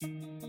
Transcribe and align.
Thank 0.00 0.24
you. 0.24 0.39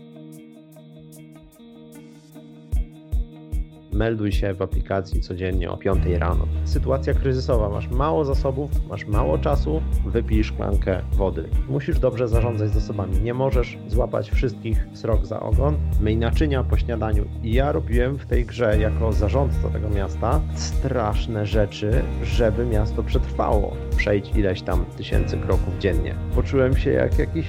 Melduj 3.92 4.32
się 4.32 4.54
w 4.54 4.62
aplikacji 4.62 5.20
codziennie 5.20 5.70
o 5.70 5.76
5 5.76 6.06
rano. 6.18 6.46
Sytuacja 6.64 7.14
kryzysowa, 7.14 7.68
masz 7.68 7.88
mało 7.88 8.24
zasobów, 8.24 8.70
masz 8.88 9.06
mało 9.06 9.38
czasu, 9.38 9.82
wypij 10.06 10.44
szklankę 10.44 11.02
wody. 11.12 11.48
Musisz 11.68 11.98
dobrze 11.98 12.28
zarządzać 12.28 12.70
zasobami. 12.70 13.20
Nie 13.20 13.34
możesz 13.34 13.78
złapać 13.88 14.30
wszystkich 14.30 14.86
srok 14.92 15.26
za 15.26 15.40
ogon. 15.40 15.76
Myj 16.00 16.16
naczynia 16.16 16.64
po 16.64 16.76
śniadaniu. 16.76 17.24
I 17.42 17.52
ja 17.52 17.72
robiłem 17.72 18.18
w 18.18 18.26
tej 18.26 18.44
grze 18.44 18.78
jako 18.78 19.12
zarządca 19.12 19.68
tego 19.68 19.88
miasta 19.88 20.40
straszne 20.54 21.46
rzeczy, 21.46 22.02
żeby 22.22 22.66
miasto 22.66 23.02
przetrwało. 23.02 23.76
Przejdź 23.96 24.36
ileś 24.36 24.62
tam 24.62 24.84
tysięcy 24.84 25.36
kroków 25.36 25.78
dziennie. 25.78 26.14
Poczułem 26.34 26.76
się 26.76 26.90
jak 26.90 27.18
jakiś, 27.18 27.46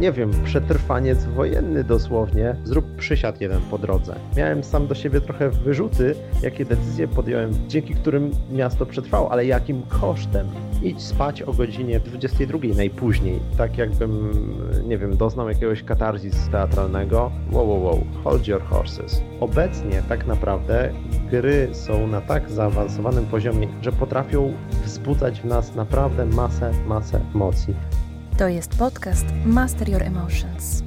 nie 0.00 0.12
wiem, 0.12 0.30
przetrwaniec 0.44 1.24
wojenny 1.24 1.84
dosłownie. 1.84 2.56
Zrób 2.64 2.96
przysiad 2.96 3.40
jeden 3.40 3.60
po 3.70 3.78
drodze. 3.78 4.14
Miałem 4.36 4.64
sam 4.64 4.86
do 4.86 4.94
siebie 4.94 5.20
trochę 5.20 5.50
wyrzut 5.50 5.81
jakie 6.42 6.64
decyzje 6.64 7.08
podjąłem, 7.08 7.52
dzięki 7.68 7.94
którym 7.94 8.30
miasto 8.50 8.86
przetrwało, 8.86 9.32
ale 9.32 9.46
jakim 9.46 9.82
kosztem. 9.82 10.48
Idź 10.82 11.02
spać 11.02 11.42
o 11.42 11.52
godzinie 11.52 12.00
22 12.00 12.58
najpóźniej, 12.76 13.40
tak 13.58 13.78
jakbym, 13.78 14.32
nie 14.88 14.98
wiem, 14.98 15.16
doznał 15.16 15.48
jakiegoś 15.48 15.82
katarzis 15.82 16.48
teatralnego. 16.48 17.32
Wow, 17.52 17.68
wow, 17.68 17.84
wow, 17.84 18.04
hold 18.24 18.48
your 18.48 18.62
horses. 18.62 19.22
Obecnie 19.40 20.02
tak 20.08 20.26
naprawdę 20.26 20.92
gry 21.30 21.68
są 21.72 22.06
na 22.06 22.20
tak 22.20 22.50
zaawansowanym 22.50 23.26
poziomie, 23.26 23.68
że 23.82 23.92
potrafią 23.92 24.52
wzbudzać 24.84 25.40
w 25.40 25.44
nas 25.44 25.74
naprawdę 25.74 26.26
masę, 26.26 26.72
masę 26.86 27.20
emocji. 27.34 27.74
To 28.38 28.48
jest 28.48 28.78
podcast 28.78 29.26
Master 29.44 29.88
Your 29.88 30.02
Emotions. 30.02 30.82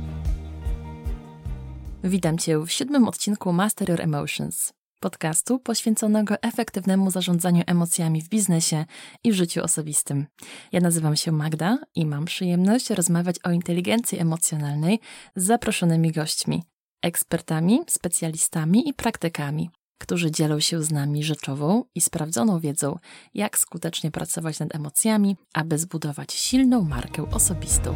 Witam 2.04 2.38
Cię 2.38 2.60
w 2.60 2.72
siódmym 2.72 3.08
odcinku 3.08 3.54
Master 3.54 3.90
Your 3.90 4.02
Emotions 4.02 4.75
podcastu 5.06 5.60
poświęconego 5.60 6.36
efektywnemu 6.42 7.12
zarządzaniu 7.12 7.64
emocjami 7.68 8.22
w 8.22 8.30
biznesie 8.30 8.86
i 9.24 9.32
w 9.32 9.36
życiu 9.36 9.64
osobistym. 9.64 10.26
Ja 10.72 10.80
nazywam 10.82 11.16
się 11.16 11.32
Magda 11.32 11.78
i 11.96 12.06
mam 12.06 12.26
przyjemność 12.26 12.90
rozmawiać 12.90 13.36
o 13.44 13.52
inteligencji 13.52 14.20
emocjonalnej 14.20 15.00
z 15.36 15.44
zaproszonymi 15.44 16.12
gośćmi, 16.12 16.64
ekspertami, 17.02 17.80
specjalistami 17.88 18.90
i 18.90 18.94
praktykami, 18.94 19.70
którzy 20.02 20.32
dzielą 20.32 20.60
się 20.60 20.84
z 20.84 20.92
nami 20.92 21.24
rzeczową 21.24 21.84
i 21.96 22.02
sprawdzoną 22.02 22.60
wiedzą, 22.60 22.98
jak 23.34 23.58
skutecznie 23.58 24.12
pracować 24.12 24.60
nad 24.60 24.76
emocjami, 24.76 25.38
aby 25.54 25.78
zbudować 25.78 26.34
silną 26.34 26.82
markę 26.82 27.32
osobistą. 27.32 27.96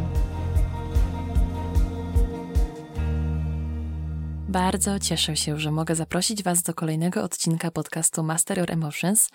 Bardzo 4.49 4.99
cieszę 4.99 5.37
się, 5.37 5.59
że 5.59 5.71
mogę 5.71 5.95
zaprosić 5.95 6.43
Was 6.43 6.63
do 6.63 6.73
kolejnego 6.73 7.23
odcinka 7.23 7.71
podcastu 7.71 8.23
Master 8.23 8.57
Your 8.57 8.71
Emotions. 8.71 9.29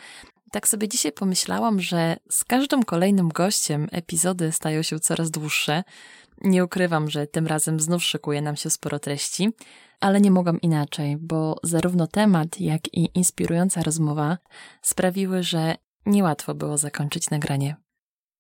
Tak 0.50 0.68
sobie 0.68 0.88
dzisiaj 0.88 1.12
pomyślałam, 1.12 1.80
że 1.80 2.16
z 2.30 2.44
każdym 2.44 2.82
kolejnym 2.82 3.28
gościem 3.28 3.88
epizody 3.92 4.52
stają 4.52 4.82
się 4.82 5.00
coraz 5.00 5.30
dłuższe. 5.30 5.84
Nie 6.40 6.64
ukrywam, 6.64 7.10
że 7.10 7.26
tym 7.26 7.46
razem 7.46 7.80
znów 7.80 8.04
szykuje 8.04 8.42
nam 8.42 8.56
się 8.56 8.70
sporo 8.70 8.98
treści, 8.98 9.50
ale 10.00 10.20
nie 10.20 10.30
mogłam 10.30 10.60
inaczej, 10.60 11.16
bo 11.16 11.56
zarówno 11.62 12.06
temat, 12.06 12.60
jak 12.60 12.94
i 12.94 13.10
inspirująca 13.14 13.82
rozmowa 13.82 14.38
sprawiły, 14.82 15.42
że 15.42 15.74
niełatwo 16.06 16.54
było 16.54 16.78
zakończyć 16.78 17.30
nagranie. 17.30 17.83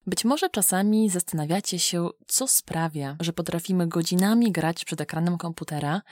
Być 0.06 0.24
może 0.24 0.50
czasami 0.50 1.10
zastanawiacie 1.10 1.78
się, 1.78 2.08
co 2.26 2.48
sprawia, 2.48 3.16
że 3.20 3.32
potrafimy 3.32 3.86
godzinami 3.86 4.52
grać 4.52 4.84
przed 4.84 5.00
ekranem 5.00 5.38
komputera, 5.38 6.02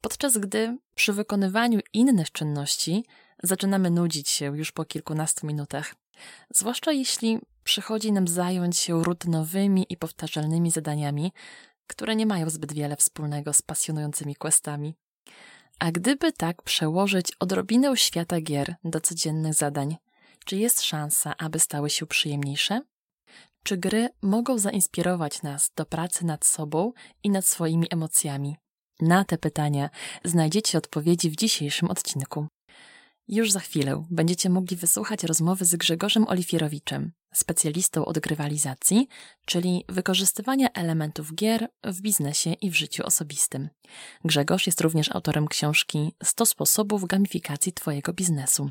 podczas 0.00 0.38
gdy 0.38 0.78
przy 0.94 1.12
wykonywaniu 1.12 1.80
innych 1.92 2.32
czynności 2.32 3.04
zaczynamy 3.42 3.90
nudzić 3.90 4.28
się 4.28 4.56
już 4.56 4.72
po 4.72 4.84
kilkunastu 4.84 5.46
minutach. 5.46 5.94
Zwłaszcza 6.54 6.92
jeśli 6.92 7.38
przychodzi 7.64 8.12
nam 8.12 8.28
zająć 8.28 8.76
się 8.76 9.04
rutynowymi 9.04 9.86
i 9.88 9.96
powtarzalnymi 9.96 10.70
zadaniami, 10.70 11.32
które 11.86 12.16
nie 12.16 12.26
mają 12.26 12.50
zbyt 12.50 12.72
wiele 12.72 12.96
wspólnego 12.96 13.52
z 13.52 13.62
pasjonującymi 13.62 14.36
questami. 14.36 14.94
A 15.78 15.92
gdyby 15.92 16.32
tak 16.32 16.62
przełożyć 16.62 17.32
odrobinę 17.40 17.96
świata 17.96 18.40
gier 18.40 18.74
do 18.84 19.00
codziennych 19.00 19.54
zadań, 19.54 19.96
czy 20.44 20.56
jest 20.56 20.82
szansa, 20.82 21.34
aby 21.38 21.58
stały 21.58 21.90
się 21.90 22.06
przyjemniejsze? 22.06 22.80
Czy 23.62 23.76
gry 23.76 24.08
mogą 24.22 24.58
zainspirować 24.58 25.42
nas 25.42 25.70
do 25.76 25.86
pracy 25.86 26.26
nad 26.26 26.44
sobą 26.44 26.92
i 27.22 27.30
nad 27.30 27.46
swoimi 27.46 27.86
emocjami? 27.90 28.56
Na 29.00 29.24
te 29.24 29.38
pytania 29.38 29.90
znajdziecie 30.24 30.78
odpowiedzi 30.78 31.30
w 31.30 31.36
dzisiejszym 31.36 31.90
odcinku. 31.90 32.46
Już 33.28 33.52
za 33.52 33.60
chwilę 33.60 34.04
będziecie 34.10 34.50
mogli 34.50 34.76
wysłuchać 34.76 35.24
rozmowy 35.24 35.64
z 35.64 35.76
Grzegorzem 35.76 36.28
Olifierowiczem, 36.28 37.12
specjalistą 37.34 38.04
od 38.04 38.18
grywalizacji, 38.18 39.08
czyli 39.46 39.84
wykorzystywania 39.88 40.68
elementów 40.72 41.34
gier 41.34 41.68
w 41.84 42.00
biznesie 42.00 42.52
i 42.52 42.70
w 42.70 42.74
życiu 42.74 43.02
osobistym. 43.06 43.68
Grzegorz 44.24 44.66
jest 44.66 44.80
również 44.80 45.12
autorem 45.12 45.48
książki 45.48 46.14
100 46.24 46.46
sposobów 46.46 47.04
gamifikacji 47.04 47.72
Twojego 47.72 48.12
biznesu. 48.12 48.68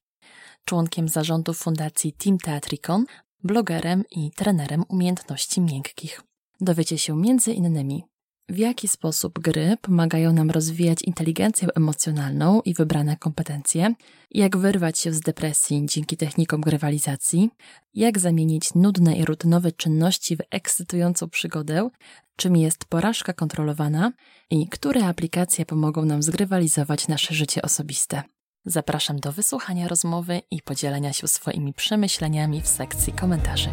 Członkiem 0.66 1.08
zarządu 1.08 1.54
fundacji 1.54 2.14
Team 2.14 2.38
Teatricon 2.38 3.06
blogerem 3.44 4.04
i 4.12 4.32
trenerem 4.32 4.84
umiejętności 4.90 5.62
miękkich. 5.62 6.22
Dowiecie 6.62 6.98
się 6.98 7.22
innymi, 7.54 8.04
w 8.50 8.58
jaki 8.58 8.88
sposób 8.88 9.40
gry 9.40 9.78
pomagają 9.82 10.34
nam 10.34 10.52
rozwijać 10.52 11.02
inteligencję 11.02 11.68
emocjonalną 11.76 12.62
i 12.62 12.74
wybrane 12.74 13.18
kompetencje, 13.18 13.94
jak 14.32 14.58
wyrwać 14.58 15.00
się 15.00 15.14
z 15.14 15.20
depresji 15.20 15.86
dzięki 15.86 16.18
technikom 16.18 16.62
grywalizacji, 16.62 17.50
jak 17.94 18.20
zamienić 18.20 18.74
nudne 18.76 19.18
i 19.18 19.26
rutynowe 19.26 19.72
czynności 19.72 20.36
w 20.38 20.42
ekscytującą 20.52 21.30
przygodę, 21.30 21.90
czym 22.36 22.56
jest 22.56 22.86
porażka 22.86 23.34
kontrolowana 23.34 24.12
i 24.50 24.68
które 24.68 25.06
aplikacje 25.06 25.66
pomogą 25.66 26.06
nam 26.06 26.24
zgrywalizować 26.24 27.08
nasze 27.08 27.34
życie 27.34 27.62
osobiste. 27.62 28.24
Zapraszam 28.70 29.20
do 29.20 29.32
wysłuchania 29.32 29.88
rozmowy 29.88 30.42
i 30.52 30.62
podzielenia 30.62 31.14
się 31.14 31.28
swoimi 31.28 31.74
przemyśleniami 31.74 32.62
w 32.62 32.68
sekcji 32.68 33.14
komentarzy. 33.14 33.70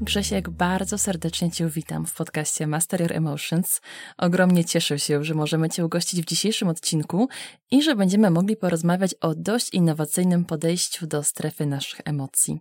Grzesiek, 0.00 0.50
bardzo 0.50 0.98
serdecznie 0.98 1.50
Cię 1.50 1.68
witam 1.68 2.06
w 2.06 2.14
podcaście 2.14 2.66
Master 2.66 3.00
Your 3.00 3.12
Emotions. 3.12 3.80
Ogromnie 4.18 4.64
cieszę 4.64 4.98
się, 4.98 5.24
że 5.24 5.34
możemy 5.34 5.68
Cię 5.68 5.84
ugościć 5.84 6.22
w 6.22 6.24
dzisiejszym 6.24 6.68
odcinku 6.68 7.28
i 7.70 7.82
że 7.82 7.96
będziemy 7.96 8.30
mogli 8.30 8.56
porozmawiać 8.56 9.14
o 9.14 9.34
dość 9.34 9.74
innowacyjnym 9.74 10.44
podejściu 10.44 11.06
do 11.06 11.22
strefy 11.22 11.66
naszych 11.66 12.00
emocji. 12.04 12.60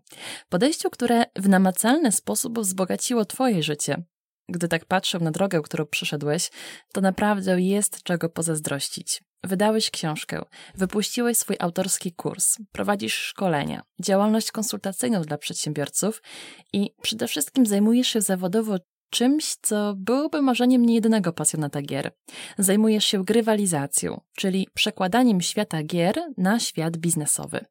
Podejściu, 0.50 0.90
które 0.90 1.26
w 1.36 1.50
namacalny 1.50 2.12
sposób 2.12 2.60
wzbogaciło 2.60 3.26
Twoje 3.26 3.64
życie, 3.64 4.04
gdy 4.50 4.68
tak 4.68 4.86
patrzę 4.86 5.20
na 5.20 5.32
drogę, 5.32 5.62
którą 5.62 5.86
przeszedłeś, 5.86 6.50
to 6.94 7.02
naprawdę 7.02 7.62
jest 7.62 8.04
czego 8.04 8.30
pozazdrościć. 8.30 9.22
Wydałeś 9.44 9.90
książkę, 9.90 10.42
wypuściłeś 10.76 11.38
swój 11.38 11.56
autorski 11.60 12.12
kurs, 12.12 12.58
prowadzisz 12.72 13.14
szkolenia, 13.14 13.82
działalność 14.02 14.52
konsultacyjną 14.52 15.22
dla 15.22 15.38
przedsiębiorców 15.38 16.22
i 16.74 16.92
przede 17.02 17.28
wszystkim 17.28 17.66
zajmujesz 17.66 18.08
się 18.08 18.22
zawodowo 18.22 18.78
czymś, 19.10 19.56
co 19.62 19.94
byłoby 19.98 20.42
marzeniem 20.42 20.86
niejednego 20.86 21.34
pasjonata 21.34 21.82
gier. 21.82 22.12
Zajmujesz 22.58 23.06
się 23.06 23.26
grywalizacją, 23.26 24.22
czyli 24.38 24.68
przekładaniem 24.74 25.42
świata 25.42 25.84
gier 25.84 26.16
na 26.38 26.60
świat 26.60 26.98
biznesowy. 26.98 27.66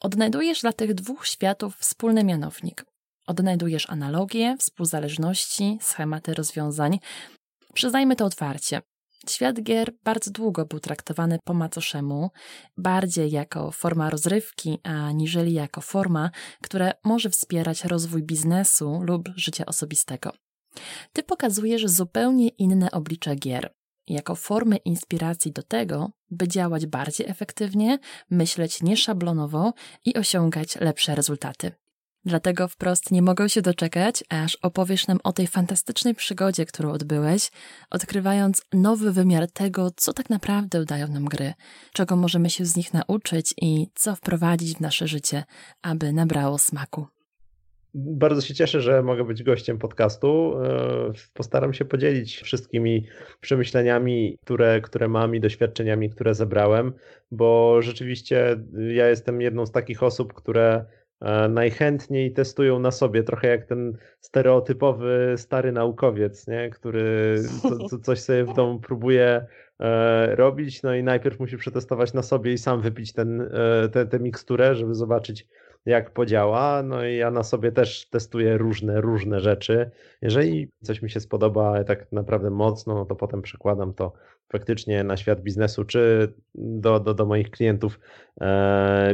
Odnajdujesz 0.00 0.60
dla 0.60 0.72
tych 0.72 0.94
dwóch 0.94 1.26
światów 1.26 1.76
wspólny 1.76 2.24
mianownik. 2.24 2.84
Odnajdujesz 3.28 3.90
analogie, 3.90 4.56
współzależności, 4.58 5.78
schematy 5.80 6.34
rozwiązań. 6.34 6.98
Przyznajmy 7.74 8.16
to 8.16 8.24
otwarcie. 8.24 8.82
Świat 9.28 9.62
gier 9.62 9.92
bardzo 10.04 10.30
długo 10.30 10.66
był 10.66 10.80
traktowany 10.80 11.38
po 11.44 11.54
macoszemu, 11.54 12.30
bardziej 12.76 13.30
jako 13.30 13.70
forma 13.70 14.10
rozrywki, 14.10 14.78
aniżeli 14.82 15.52
jako 15.52 15.80
forma, 15.80 16.30
która 16.62 16.92
może 17.04 17.30
wspierać 17.30 17.84
rozwój 17.84 18.22
biznesu 18.22 19.00
lub 19.02 19.28
życia 19.36 19.66
osobistego. 19.66 20.32
Ty 21.12 21.22
pokazujesz 21.22 21.86
zupełnie 21.86 22.48
inne 22.48 22.90
oblicze 22.90 23.36
gier, 23.36 23.74
jako 24.06 24.34
formę 24.34 24.76
inspiracji 24.76 25.52
do 25.52 25.62
tego, 25.62 26.10
by 26.30 26.48
działać 26.48 26.86
bardziej 26.86 27.26
efektywnie, 27.26 27.98
myśleć 28.30 28.82
nieszablonowo 28.82 29.72
i 30.04 30.14
osiągać 30.14 30.76
lepsze 30.76 31.14
rezultaty. 31.14 31.72
Dlatego 32.28 32.68
wprost 32.68 33.10
nie 33.10 33.22
mogę 33.22 33.48
się 33.48 33.62
doczekać, 33.62 34.24
aż 34.28 34.56
opowiesz 34.56 35.06
nam 35.06 35.18
o 35.24 35.32
tej 35.32 35.46
fantastycznej 35.46 36.14
przygodzie, 36.14 36.66
którą 36.66 36.90
odbyłeś, 36.90 37.50
odkrywając 37.90 38.62
nowy 38.72 39.12
wymiar 39.12 39.50
tego, 39.50 39.90
co 39.96 40.12
tak 40.12 40.30
naprawdę 40.30 40.84
dają 40.84 41.08
nam 41.08 41.24
gry, 41.24 41.52
czego 41.92 42.16
możemy 42.16 42.50
się 42.50 42.64
z 42.64 42.76
nich 42.76 42.94
nauczyć 42.94 43.54
i 43.62 43.86
co 43.94 44.16
wprowadzić 44.16 44.76
w 44.76 44.80
nasze 44.80 45.08
życie, 45.08 45.44
aby 45.82 46.12
nabrało 46.12 46.58
smaku. 46.58 47.06
Bardzo 47.94 48.40
się 48.40 48.54
cieszę, 48.54 48.80
że 48.80 49.02
mogę 49.02 49.24
być 49.24 49.42
gościem 49.42 49.78
podcastu. 49.78 50.54
E, 50.62 51.12
postaram 51.34 51.74
się 51.74 51.84
podzielić 51.84 52.36
wszystkimi 52.36 53.06
przemyśleniami, 53.40 54.38
które, 54.44 54.80
które 54.80 55.08
mam 55.08 55.34
i 55.34 55.40
doświadczeniami, 55.40 56.10
które 56.10 56.34
zebrałem, 56.34 56.92
bo 57.30 57.82
rzeczywiście 57.82 58.56
ja 58.90 59.08
jestem 59.08 59.40
jedną 59.40 59.66
z 59.66 59.72
takich 59.72 60.02
osób, 60.02 60.34
które 60.34 60.84
najchętniej 61.48 62.32
testują 62.32 62.78
na 62.78 62.90
sobie, 62.90 63.22
trochę 63.22 63.48
jak 63.48 63.66
ten 63.66 63.98
stereotypowy 64.20 65.34
stary 65.36 65.72
naukowiec, 65.72 66.46
nie? 66.48 66.70
który 66.70 67.36
coś 68.02 68.20
sobie 68.20 68.44
w 68.44 68.54
domu 68.54 68.80
próbuje 68.80 69.46
e, 69.80 70.36
robić, 70.36 70.82
no 70.82 70.94
i 70.94 71.02
najpierw 71.02 71.40
musi 71.40 71.56
przetestować 71.56 72.14
na 72.14 72.22
sobie 72.22 72.52
i 72.52 72.58
sam 72.58 72.80
wypić 72.80 73.12
ten, 73.12 73.50
tę 74.10 74.20
miksturę, 74.20 74.74
żeby 74.74 74.94
zobaczyć, 74.94 75.46
jak 75.86 76.10
podziała. 76.10 76.82
No 76.82 77.04
i 77.04 77.16
ja 77.16 77.30
na 77.30 77.42
sobie 77.42 77.72
też 77.72 78.08
testuję 78.08 78.58
różne, 78.58 79.00
różne 79.00 79.40
rzeczy. 79.40 79.90
Jeżeli 80.22 80.70
coś 80.82 81.02
mi 81.02 81.10
się 81.10 81.20
spodoba 81.20 81.84
tak 81.84 82.12
naprawdę 82.12 82.50
mocno, 82.50 82.94
no 82.94 83.04
to 83.04 83.16
potem 83.16 83.42
przekładam 83.42 83.94
to 83.94 84.12
faktycznie 84.52 85.04
na 85.04 85.16
świat 85.16 85.40
biznesu, 85.40 85.84
czy 85.84 86.32
do, 86.54 87.00
do, 87.00 87.14
do 87.14 87.26
moich 87.26 87.50
klientów 87.50 88.00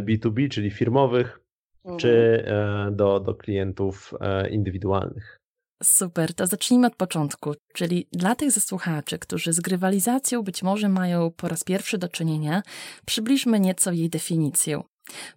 B2B, 0.00 0.44
e, 0.44 0.48
czyli 0.48 0.70
firmowych, 0.70 1.43
mhm. 1.84 1.98
czy 1.98 2.44
e, 2.46 2.90
do, 2.92 3.20
do 3.20 3.34
klientów 3.34 4.14
e, 4.20 4.48
indywidualnych. 4.50 5.38
Super, 5.82 6.34
to 6.34 6.46
zacznijmy 6.46 6.86
od 6.86 6.96
początku, 6.96 7.54
czyli 7.74 8.08
dla 8.12 8.34
tych 8.34 8.50
ze 8.50 8.60
słuchaczy, 8.60 9.18
którzy 9.18 9.52
z 9.52 9.60
grywalizacją 9.60 10.42
być 10.42 10.62
może 10.62 10.88
mają 10.88 11.30
po 11.30 11.48
raz 11.48 11.64
pierwszy 11.64 11.98
do 11.98 12.08
czynienia, 12.08 12.62
przybliżmy 13.06 13.60
nieco 13.60 13.92
jej 13.92 14.10
definicję. 14.10 14.82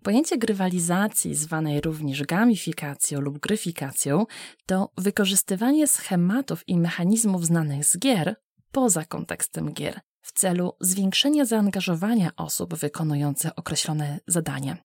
Pojęcie 0.04 0.38
grywalizacji, 0.38 1.36
zwanej 1.36 1.82
również 1.82 2.24
gamifikacją 2.24 3.22
lub 3.22 3.40
gryfikacją, 3.40 4.26
to 4.66 4.92
wykorzystywanie 4.98 5.88
schematów 5.88 6.70
i 6.70 6.78
mechanizmów 6.78 7.46
znanych 7.46 7.86
z 7.86 7.98
gier 7.98 8.36
poza 8.72 9.06
kontekstem 9.06 9.74
gier 9.74 10.00
w 10.22 10.32
celu 10.32 10.74
zwiększenia 10.80 11.46
zaangażowania 11.46 12.30
osób 12.38 12.76
wykonujących 12.76 13.52
określone 13.56 14.20
zadania. 14.28 14.78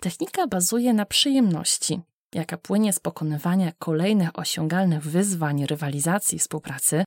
Technika 0.00 0.46
bazuje 0.46 0.92
na 0.92 1.06
przyjemności, 1.06 2.00
jaka 2.34 2.56
płynie 2.56 2.92
z 2.92 3.00
pokonywania 3.00 3.72
kolejnych 3.78 4.38
osiągalnych 4.38 5.02
wyzwań 5.02 5.66
rywalizacji 5.66 6.38
współpracy, 6.38 7.04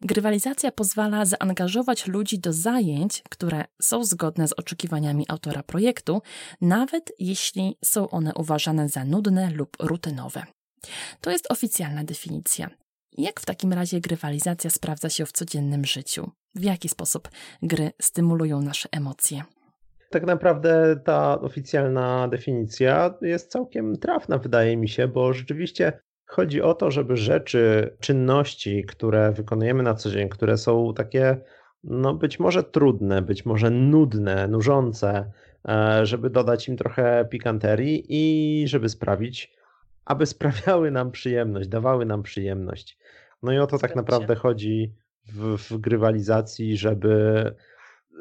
Grywalizacja 0.00 0.72
pozwala 0.72 1.24
zaangażować 1.24 2.06
ludzi 2.06 2.38
do 2.38 2.52
zajęć, 2.52 3.22
które 3.30 3.64
są 3.82 4.04
zgodne 4.04 4.48
z 4.48 4.52
oczekiwaniami 4.52 5.24
autora 5.28 5.62
projektu, 5.62 6.22
nawet 6.60 7.12
jeśli 7.18 7.76
są 7.84 8.10
one 8.10 8.34
uważane 8.34 8.88
za 8.88 9.04
nudne 9.04 9.50
lub 9.50 9.76
rutynowe. 9.80 10.46
To 11.20 11.30
jest 11.30 11.52
oficjalna 11.52 12.04
definicja. 12.04 12.70
Jak 13.18 13.40
w 13.40 13.46
takim 13.46 13.72
razie 13.72 14.00
grywalizacja 14.00 14.70
sprawdza 14.70 15.10
się 15.10 15.26
w 15.26 15.32
codziennym 15.32 15.84
życiu? 15.84 16.30
W 16.54 16.62
jaki 16.62 16.88
sposób 16.88 17.28
gry 17.62 17.92
stymulują 18.02 18.62
nasze 18.62 18.88
emocje? 18.92 19.42
Tak 20.12 20.26
naprawdę 20.26 20.96
ta 21.04 21.40
oficjalna 21.40 22.28
definicja 22.28 23.14
jest 23.22 23.50
całkiem 23.50 23.96
trafna, 23.96 24.38
wydaje 24.38 24.76
mi 24.76 24.88
się, 24.88 25.08
bo 25.08 25.32
rzeczywiście 25.32 25.92
Chodzi 26.32 26.62
o 26.62 26.74
to, 26.74 26.90
żeby 26.90 27.16
rzeczy, 27.16 27.96
czynności, 28.00 28.84
które 28.84 29.32
wykonujemy 29.32 29.82
na 29.82 29.94
co 29.94 30.10
dzień, 30.10 30.28
które 30.28 30.58
są 30.58 30.94
takie, 30.94 31.36
no 31.84 32.14
być 32.14 32.40
może 32.40 32.62
trudne, 32.64 33.22
być 33.22 33.46
może 33.46 33.70
nudne, 33.70 34.48
nużące, 34.48 35.30
e, 35.68 36.06
żeby 36.06 36.30
dodać 36.30 36.68
im 36.68 36.76
trochę 36.76 37.26
pikanterii 37.30 38.04
i 38.08 38.68
żeby 38.68 38.88
sprawić, 38.88 39.52
aby 40.04 40.26
sprawiały 40.34 40.90
nam 40.90 41.10
przyjemność, 41.10 41.68
dawały 41.68 42.06
nam 42.06 42.22
przyjemność. 42.22 42.98
No 43.42 43.52
i 43.52 43.58
o 43.58 43.66
to 43.66 43.78
tak 43.78 43.96
naprawdę 43.96 44.34
chodzi 44.34 44.94
w, 45.32 45.56
w 45.56 45.78
grywalizacji, 45.78 46.76
żeby 46.76 47.44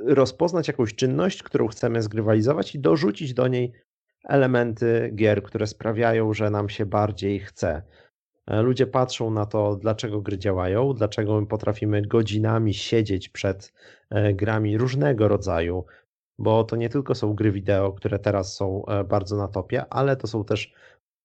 rozpoznać 0.06 0.68
jakąś 0.68 0.96
czynność, 0.96 1.44
którą 1.44 1.68
chcemy 1.68 2.02
zgrywalizować 2.02 2.76
i 2.76 2.80
dorzucić 2.80 3.34
do 3.34 3.48
niej 3.48 3.74
elementy 4.24 5.12
gier, 5.16 5.44
które 5.44 5.68
sprawiają, 5.68 6.34
że 6.34 6.50
nam 6.50 6.70
się 6.70 6.86
bardziej 6.86 7.40
chce. 7.40 7.82
E, 8.48 8.62
ludzie 8.62 8.88
patrzą 8.88 9.32
na 9.32 9.46
to, 9.46 9.76
dlaczego 9.76 10.22
gry 10.22 10.38
działają, 10.38 10.94
dlaczego 10.94 11.42
my 11.42 11.48
potrafimy 11.48 12.02
godzinami 12.02 12.74
siedzieć 12.74 13.30
przed 13.30 13.74
e, 14.10 14.34
grami 14.34 14.78
różnego 14.78 15.28
rodzaju, 15.28 15.86
bo 16.40 16.64
to 16.64 16.76
nie 16.76 16.90
tylko 16.90 17.16
są 17.16 17.34
gry 17.34 17.52
wideo, 17.52 17.92
które 17.92 18.20
teraz 18.20 18.56
są 18.56 18.86
e, 18.86 19.04
bardzo 19.04 19.38
na 19.38 19.48
topie, 19.48 19.86
ale 19.90 20.16
to 20.16 20.28
są 20.28 20.44
też 20.44 20.74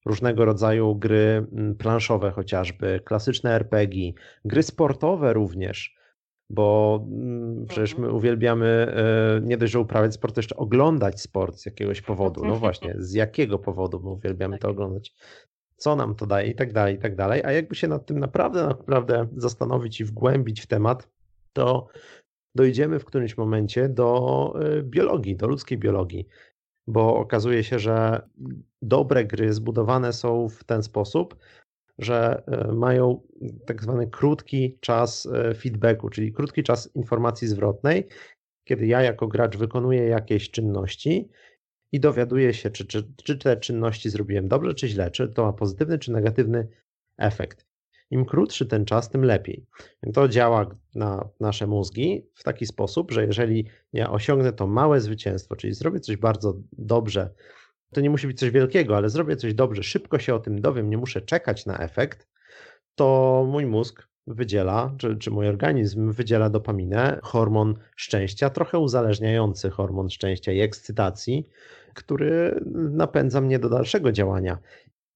różnego 0.07 0.45
rodzaju 0.45 0.95
gry 0.95 1.47
planszowe 1.79 2.31
chociażby, 2.31 3.01
klasyczne 3.05 3.55
RPG, 3.55 4.13
gry 4.45 4.63
sportowe 4.63 5.33
również, 5.33 5.97
bo 6.51 7.01
przecież 7.69 7.99
my 7.99 8.13
uwielbiamy 8.13 8.95
nie 9.43 9.57
dość, 9.57 9.73
że 9.73 9.81
uprawiać 9.81 10.15
sport, 10.15 10.35
to 10.35 10.39
jeszcze 10.39 10.57
oglądać 10.57 11.21
sport 11.21 11.57
z 11.57 11.67
jakiegoś 11.67 12.03
powodu. 12.03 12.45
No 12.45 12.57
właśnie, 12.57 12.95
z 12.99 13.13
jakiego 13.13 13.59
powodu 13.59 14.01
my 14.01 14.11
uwielbiamy 14.11 14.59
to 14.59 14.63
tak. 14.63 14.71
oglądać? 14.71 15.15
co 15.77 15.97
nam 15.97 16.15
to 16.15 16.27
daje 16.27 16.51
i 16.51 16.55
tak 16.55 16.73
dalej, 16.73 16.95
i 16.95 16.99
tak 16.99 17.17
dalej. 17.17 17.43
A 17.45 17.53
jakby 17.53 17.75
się 17.75 17.89
nad 17.89 18.07
tym 18.07 18.19
naprawdę, 18.19 18.67
naprawdę 18.67 19.27
zastanowić 19.37 20.01
i 20.01 20.05
wgłębić 20.05 20.61
w 20.61 20.67
temat, 20.67 21.09
to 21.53 21.89
dojdziemy 22.55 22.99
w 22.99 23.05
którymś 23.05 23.37
momencie 23.37 23.89
do 23.89 24.53
y, 24.79 24.83
biologii, 24.83 25.37
do 25.37 25.47
ludzkiej 25.47 25.79
biologii, 25.79 26.29
bo 26.87 27.17
okazuje 27.17 27.65
się, 27.65 27.79
że 27.79 28.29
dobre 28.83 29.25
gry 29.25 29.53
zbudowane 29.53 30.13
są 30.13 30.49
w 30.49 30.65
ten 30.65 30.83
sposób, 30.83 31.37
że 31.99 32.43
y, 32.69 32.73
mają 32.73 33.21
tak 33.67 33.83
zwany 33.83 34.07
krótki 34.07 34.79
czas 34.81 35.27
y, 35.27 35.55
feedbacku, 35.55 36.11
czyli 36.11 36.33
krótki 36.33 36.63
czas 36.63 36.91
informacji 36.95 37.49
zwrotnej, 37.49 38.09
kiedy 38.65 38.87
ja 38.87 39.03
jako 39.03 39.29
gracz 39.29 39.57
wykonuję 39.57 40.03
jakieś 40.05 40.51
czynności 40.51 41.29
i 41.93 42.01
dowiaduję 42.01 42.55
się, 42.55 42.71
czy, 42.71 42.87
czy, 42.87 43.13
czy 43.25 43.39
te 43.39 43.57
czynności 43.57 44.11
zrobiłem 44.11 44.49
dobrze, 44.49 44.75
czy 44.75 44.89
źle, 44.89 45.11
czy 45.11 45.29
to 45.29 45.45
ma 45.45 45.53
pozytywny, 45.53 45.99
czy 45.99 46.13
negatywny 46.13 46.69
efekt. 47.19 47.67
Im 48.11 48.25
krótszy 48.25 48.67
ten 48.67 48.85
czas, 48.85 49.11
tym 49.11 49.25
lepiej. 49.25 49.67
To 50.15 50.29
działa 50.29 50.71
na 50.95 51.29
nasze 51.41 51.67
mózgi 51.67 52.27
w 52.35 52.43
taki 52.43 52.67
sposób, 52.67 53.13
że 53.13 53.27
jeżeli 53.27 53.67
ja 53.93 54.11
osiągnę 54.11 54.53
to 54.53 54.67
małe 54.67 55.01
zwycięstwo, 55.01 55.57
czyli 55.57 55.75
zrobię 55.75 56.01
coś 56.01 56.17
bardzo 56.17 56.55
dobrze, 56.73 57.31
to 57.95 58.01
nie 58.01 58.11
musi 58.11 58.27
być 58.27 58.39
coś 58.39 58.51
wielkiego, 58.51 58.97
ale 58.97 59.11
zrobię 59.11 59.37
coś 59.37 59.55
dobrze, 59.55 59.83
szybko 59.83 60.19
się 60.19 60.35
o 60.35 60.39
tym 60.39 60.61
dowiem, 60.61 60.91
nie 60.91 60.99
muszę 60.99 61.21
czekać 61.21 61.67
na 61.67 61.79
efekt, 61.79 62.29
to 62.95 63.47
mój 63.51 63.67
mózg 63.67 64.09
wydziela, 64.27 64.95
czy, 64.99 65.17
czy 65.17 65.31
mój 65.31 65.49
organizm 65.49 66.13
wydziela 66.13 66.51
dopaminę, 66.51 67.19
hormon 67.23 67.75
szczęścia, 67.97 68.51
trochę 68.51 68.79
uzależniający 68.79 69.71
hormon 69.71 70.11
szczęścia 70.11 70.53
i 70.53 70.61
ekscytacji, 70.61 71.49
który 71.95 72.61
napędza 72.75 73.41
mnie 73.41 73.59
do 73.59 73.69
dalszego 73.69 74.13
działania. 74.13 74.59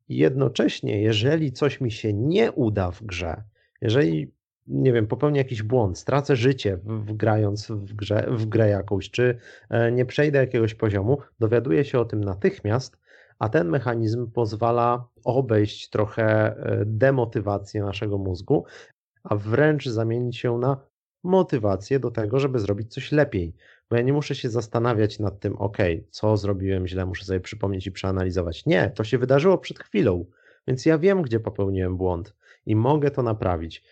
Jednocześnie, 0.09 1.03
jeżeli 1.03 1.53
coś 1.53 1.81
mi 1.81 1.91
się 1.91 2.13
nie 2.13 2.53
uda 2.53 2.91
w 2.91 3.03
grze, 3.03 3.43
jeżeli 3.81 4.33
nie 4.71 4.93
wiem, 4.93 5.07
popełnię 5.07 5.39
jakiś 5.39 5.63
błąd, 5.63 5.99
stracę 5.99 6.37
życie 6.37 6.79
w, 6.85 7.13
grając 7.13 7.67
w, 7.67 7.95
w 8.37 8.47
grę 8.47 8.69
jakąś, 8.69 9.11
czy 9.11 9.39
e, 9.71 9.93
nie 9.93 10.07
przejdę 10.07 10.39
jakiegoś 10.39 10.75
poziomu, 10.75 11.19
dowiaduję 11.41 11.85
się 11.85 12.01
o 12.01 12.05
tym 12.05 12.25
natychmiast, 12.25 12.99
a 13.39 13.49
ten 13.49 13.69
mechanizm 13.69 14.31
pozwala 14.31 15.09
obejść 15.25 15.91
trochę 15.91 16.25
e, 16.25 16.83
demotywację 16.87 17.83
naszego 17.83 18.19
mózgu, 18.19 18.65
a 19.23 19.37
wręcz 19.37 19.89
zamienić 19.89 20.37
się 20.37 20.59
na 20.59 20.77
motywację 21.23 22.01
do 22.01 22.11
tego, 22.11 22.41
żeby 22.41 22.59
zrobić 22.59 22.95
coś 22.95 23.13
lepiej. 23.13 23.55
Bo 23.91 23.97
ja 23.97 24.03
nie 24.03 24.13
muszę 24.13 24.35
się 24.35 24.51
zastanawiać 24.51 25.19
nad 25.19 25.41
tym, 25.41 25.57
ok, 25.57 25.79
co 26.11 26.37
zrobiłem 26.37 26.87
źle, 26.87 27.07
muszę 27.07 27.25
sobie 27.25 27.41
przypomnieć 27.41 27.87
i 27.87 27.93
przeanalizować. 27.93 28.67
Nie, 28.67 28.91
to 28.91 29.05
się 29.05 29.19
wydarzyło 29.19 29.59
przed 29.59 29.79
chwilą, 29.79 30.25
więc 30.67 30.87
ja 30.87 30.99
wiem, 30.99 31.23
gdzie 31.23 31.41
popełniłem 31.41 31.97
błąd 31.97 32.35
i 32.67 32.77
mogę 32.77 33.11
to 33.11 33.23
naprawić. 33.23 33.83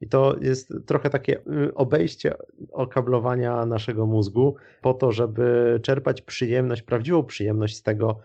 I 0.00 0.08
to 0.08 0.36
jest 0.40 0.72
trochę 0.86 1.10
takie 1.10 1.38
y, 1.38 1.74
obejście 1.74 2.34
okablowania 2.72 3.66
naszego 3.66 4.06
mózgu 4.06 4.56
po 4.82 4.94
to, 4.94 5.12
żeby 5.12 5.80
czerpać 5.82 6.22
przyjemność, 6.22 6.82
prawdziwą 6.82 7.24
przyjemność 7.24 7.76
z 7.76 7.82
tego, 7.82 8.18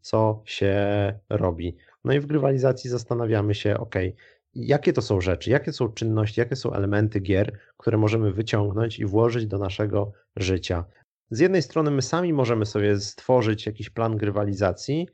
co 0.00 0.42
się 0.44 0.74
robi. 1.30 1.76
No 2.04 2.12
i 2.12 2.20
w 2.20 2.26
grywalizacji 2.26 2.90
zastanawiamy 2.90 3.54
się, 3.54 3.78
ok, 3.78 3.94
jakie 4.54 4.92
to 4.92 5.02
są 5.02 5.20
rzeczy, 5.20 5.50
jakie 5.50 5.72
są 5.72 5.88
czynności, 5.88 6.40
jakie 6.40 6.56
są 6.56 6.72
elementy 6.72 7.20
gier, 7.20 7.58
które 7.76 7.98
możemy 7.98 8.32
wyciągnąć 8.32 8.98
i 8.98 9.04
włożyć 9.04 9.46
do 9.46 9.58
naszego 9.58 10.12
życia. 10.36 10.84
Z 11.30 11.40
jednej 11.40 11.62
strony 11.62 11.90
my 11.90 12.02
sami 12.02 12.32
możemy 12.32 12.66
sobie 12.66 13.00
stworzyć 13.00 13.66
jakiś 13.66 13.90
plan 13.90 14.16
grywalizacji 14.16 15.08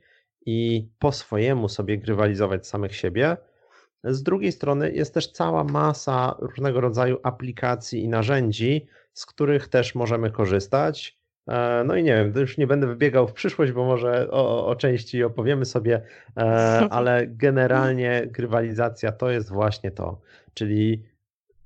i 0.45 0.89
po 0.99 1.11
swojemu 1.11 1.69
sobie 1.69 1.97
grywalizować 1.97 2.67
samych 2.67 2.95
siebie. 2.95 3.37
Z 4.03 4.23
drugiej 4.23 4.51
strony 4.51 4.91
jest 4.91 5.13
też 5.13 5.31
cała 5.31 5.63
masa 5.63 6.35
różnego 6.39 6.81
rodzaju 6.81 7.17
aplikacji 7.23 8.03
i 8.03 8.09
narzędzi, 8.09 8.87
z 9.13 9.25
których 9.25 9.67
też 9.67 9.95
możemy 9.95 10.31
korzystać. 10.31 11.19
E, 11.47 11.83
no 11.85 11.95
i 11.95 12.03
nie 12.03 12.15
wiem, 12.15 12.33
już 12.35 12.57
nie 12.57 12.67
będę 12.67 12.87
wybiegał 12.87 13.27
w 13.27 13.33
przyszłość, 13.33 13.71
bo 13.71 13.85
może 13.85 14.31
o, 14.31 14.67
o 14.67 14.75
części 14.75 15.23
opowiemy 15.23 15.65
sobie, 15.65 16.01
e, 16.37 16.41
ale 16.89 17.27
generalnie 17.27 18.27
grywalizacja 18.27 19.11
to 19.11 19.29
jest 19.29 19.49
właśnie 19.49 19.91
to, 19.91 20.21
czyli 20.53 21.03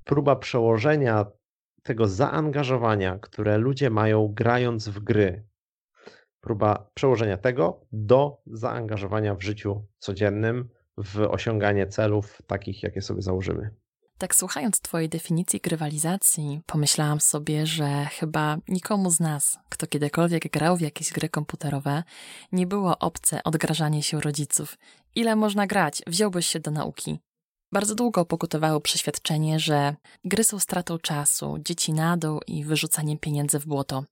próba 0.04 0.36
przełożenia 0.36 1.26
tego 1.84 2.08
zaangażowania, 2.08 3.18
które 3.22 3.58
ludzie 3.58 3.90
mają 3.90 4.28
grając 4.34 4.90
w 4.90 5.00
gry, 5.00 5.44
próba 6.42 6.90
przełożenia 6.94 7.38
tego 7.38 7.82
do 7.92 8.42
zaangażowania 8.46 9.36
w 9.36 9.42
życiu 9.42 9.86
codziennym, 10.00 10.70
w 10.98 11.20
osiąganie 11.20 11.88
celów 11.88 12.42
takich, 12.48 12.84
jakie 12.84 13.02
sobie 13.02 13.22
założymy. 13.22 13.70
Tak 14.18 14.36
słuchając 14.36 14.82
Twojej 14.82 15.10
definicji 15.10 15.60
grywalizacji, 15.60 16.62
pomyślałam 16.66 17.20
sobie, 17.20 17.66
że 17.66 18.06
chyba 18.06 18.58
nikomu 18.68 19.10
z 19.10 19.20
nas, 19.20 19.58
kto 19.70 19.88
kiedykolwiek 19.88 20.52
grał 20.52 20.78
w 20.78 20.82
jakieś 20.82 21.12
gry 21.14 21.30
komputerowe, 21.30 22.04
nie 22.52 22.68
było 22.68 23.00
obce 23.00 23.44
odgrażanie 23.44 24.04
się 24.04 24.22
rodziców. 24.22 24.78
Ile 25.16 25.36
można 25.36 25.68
grać? 25.68 26.02
Wziąłbyś 26.08 26.48
się 26.48 26.60
do 26.60 26.72
nauki. 26.72 27.20
Bardzo 27.74 27.96
długo 27.96 28.26
pokutowało 28.26 28.82
przeświadczenie, 28.82 29.60
że 29.60 29.96
gry 30.26 30.44
są 30.44 30.60
stratą 30.60 31.00
czasu, 31.00 31.58
dzieci 31.60 31.94
na 31.94 32.18
dół 32.18 32.40
i 32.48 32.64
wyrzucaniem 32.64 33.18
pieniędzy 33.18 33.60
w 33.60 33.66
błoto. 33.66 34.04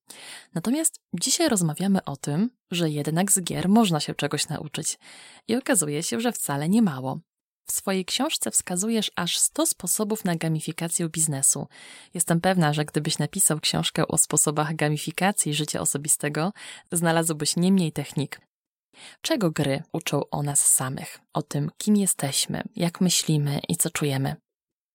Natomiast 0.53 0.99
dzisiaj 1.13 1.49
rozmawiamy 1.49 2.03
o 2.05 2.17
tym, 2.17 2.49
że 2.71 2.89
jednak 2.89 3.31
z 3.31 3.41
gier 3.41 3.69
można 3.69 3.99
się 3.99 4.15
czegoś 4.15 4.49
nauczyć. 4.49 4.99
I 5.47 5.55
okazuje 5.55 6.03
się, 6.03 6.21
że 6.21 6.31
wcale 6.31 6.69
nie 6.69 6.81
mało. 6.81 7.19
W 7.65 7.71
swojej 7.71 8.05
książce 8.05 8.51
wskazujesz 8.51 9.11
aż 9.15 9.37
100 9.37 9.65
sposobów 9.65 10.25
na 10.25 10.35
gamifikację 10.35 11.09
biznesu. 11.09 11.67
Jestem 12.13 12.41
pewna, 12.41 12.73
że 12.73 12.85
gdybyś 12.85 13.17
napisał 13.17 13.59
książkę 13.59 14.07
o 14.07 14.17
sposobach 14.17 14.75
gamifikacji 14.75 15.53
życia 15.53 15.81
osobistego, 15.81 16.53
znalazłbyś 16.91 17.55
nie 17.57 17.71
mniej 17.71 17.91
technik. 17.91 18.41
Czego 19.21 19.51
gry 19.51 19.81
uczą 19.93 20.21
o 20.31 20.43
nas 20.43 20.65
samych? 20.65 21.19
O 21.33 21.41
tym, 21.41 21.69
kim 21.77 21.95
jesteśmy, 21.95 22.61
jak 22.75 23.01
myślimy 23.01 23.59
i 23.69 23.75
co 23.75 23.89
czujemy? 23.89 24.35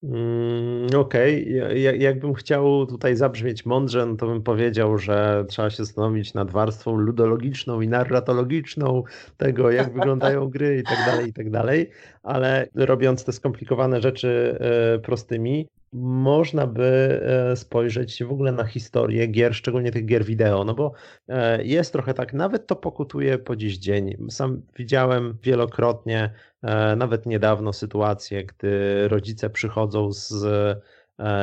Mm, 0.03 0.87
okej, 0.97 1.61
okay. 1.63 1.97
jakbym 1.97 2.35
chciał 2.35 2.87
tutaj 2.87 3.17
zabrzmieć 3.17 3.67
mądrze, 3.67 4.07
no 4.07 4.17
to 4.17 4.27
bym 4.27 4.43
powiedział, 4.43 4.99
że 4.99 5.45
trzeba 5.49 5.71
się 5.71 5.77
zastanowić 5.77 6.35
nad 6.35 6.51
warstwą 6.51 6.97
ludologiczną 6.97 7.81
i 7.81 7.89
narratologiczną 7.89 9.03
tego, 9.37 9.71
jak 9.71 9.93
wyglądają 9.99 10.49
gry 10.49 10.79
i 10.79 10.83
tak 10.83 11.07
dalej, 11.07 11.29
i 11.29 11.33
tak 11.33 11.51
dalej, 11.51 11.91
ale 12.23 12.69
robiąc 12.75 13.25
te 13.25 13.33
skomplikowane 13.33 14.01
rzeczy 14.01 14.59
e, 14.61 14.99
prostymi, 14.99 15.69
można 15.93 16.67
by 16.67 17.21
e, 17.53 17.57
spojrzeć 17.57 18.25
w 18.25 18.33
ogóle 18.33 18.53
na 18.53 18.65
historię 18.65 19.27
gier, 19.27 19.55
szczególnie 19.55 19.91
tych 19.91 20.07
gier 20.07 20.25
wideo, 20.25 20.65
no 20.65 20.75
bo 20.75 20.93
e, 21.29 21.65
jest 21.65 21.93
trochę 21.93 22.15
tak, 22.15 22.33
nawet 22.33 22.67
to 22.67 22.77
pokutuje 22.77 23.39
po 23.39 23.57
dziś 23.57 23.79
dzień. 23.79 24.17
Sam 24.31 24.63
widziałem 24.77 25.39
wielokrotnie, 25.43 26.31
e, 26.63 26.97
nawet 26.97 27.27
niedawno 27.27 27.73
sytuację, 27.73 28.45
gdy 28.45 29.09
rodzice 29.09 29.51
przychodzą 29.51 30.13
z 30.13 30.45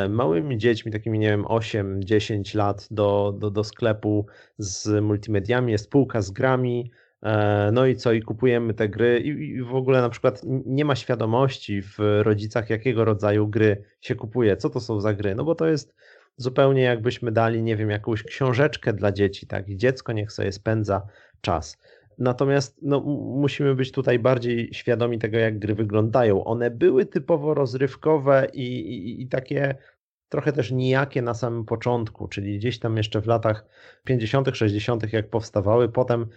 małymi 0.09 0.57
dziećmi, 0.57 0.91
takimi 0.91 1.19
nie 1.19 1.29
wiem, 1.29 1.43
8-10 1.43 2.57
lat 2.57 2.87
do, 2.91 3.35
do, 3.37 3.51
do 3.51 3.63
sklepu 3.63 4.25
z 4.57 5.03
multimediami, 5.03 5.71
jest 5.71 5.89
półka 5.89 6.21
z 6.21 6.31
grami, 6.31 6.91
no 7.71 7.85
i 7.85 7.95
co, 7.95 8.11
i 8.11 8.21
kupujemy 8.21 8.73
te 8.73 8.89
gry, 8.89 9.19
i 9.19 9.61
w 9.61 9.75
ogóle 9.75 10.01
na 10.01 10.09
przykład 10.09 10.41
nie 10.65 10.85
ma 10.85 10.95
świadomości 10.95 11.81
w 11.81 11.95
rodzicach, 12.21 12.69
jakiego 12.69 13.05
rodzaju 13.05 13.47
gry 13.47 13.83
się 14.01 14.15
kupuje, 14.15 14.57
co 14.57 14.69
to 14.69 14.79
są 14.79 14.99
za 14.99 15.13
gry, 15.13 15.35
no 15.35 15.43
bo 15.43 15.55
to 15.55 15.67
jest 15.67 15.95
zupełnie 16.37 16.81
jakbyśmy 16.81 17.31
dali, 17.31 17.63
nie 17.63 17.75
wiem, 17.75 17.89
jakąś 17.89 18.23
książeczkę 18.23 18.93
dla 18.93 19.11
dzieci, 19.11 19.47
tak, 19.47 19.69
i 19.69 19.77
dziecko 19.77 20.13
niech 20.13 20.31
sobie 20.31 20.51
spędza 20.51 21.07
czas. 21.41 21.77
Natomiast 22.17 22.79
no, 22.81 22.99
musimy 23.39 23.75
być 23.75 23.91
tutaj 23.91 24.19
bardziej 24.19 24.73
świadomi 24.73 25.19
tego, 25.19 25.37
jak 25.37 25.59
gry 25.59 25.75
wyglądają. 25.75 26.43
One 26.43 26.71
były 26.71 27.05
typowo 27.05 27.53
rozrywkowe 27.53 28.47
i, 28.53 28.79
i, 28.79 29.21
i 29.21 29.27
takie 29.27 29.75
trochę 30.29 30.53
też 30.53 30.71
nijakie 30.71 31.21
na 31.21 31.33
samym 31.33 31.65
początku, 31.65 32.27
czyli 32.27 32.57
gdzieś 32.57 32.79
tam 32.79 32.97
jeszcze 32.97 33.21
w 33.21 33.27
latach 33.27 33.65
50., 34.03 34.49
60., 34.53 35.13
jak 35.13 35.29
powstawały, 35.29 35.89
potem 35.89 36.27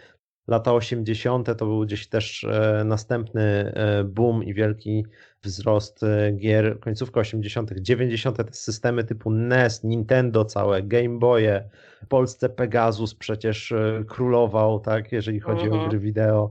lata 0.49 0.75
80. 0.75 1.57
to 1.59 1.67
był 1.67 1.81
gdzieś 1.81 2.09
też 2.09 2.45
e, 2.45 2.83
następny 2.85 3.43
e, 3.43 4.05
boom 4.05 4.45
i 4.45 4.55
wielki 4.55 5.07
wzrost 5.43 6.03
e, 6.03 6.33
gier. 6.33 6.81
Końcówka 6.81 7.21
80., 7.21 7.73
90. 7.81 8.37
te 8.37 8.53
systemy 8.53 9.05
typu 9.05 9.31
NES, 9.31 9.85
Nintendo 9.85 10.45
całe, 10.45 10.83
Game 10.83 11.19
Boye, 11.19 11.69
w 12.03 12.07
Polsce 12.07 12.49
Pegasus 12.49 13.15
przecież 13.15 13.75
królował, 14.09 14.81
tak, 14.81 15.13
jeżeli 15.13 15.41
chodzi 15.41 15.63
o 15.63 15.73
mhm. 15.73 15.89
gry 15.89 15.99
wideo. 15.99 16.51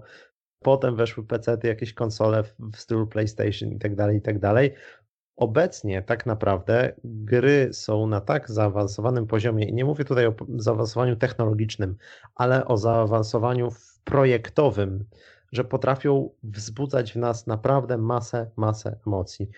Potem 0.60 0.96
weszły 0.96 1.24
PC, 1.24 1.58
jakieś 1.64 1.94
konsole 1.94 2.44
w 2.44 2.78
stylu 2.78 3.08
PlayStation 3.08 3.70
i 3.70 3.80
tak 3.80 3.96
dalej, 3.96 4.18
i 4.18 4.22
tak 4.22 4.40
dalej. 4.40 4.74
Obecnie 5.38 6.02
tak 6.02 6.26
naprawdę 6.26 6.94
gry 7.04 7.70
są 7.74 8.08
na 8.08 8.22
tak 8.22 8.52
zaawansowanym 8.52 9.28
poziomie, 9.28 9.66
i 9.66 9.74
nie 9.74 9.86
mówię 9.86 10.06
tutaj 10.06 10.28
o 10.28 10.34
zaawansowaniu 10.58 11.16
technologicznym, 11.16 11.96
ale 12.36 12.66
o 12.66 12.78
zaawansowaniu 12.78 13.70
projektowym, 14.04 15.06
że 15.52 15.64
potrafią 15.64 16.30
wzbudzać 16.44 17.14
w 17.14 17.16
nas 17.16 17.48
naprawdę 17.48 17.98
masę, 17.98 18.52
masę 18.56 18.98
emocji. 19.08 19.50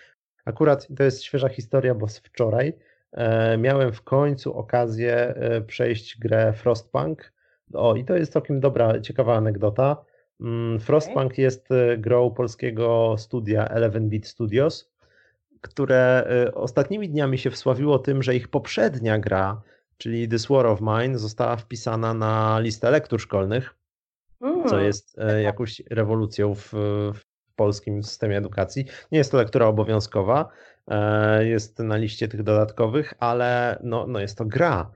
Akurat 0.46 0.88
to 0.98 1.03
jest 1.03 1.24
świeża 1.24 1.50
historia, 1.50 1.96
bo 1.96 2.07
z 2.07 2.17
wczoraj 2.19 2.74
e, 3.12 3.57
miałem 3.57 3.93
w 3.93 4.01
końcu 4.01 4.53
okazję 4.53 5.15
e, 5.15 5.62
przejść 5.62 6.19
grę 6.19 6.53
Frostpunk. 6.53 7.34
O, 7.74 7.96
i 7.96 8.05
to 8.05 8.15
jest 8.15 8.34
całkiem 8.34 8.60
dobra, 8.60 9.01
ciekawa 9.01 9.36
anegdota. 9.36 10.05
Mm, 10.41 10.79
Frostpunk 10.79 11.31
okay. 11.31 11.43
jest 11.43 11.72
e, 11.72 11.98
grą 11.98 12.31
polskiego 12.31 13.15
studia 13.17 13.69
11-bit 13.75 14.27
Studios 14.27 14.97
które 15.69 16.27
y, 16.47 16.53
ostatnimi 16.53 17.09
dniami 17.09 17.38
się 17.38 17.51
wsławiło 17.51 18.00
tym, 18.00 18.24
że 18.24 18.36
ich 18.36 18.47
poprzednia 18.47 19.19
gra, 19.19 19.62
czyli 19.97 20.29
This 20.29 20.47
War 20.47 20.65
of 20.65 20.81
Mine, 20.81 21.17
została 21.17 21.55
wpisana 21.55 22.13
na 22.13 22.59
listę 22.59 22.91
lektur 22.91 23.21
szkolnych, 23.21 23.75
mm, 24.41 24.67
co 24.67 24.79
jest 24.79 25.19
e, 25.19 25.41
jakąś 25.41 25.81
rewolucją 25.89 26.55
w, 26.55 26.74
w 27.13 27.21
polskim 27.55 28.03
systemie 28.03 28.38
edukacji. 28.38 28.86
Nie 29.12 29.17
jest 29.17 29.31
to 29.31 29.38
lektura 29.38 29.67
obowiązkowa, 29.67 30.50
e, 30.88 31.45
jest 31.45 31.79
na 31.79 31.97
liście 31.97 32.27
tych 32.27 32.43
dodatkowych, 32.43 33.13
ale 33.19 33.79
no, 33.83 34.07
no 34.07 34.19
jest 34.19 34.38
to 34.38 34.45
gra. 34.45 34.91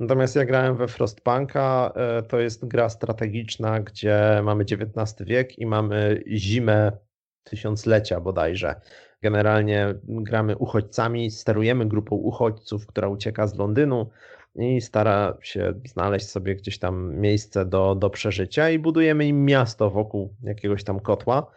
Natomiast 0.00 0.36
ja 0.36 0.44
grałem 0.44 0.76
we 0.76 0.88
Frostpunka, 0.88 1.92
e, 1.96 2.22
to 2.22 2.40
jest 2.40 2.68
gra 2.68 2.88
strategiczna, 2.88 3.80
gdzie 3.80 4.40
mamy 4.44 4.64
XIX 4.64 5.14
wiek 5.20 5.58
i 5.58 5.66
mamy 5.66 6.22
zimę 6.26 6.92
tysiąclecia 7.44 8.20
bodajże. 8.20 8.80
Generalnie 9.22 9.94
gramy 10.04 10.56
uchodźcami, 10.56 11.30
sterujemy 11.30 11.86
grupą 11.86 12.16
uchodźców, 12.16 12.86
która 12.86 13.08
ucieka 13.08 13.46
z 13.46 13.54
Londynu 13.54 14.10
i 14.56 14.80
stara 14.80 15.36
się 15.42 15.74
znaleźć 15.84 16.28
sobie 16.28 16.54
gdzieś 16.56 16.78
tam 16.78 17.16
miejsce 17.16 17.66
do, 17.66 17.94
do 17.94 18.10
przeżycia 18.10 18.70
i 18.70 18.78
budujemy 18.78 19.26
im 19.26 19.44
miasto 19.44 19.90
wokół 19.90 20.34
jakiegoś 20.42 20.84
tam 20.84 21.00
kotła. 21.00 21.50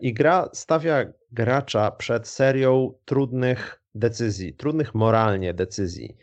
I 0.00 0.14
gra 0.14 0.48
stawia 0.52 1.04
gracza 1.32 1.90
przed 1.90 2.28
serią 2.28 2.92
trudnych 3.04 3.80
decyzji, 3.94 4.54
trudnych 4.54 4.94
moralnie 4.94 5.54
decyzji. 5.54 6.16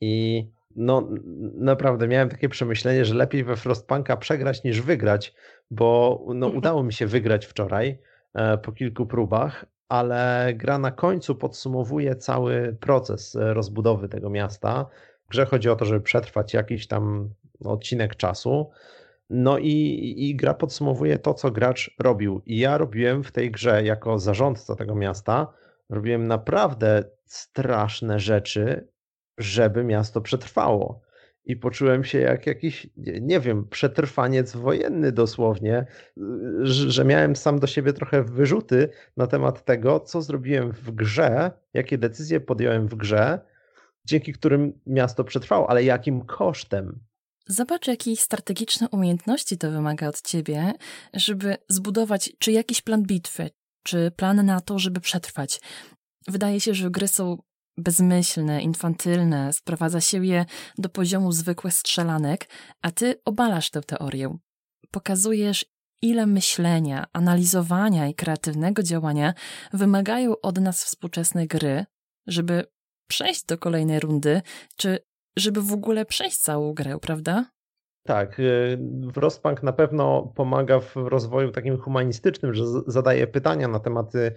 I 0.00 0.46
no 0.76 1.08
naprawdę 1.54 2.08
miałem 2.08 2.28
takie 2.28 2.48
przemyślenie, 2.48 3.04
że 3.04 3.14
lepiej 3.14 3.44
we 3.44 3.56
Frostpunka 3.56 4.16
przegrać 4.16 4.64
niż 4.64 4.80
wygrać, 4.80 5.34
bo 5.70 6.20
no, 6.34 6.48
udało 6.48 6.82
mi 6.82 6.92
się 6.92 7.06
wygrać 7.06 7.46
wczoraj 7.46 7.98
e, 8.34 8.58
po 8.58 8.72
kilku 8.72 9.06
próbach, 9.06 9.66
ale 9.88 10.52
gra 10.54 10.78
na 10.78 10.90
końcu 10.90 11.34
podsumowuje 11.34 12.16
cały 12.16 12.76
proces 12.80 13.36
e, 13.36 13.54
rozbudowy 13.54 14.08
tego 14.08 14.30
miasta. 14.30 14.86
W 15.26 15.28
grze 15.28 15.46
chodzi 15.46 15.68
o 15.68 15.76
to, 15.76 15.84
żeby 15.84 16.00
przetrwać 16.00 16.54
jakiś 16.54 16.86
tam 16.86 17.30
odcinek 17.64 18.16
czasu. 18.16 18.70
No 19.30 19.58
i, 19.58 20.14
i 20.16 20.36
gra 20.36 20.54
podsumowuje 20.54 21.18
to, 21.18 21.34
co 21.34 21.50
gracz 21.50 21.94
robił. 21.98 22.42
I 22.46 22.58
ja 22.58 22.78
robiłem 22.78 23.24
w 23.24 23.32
tej 23.32 23.50
grze 23.50 23.82
jako 23.82 24.18
zarządca 24.18 24.76
tego 24.76 24.94
miasta, 24.94 25.52
robiłem 25.90 26.26
naprawdę 26.26 27.04
straszne 27.24 28.20
rzeczy, 28.20 28.88
żeby 29.38 29.84
miasto 29.84 30.20
przetrwało 30.20 31.00
i 31.44 31.56
poczułem 31.56 32.04
się 32.04 32.18
jak 32.18 32.46
jakiś, 32.46 32.86
nie 33.20 33.40
wiem, 33.40 33.68
przetrwaniec 33.68 34.56
wojenny 34.56 35.12
dosłownie, 35.12 35.86
że 36.62 37.04
miałem 37.04 37.36
sam 37.36 37.60
do 37.60 37.66
siebie 37.66 37.92
trochę 37.92 38.22
wyrzuty 38.22 38.88
na 39.16 39.26
temat 39.26 39.64
tego, 39.64 40.00
co 40.00 40.22
zrobiłem 40.22 40.72
w 40.72 40.90
grze, 40.90 41.50
jakie 41.74 41.98
decyzje 41.98 42.40
podjąłem 42.40 42.88
w 42.88 42.94
grze, 42.94 43.40
dzięki 44.04 44.32
którym 44.32 44.80
miasto 44.86 45.24
przetrwało, 45.24 45.70
ale 45.70 45.84
jakim 45.84 46.24
kosztem. 46.24 47.00
Zobacz, 47.46 47.86
jakiej 47.86 48.16
strategiczne 48.16 48.88
umiejętności 48.88 49.58
to 49.58 49.70
wymaga 49.70 50.08
od 50.08 50.22
ciebie, 50.22 50.72
żeby 51.14 51.56
zbudować 51.68 52.32
czy 52.38 52.52
jakiś 52.52 52.82
plan 52.82 53.02
bitwy, 53.02 53.50
czy 53.82 54.10
plan 54.16 54.46
na 54.46 54.60
to, 54.60 54.78
żeby 54.78 55.00
przetrwać. 55.00 55.60
Wydaje 56.28 56.60
się, 56.60 56.74
że 56.74 56.90
gry 56.90 57.08
są 57.08 57.38
bezmyślne, 57.78 58.62
infantylne, 58.62 59.52
sprowadza 59.52 60.00
się 60.00 60.24
je 60.24 60.44
do 60.78 60.88
poziomu 60.88 61.32
zwykłych 61.32 61.74
strzelanek, 61.74 62.48
a 62.82 62.90
ty 62.90 63.14
obalasz 63.24 63.70
tę 63.70 63.80
teorię. 63.80 64.38
Pokazujesz, 64.90 65.66
ile 66.02 66.26
myślenia, 66.26 67.04
analizowania 67.12 68.08
i 68.08 68.14
kreatywnego 68.14 68.82
działania 68.82 69.34
wymagają 69.72 70.40
od 70.42 70.60
nas 70.60 70.84
współczesne 70.84 71.46
gry, 71.46 71.84
żeby 72.26 72.64
przejść 73.08 73.44
do 73.44 73.58
kolejnej 73.58 74.00
rundy, 74.00 74.42
czy 74.76 74.98
żeby 75.36 75.62
w 75.62 75.72
ogóle 75.72 76.04
przejść 76.04 76.38
całą 76.38 76.74
grę, 76.74 76.98
prawda? 76.98 77.44
Tak, 78.06 78.40
y, 78.40 78.78
Frostpunk 79.14 79.62
na 79.62 79.72
pewno 79.72 80.32
pomaga 80.36 80.80
w 80.80 80.96
rozwoju 80.96 81.50
takim 81.52 81.78
humanistycznym, 81.78 82.54
że 82.54 82.64
zadaje 82.86 83.26
pytania 83.26 83.68
na 83.68 83.80
tematy 83.80 84.32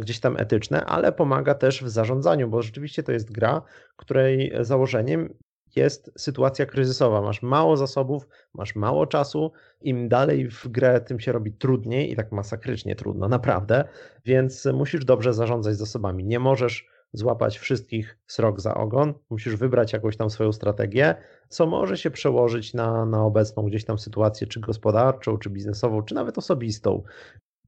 gdzieś 0.00 0.20
tam 0.20 0.36
etyczne, 0.36 0.84
ale 0.84 1.12
pomaga 1.12 1.54
też 1.54 1.84
w 1.84 1.88
zarządzaniu, 1.88 2.48
bo 2.48 2.62
rzeczywiście 2.62 3.02
to 3.02 3.12
jest 3.12 3.32
gra, 3.32 3.62
której 3.96 4.52
założeniem 4.60 5.34
jest 5.76 6.12
sytuacja 6.18 6.66
kryzysowa. 6.66 7.22
Masz 7.22 7.42
mało 7.42 7.76
zasobów, 7.76 8.28
masz 8.54 8.76
mało 8.76 9.06
czasu. 9.06 9.52
Im 9.80 10.08
dalej 10.08 10.48
w 10.48 10.68
grę, 10.68 11.00
tym 11.00 11.20
się 11.20 11.32
robi 11.32 11.52
trudniej 11.52 12.12
i 12.12 12.16
tak 12.16 12.32
masakrycznie 12.32 12.96
trudno, 12.96 13.28
naprawdę. 13.28 13.84
Więc 14.24 14.68
musisz 14.74 15.04
dobrze 15.04 15.34
zarządzać 15.34 15.76
zasobami. 15.76 16.24
Nie 16.24 16.38
możesz 16.38 16.88
złapać 17.12 17.58
wszystkich 17.58 18.18
srok 18.26 18.60
za 18.60 18.74
ogon, 18.74 19.14
musisz 19.30 19.56
wybrać 19.56 19.92
jakąś 19.92 20.16
tam 20.16 20.30
swoją 20.30 20.52
strategię, 20.52 21.14
co 21.48 21.66
może 21.66 21.96
się 21.96 22.10
przełożyć 22.10 22.74
na, 22.74 23.06
na 23.06 23.24
obecną 23.24 23.62
gdzieś 23.62 23.84
tam 23.84 23.98
sytuację, 23.98 24.46
czy 24.46 24.60
gospodarczą, 24.60 25.38
czy 25.38 25.50
biznesową, 25.50 26.02
czy 26.02 26.14
nawet 26.14 26.38
osobistą, 26.38 27.02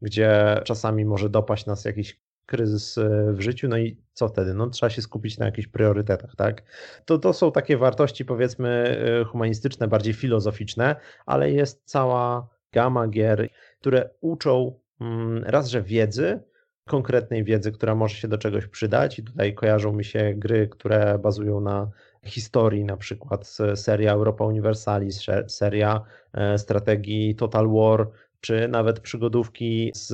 gdzie 0.03 0.61
czasami 0.65 1.05
może 1.05 1.29
dopaść 1.29 1.67
nas 1.67 1.85
jakiś 1.85 2.21
kryzys 2.47 2.99
e, 2.99 3.33
w 3.33 3.41
życiu, 3.41 3.69
no 3.69 3.79
i 3.79 3.97
co 4.13 4.29
wtedy? 4.29 4.55
No 4.55 4.71
trzeba 4.71 4.91
się 4.91 5.03
skupić 5.03 5.39
na 5.39 5.47
jakichś 5.47 5.69
priorytetach, 5.69 6.37
tak? 6.37 6.63
To, 7.05 7.19
to 7.19 7.33
są 7.33 7.53
takie 7.53 7.77
wartości 7.77 8.25
powiedzmy 8.25 8.99
e, 9.21 9.25
humanistyczne, 9.25 9.89
bardziej 9.89 10.15
filozoficzne, 10.15 10.97
ale 11.27 11.51
jest 11.51 11.83
cała 11.85 12.49
gama 12.73 13.09
gier, 13.09 13.49
które 13.81 14.11
uczą 14.21 14.81
mm, 15.01 15.45
raz, 15.45 15.69
że 15.69 15.83
wiedzy, 15.83 16.41
konkretnej 16.87 17.45
wiedzy, 17.45 17.73
która 17.73 17.95
może 17.95 18.17
się 18.17 18.29
do 18.29 18.39
czegoś 18.39 18.67
przydać. 18.67 19.19
I 19.19 19.23
tutaj 19.23 19.55
kojarzą 19.55 19.93
mi 19.93 20.05
się 20.05 20.35
gry, 20.37 20.69
które 20.69 21.19
bazują 21.19 21.61
na 21.61 21.91
historii, 22.25 22.85
na 22.85 22.97
przykład 22.97 23.57
seria 23.75 24.13
Europa 24.13 24.45
Universalis, 24.45 25.27
seria 25.47 26.05
e, 26.33 26.59
strategii 26.59 27.35
Total 27.35 27.69
War, 27.69 28.09
czy 28.45 28.69
nawet 28.69 29.01
przygodówki 29.01 29.93
z 29.95 30.11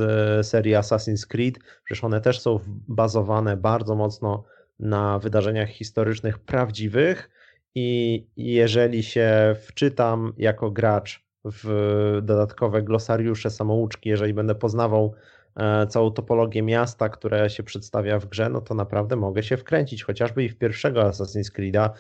serii 0.47 0.75
Assassin's 0.75 1.27
Creed. 1.27 1.59
Przecież 1.85 2.05
one 2.05 2.21
też 2.21 2.41
są 2.41 2.61
bazowane 2.89 3.57
bardzo 3.57 3.95
mocno 3.95 4.45
na 4.79 5.19
wydarzeniach 5.19 5.69
historycznych 5.69 6.39
prawdziwych. 6.39 7.31
I 7.75 8.27
jeżeli 8.37 9.03
się 9.03 9.57
wczytam 9.61 10.33
jako 10.37 10.71
gracz 10.71 11.25
w 11.45 12.19
dodatkowe 12.23 12.83
glosariusze, 12.83 13.51
samouczki, 13.51 14.09
jeżeli 14.09 14.35
będę 14.35 14.55
poznawał 14.55 15.15
E, 15.57 15.87
całą 15.87 16.11
topologię 16.11 16.63
miasta, 16.63 17.09
które 17.09 17.51
się 17.51 17.63
przedstawia 17.63 18.19
w 18.19 18.27
grze, 18.27 18.49
no 18.49 18.61
to 18.61 18.75
naprawdę 18.75 19.17
mogę 19.17 19.43
się 19.43 19.57
wkręcić, 19.57 20.05
chociażby 20.05 20.45
i 20.45 20.49
w 20.49 20.59
pierwszego 20.59 21.03
Assassin's 21.03 21.53
Creed'a, 21.59 21.91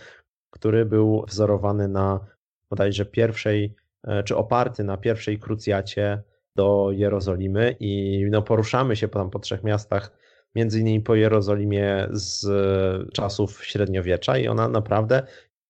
który 0.50 0.86
był 0.86 1.24
wzorowany 1.28 1.88
na 1.88 2.20
bodajże 2.70 3.06
pierwszej, 3.06 3.74
czy 4.24 4.36
oparty 4.36 4.84
na 4.84 4.96
pierwszej 4.96 5.38
krucjacie 5.38 6.22
do 6.56 6.88
Jerozolimy 6.92 7.76
i 7.80 8.24
no 8.30 8.42
poruszamy 8.42 8.96
się 8.96 9.08
tam 9.08 9.30
po 9.30 9.38
trzech 9.38 9.64
miastach, 9.64 10.12
między 10.54 10.80
innymi 10.80 11.00
po 11.00 11.14
Jerozolimie 11.14 12.08
z 12.10 12.46
czasów 13.12 13.64
średniowiecza 13.64 14.38
i 14.38 14.48
ona 14.48 14.68
naprawdę 14.68 15.22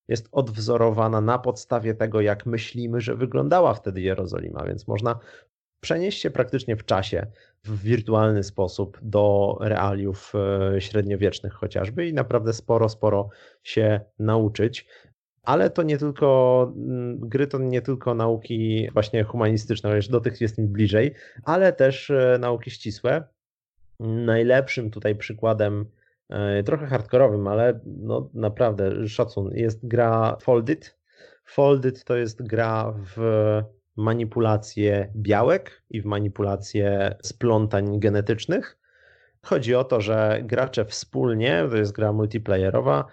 jest 0.09 0.29
odwzorowana 0.33 1.21
na 1.21 1.39
podstawie 1.39 1.95
tego, 1.95 2.21
jak 2.21 2.47
myślimy, 2.47 3.01
że 3.01 3.15
wyglądała 3.15 3.75
wtedy 3.75 4.01
Jerozolima, 4.01 4.65
więc 4.65 4.89
można 4.89 5.19
przenieść 5.81 6.21
się 6.21 6.31
praktycznie 6.31 6.77
w 6.77 6.85
czasie 6.85 7.27
w 7.65 7.83
wirtualny 7.83 8.43
sposób 8.43 8.99
do 9.03 9.57
realiów 9.61 10.33
e, 10.35 10.81
średniowiecznych 10.81 11.53
chociażby 11.53 12.09
i 12.09 12.15
naprawdę 12.15 12.53
sporo, 12.53 12.89
sporo 12.89 13.29
się 13.63 14.01
nauczyć. 14.19 14.87
Ale 15.43 15.71
to 15.71 15.83
nie 15.83 15.99
tylko, 15.99 16.73
mm, 16.77 17.19
gry 17.21 17.47
to 17.47 17.59
nie 17.59 17.83
tylko 17.83 18.15
nauki 18.15 18.89
właśnie 18.93 19.25
humanistyczne, 19.25 19.91
chociaż 19.91 20.09
do 20.09 20.21
tych 20.21 20.41
jest 20.41 20.59
mi 20.59 20.67
bliżej, 20.67 21.15
ale 21.45 21.73
też 21.73 22.11
e, 22.11 22.39
nauki 22.41 22.71
ścisłe. 22.71 23.25
Najlepszym 24.01 24.91
tutaj 24.91 25.17
przykładem, 25.17 25.87
e, 26.29 26.63
trochę 26.63 26.87
hardkorowym, 26.87 27.47
ale 27.47 27.81
no 27.87 28.31
naprawdę 28.35 29.09
szacun, 29.09 29.51
jest 29.55 29.87
gra 29.87 30.37
Folded. 30.41 30.99
Folded 31.45 32.05
to 32.05 32.17
jest 32.17 32.47
gra 32.47 32.95
w 33.17 33.21
manipulację 33.97 35.13
białek 35.17 35.83
i 35.91 36.01
w 36.01 36.05
manipulację 36.05 37.15
splątań 37.23 38.01
genetycznych. 38.01 38.79
Chodzi 39.43 39.75
o 39.75 39.85
to, 39.85 40.01
że 40.01 40.41
gracze 40.45 40.85
wspólnie, 40.85 41.65
to 41.71 41.77
jest 41.77 41.93
gra 41.93 42.13
multiplayerowa, 42.13 43.05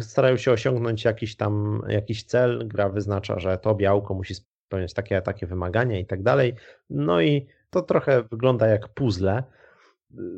starają 0.00 0.36
się 0.36 0.52
osiągnąć 0.52 1.04
jakiś 1.04 1.36
tam 1.36 1.82
jakiś 1.88 2.24
cel. 2.24 2.68
Gra 2.68 2.88
wyznacza, 2.88 3.38
że 3.38 3.58
to 3.58 3.74
białko 3.74 4.14
musi 4.14 4.34
spełniać 4.34 4.94
takie, 4.94 5.22
takie 5.22 5.46
wymagania 5.46 5.98
i 5.98 6.06
tak 6.06 6.22
dalej. 6.22 6.54
No 6.90 7.20
i 7.20 7.46
to 7.70 7.82
trochę 7.82 8.22
wygląda 8.22 8.66
jak 8.66 8.88
puzzle. 8.88 9.42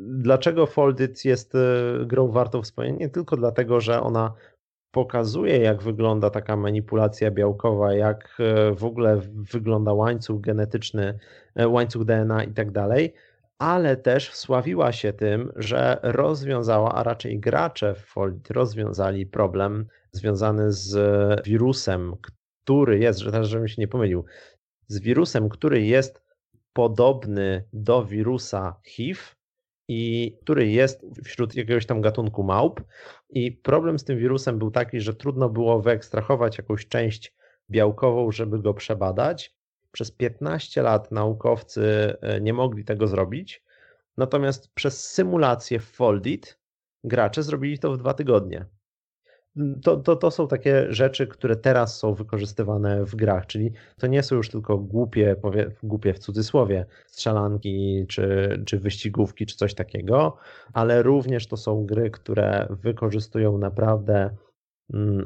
Dlaczego 0.07 0.65
Folded 0.65 1.25
jest 1.25 1.55
e, 1.55 1.59
grą 2.05 2.31
wartą 2.31 2.61
wspomnienia? 2.61 2.97
Nie 2.97 3.09
tylko 3.09 3.37
dlatego, 3.37 3.81
że 3.81 4.01
ona 4.01 4.33
pokazuje, 4.91 5.57
jak 5.57 5.83
wygląda 5.83 6.29
taka 6.29 6.55
manipulacja 6.55 7.31
białkowa, 7.31 7.93
jak 7.93 8.37
e, 8.39 8.75
w 8.75 8.83
ogóle 8.83 9.21
wygląda 9.53 9.93
łańcuch 9.93 10.41
genetyczny, 10.41 11.19
e, 11.55 11.67
łańcuch 11.67 12.05
DNA 12.05 12.43
i 12.43 12.53
tak 12.53 12.71
dalej, 12.71 13.13
ale 13.57 13.97
też 13.97 14.33
sławiła 14.33 14.91
się 14.91 15.13
tym, 15.13 15.51
że 15.55 15.99
rozwiązała, 16.03 16.95
a 16.95 17.03
raczej 17.03 17.39
gracze 17.39 17.95
w 17.95 17.99
Folit 17.99 18.51
rozwiązali 18.51 19.25
problem 19.25 19.87
związany 20.11 20.71
z 20.71 20.95
wirusem, 21.45 22.15
który 22.21 22.99
jest, 22.99 23.19
że 23.19 23.31
teraz 23.31 23.47
żebym 23.47 23.67
się 23.67 23.81
nie 23.81 23.87
pomylił, 23.87 24.25
z 24.87 24.99
wirusem, 24.99 25.49
który 25.49 25.81
jest 25.81 26.21
podobny 26.73 27.67
do 27.73 28.05
wirusa 28.05 28.79
HIV, 28.85 29.21
i 29.87 30.37
który 30.41 30.67
jest 30.67 31.05
wśród 31.23 31.55
jakiegoś 31.55 31.85
tam 31.85 32.01
gatunku 32.01 32.43
małp. 32.43 32.81
I 33.29 33.51
problem 33.51 33.99
z 33.99 34.03
tym 34.03 34.17
wirusem 34.17 34.59
był 34.59 34.71
taki, 34.71 35.01
że 35.01 35.13
trudno 35.13 35.49
było 35.49 35.81
wyekstrahować 35.81 36.57
jakąś 36.57 36.87
część 36.87 37.33
białkową, 37.69 38.31
żeby 38.31 38.59
go 38.59 38.73
przebadać. 38.73 39.54
Przez 39.95 40.11
15 40.11 40.81
lat 40.81 41.11
naukowcy 41.11 42.13
e, 42.21 42.41
nie 42.41 42.53
mogli 42.53 42.83
tego 42.85 43.07
zrobić. 43.07 43.63
Natomiast 44.17 44.73
przez 44.73 45.09
symulację 45.09 45.79
w 45.79 45.85
Foldit 45.85 46.59
gracze 47.03 47.43
zrobili 47.43 47.79
to 47.79 47.91
w 47.91 47.97
dwa 47.97 48.13
tygodnie 48.13 48.65
to, 49.81 49.97
to, 49.97 50.15
to 50.15 50.31
są 50.31 50.47
takie 50.47 50.93
rzeczy, 50.93 51.27
które 51.27 51.55
teraz 51.55 51.97
są 51.97 52.13
wykorzystywane 52.13 53.05
w 53.05 53.15
grach, 53.15 53.45
czyli 53.45 53.71
to 53.97 54.07
nie 54.07 54.23
są 54.23 54.35
już 54.35 54.49
tylko 54.49 54.77
głupie, 54.77 55.35
powie, 55.35 55.71
głupie 55.83 56.13
w 56.13 56.19
cudzysłowie, 56.19 56.85
strzelanki 57.07 58.05
czy, 58.09 58.49
czy 58.65 58.79
wyścigówki 58.79 59.45
czy 59.45 59.55
coś 59.55 59.73
takiego, 59.73 60.37
ale 60.73 61.03
również 61.03 61.47
to 61.47 61.57
są 61.57 61.85
gry, 61.85 62.11
które 62.11 62.67
wykorzystują 62.69 63.57
naprawdę 63.57 64.15
mm, 64.15 64.35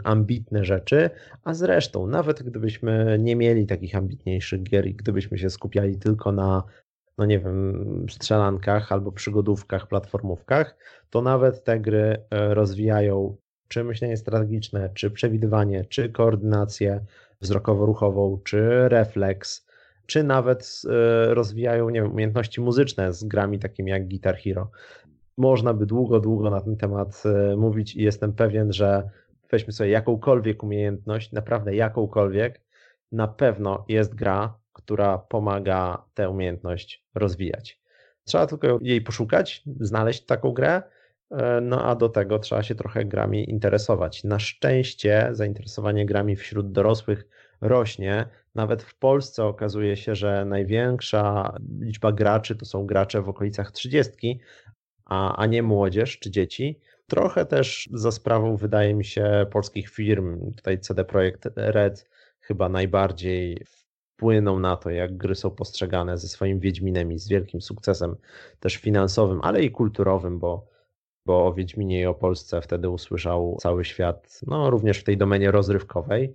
ambitne 0.04 0.66
rzeczy, 0.66 1.10
a 1.44 1.54
zresztą 1.54 2.08
nawet 2.08 2.44
gdybyśmy 2.44 3.18
nie 3.20 3.36
mieli 3.36 3.68
takich 3.68 3.96
ambitniejszych 3.96 4.64
gier 4.64 4.88
i 4.88 4.96
gdybyśmy 4.96 5.38
się 5.38 5.50
skupiali 5.50 5.98
tylko 5.98 6.32
na 6.32 6.64
no 7.18 7.26
nie 7.26 7.40
wiem, 7.40 8.06
strzelankach 8.10 8.92
albo 8.92 9.12
przygodówkach, 9.12 9.88
platformówkach, 9.88 10.78
to 11.10 11.22
nawet 11.22 11.64
te 11.64 11.80
gry 11.80 12.18
e, 12.30 12.54
rozwijają 12.54 13.38
czy 13.68 13.84
myślenie 13.84 14.18
strategiczne, 14.18 14.90
czy 14.94 15.12
przewidywanie, 15.12 15.86
czy 15.86 16.10
koordynację 16.10 17.06
wzrokowo-ruchową, 17.42 18.44
czy 18.44 18.90
refleks, 18.90 19.68
czy 20.06 20.24
nawet 20.24 20.82
e, 20.90 21.34
rozwijają 21.34 21.90
nie 21.90 22.02
wiem, 22.02 22.12
umiejętności 22.12 22.62
muzyczne 22.62 23.14
z 23.14 23.24
grami 23.24 23.60
takimi 23.60 23.92
jak 23.92 24.08
Guitar 24.08 24.38
Hero. 24.38 24.72
Można 25.38 25.74
by 25.74 25.86
długo, 25.86 26.20
długo 26.20 26.50
na 26.50 26.62
ten 26.62 26.78
temat 26.78 27.24
e, 27.26 27.56
mówić 27.56 27.96
i 27.96 28.04
jestem 28.04 28.34
pewien, 28.34 28.74
że 28.74 29.10
weźmy 29.52 29.74
sobie 29.74 29.90
jakąkolwiek 29.90 30.64
umiejętność, 30.64 31.32
naprawdę 31.32 31.76
jakąkolwiek, 31.76 32.62
na 33.12 33.28
pewno 33.28 33.86
jest 33.88 34.16
gra, 34.16 34.60
która 34.74 35.18
pomaga 35.18 36.06
tę 36.14 36.30
umiejętność 36.30 37.06
rozwijać. 37.16 37.82
Trzeba 38.24 38.48
tylko 38.48 38.80
jej 38.82 39.02
poszukać, 39.02 39.64
znaleźć 39.80 40.26
taką 40.26 40.52
grę, 40.52 40.84
E, 41.32 41.62
no 41.62 41.86
a 41.86 41.96
do 41.96 42.10
tego 42.10 42.40
trzeba 42.40 42.64
się 42.64 42.76
trochę 42.76 43.06
grami 43.06 43.50
interesować. 43.50 44.24
Na 44.24 44.40
szczęście 44.40 45.30
zainteresowanie 45.32 46.06
grami 46.06 46.36
wśród 46.36 46.72
dorosłych 46.72 47.28
rośnie. 47.62 48.26
Nawet 48.56 48.84
w 48.84 48.96
Polsce 48.96 49.46
okazuje 49.46 49.98
się, 49.98 50.16
że 50.16 50.46
największa 50.46 51.54
liczba 51.80 52.12
graczy 52.12 52.56
to 52.56 52.66
są 52.66 52.86
gracze 52.86 53.22
w 53.22 53.30
okolicach 53.30 53.72
30, 53.72 54.40
a, 55.06 55.36
a 55.36 55.46
nie 55.46 55.64
młodzież 55.64 56.20
czy 56.20 56.32
dzieci. 56.32 56.80
Trochę 57.10 57.46
też 57.46 57.90
za 57.94 58.12
sprawą, 58.12 58.56
wydaje 58.56 58.94
mi 58.94 59.06
się, 59.06 59.46
polskich 59.52 59.90
firm, 59.90 60.54
tutaj 60.56 60.80
CD 60.80 61.06
Projekt 61.06 61.50
Red 61.56 62.10
chyba 62.40 62.70
najbardziej 62.70 63.66
wpłyną 63.66 64.60
na 64.60 64.78
to, 64.78 64.90
jak 64.90 65.18
gry 65.18 65.36
są 65.36 65.52
postrzegane 65.52 66.18
ze 66.18 66.28
swoim 66.28 66.60
Wiedźminem 66.60 67.12
i 67.12 67.20
z 67.20 67.28
wielkim 67.28 67.62
sukcesem 67.62 68.16
też 68.60 68.76
finansowym, 68.76 69.40
ale 69.44 69.64
i 69.64 69.72
kulturowym, 69.72 70.40
bo, 70.40 70.68
bo 71.26 71.48
o 71.48 71.54
Wiedźminie 71.54 72.02
i 72.02 72.06
o 72.06 72.14
Polsce 72.14 72.62
wtedy 72.62 72.90
usłyszał 72.90 73.58
cały 73.62 73.86
świat, 73.86 74.40
no 74.48 74.70
również 74.70 74.98
w 74.98 75.04
tej 75.04 75.18
domenie 75.18 75.52
rozrywkowej. 75.52 76.34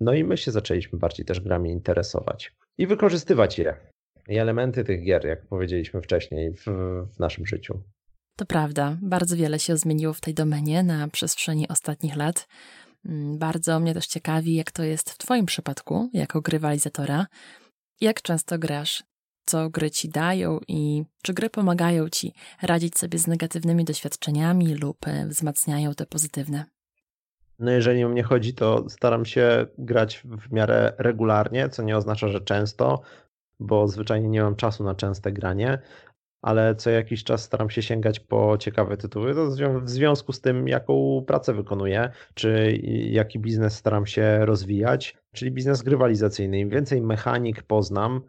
No 0.00 0.14
i 0.14 0.24
my 0.24 0.36
się 0.36 0.50
zaczęliśmy 0.50 0.98
bardziej 0.98 1.26
też 1.26 1.40
grami 1.40 1.70
interesować 1.70 2.56
i 2.78 2.86
wykorzystywać 2.86 3.58
je. 3.58 3.76
I 4.28 4.38
elementy 4.38 4.84
tych 4.84 5.04
gier, 5.04 5.24
jak 5.24 5.46
powiedzieliśmy 5.46 6.02
wcześniej, 6.02 6.52
w, 6.52 6.64
w 7.14 7.18
naszym 7.18 7.46
życiu. 7.46 7.82
To 8.40 8.46
prawda, 8.46 8.96
bardzo 9.02 9.36
wiele 9.36 9.58
się 9.58 9.76
zmieniło 9.76 10.12
w 10.12 10.20
tej 10.20 10.34
domenie 10.34 10.82
na 10.82 11.08
przestrzeni 11.08 11.68
ostatnich 11.68 12.16
lat. 12.16 12.48
Mm, 13.06 13.38
bardzo 13.38 13.80
mnie 13.80 13.94
też 13.94 14.06
ciekawi, 14.06 14.54
jak 14.54 14.70
to 14.70 14.82
jest 14.82 15.10
w 15.10 15.18
Twoim 15.18 15.46
przypadku, 15.46 16.10
jako 16.12 16.40
grywalizatora. 16.40 17.26
Jak 18.00 18.22
często 18.22 18.58
grasz? 18.58 19.02
Co 19.46 19.70
gry 19.70 19.90
ci 19.90 20.08
dają 20.08 20.60
i 20.68 21.04
czy 21.22 21.34
gry 21.34 21.50
pomagają 21.50 22.08
ci 22.08 22.32
radzić 22.62 22.98
sobie 22.98 23.18
z 23.18 23.26
negatywnymi 23.26 23.84
doświadczeniami 23.84 24.74
lub 24.74 25.06
e, 25.06 25.26
wzmacniają 25.26 25.94
te 25.94 26.06
pozytywne? 26.06 26.64
No 27.58 27.70
jeżeli 27.70 28.04
o 28.04 28.08
mnie 28.08 28.22
chodzi, 28.22 28.54
to 28.54 28.84
staram 28.88 29.24
się 29.24 29.66
grać 29.78 30.22
w 30.24 30.52
miarę 30.52 30.92
regularnie, 30.98 31.68
co 31.68 31.82
nie 31.82 31.96
oznacza, 31.96 32.28
że 32.28 32.40
często, 32.40 33.02
bo 33.58 33.88
zwyczajnie 33.88 34.28
nie 34.28 34.42
mam 34.42 34.56
czasu 34.56 34.84
na 34.84 34.94
częste 34.94 35.32
granie, 35.32 35.78
ale 36.42 36.74
co 36.74 36.90
jakiś 36.90 37.24
czas 37.24 37.42
staram 37.42 37.70
się 37.70 37.82
sięgać 37.82 38.20
po 38.20 38.58
ciekawe 38.58 38.96
tytuły. 38.96 39.34
To 39.34 39.50
w 39.80 39.88
związku 39.90 40.32
z 40.32 40.40
tym, 40.40 40.68
jaką 40.68 41.24
pracę 41.26 41.54
wykonuję, 41.54 42.10
czy 42.34 42.78
jaki 43.10 43.38
biznes 43.38 43.76
staram 43.76 44.06
się 44.06 44.46
rozwijać, 44.46 45.16
czyli 45.32 45.50
biznes 45.50 45.82
grywalizacyjny. 45.82 46.58
Im 46.58 46.70
więcej 46.70 47.02
mechanik 47.02 47.62
poznam, 47.62 48.20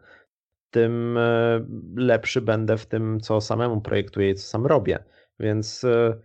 tym 0.70 1.18
e, 1.18 1.66
lepszy 1.96 2.40
będę 2.40 2.76
w 2.76 2.86
tym, 2.86 3.20
co 3.20 3.40
samemu 3.40 3.80
projektuję 3.80 4.30
i 4.30 4.34
co 4.34 4.42
sam 4.42 4.66
robię. 4.66 4.98
Więc 5.40 5.84
e, 5.84 6.16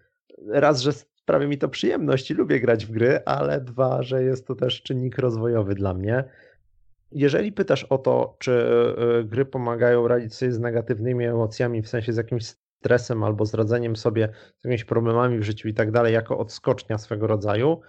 raz, 0.48 0.82
że 0.82 0.92
sprawia 0.94 1.48
mi 1.48 1.58
to 1.58 1.70
przyjemność 1.70 2.32
i 2.32 2.34
lubię 2.34 2.60
grać 2.60 2.86
w 2.86 2.92
gry, 2.92 3.20
ale 3.26 3.62
dwa, 3.62 4.04
że 4.04 4.24
jest 4.24 4.48
to 4.48 4.56
też 4.56 4.82
czynnik 4.82 5.18
rozwojowy 5.18 5.76
dla 5.76 5.94
mnie. 5.94 6.24
Jeżeli 7.12 7.52
pytasz 7.52 7.84
o 7.84 7.98
to, 7.98 8.36
czy 8.40 8.52
e, 9.20 9.24
gry 9.24 9.46
pomagają 9.46 10.08
radzić 10.08 10.36
sobie 10.36 10.52
z 10.52 10.60
negatywnymi 10.60 11.26
emocjami, 11.26 11.82
w 11.82 11.90
sensie 11.90 12.14
z 12.14 12.18
jakimś 12.18 12.46
stresem 12.46 13.24
albo 13.24 13.46
z 13.46 13.54
radzeniem 13.54 13.96
sobie 13.96 14.30
z 14.58 14.64
jakimiś 14.64 14.86
problemami 14.86 15.40
w 15.40 15.44
życiu 15.44 15.68
i 15.68 15.74
tak 15.74 15.92
dalej, 15.92 16.14
jako 16.14 16.38
odskocznia 16.38 16.98
swego 16.98 17.28
rodzaju, 17.28 17.82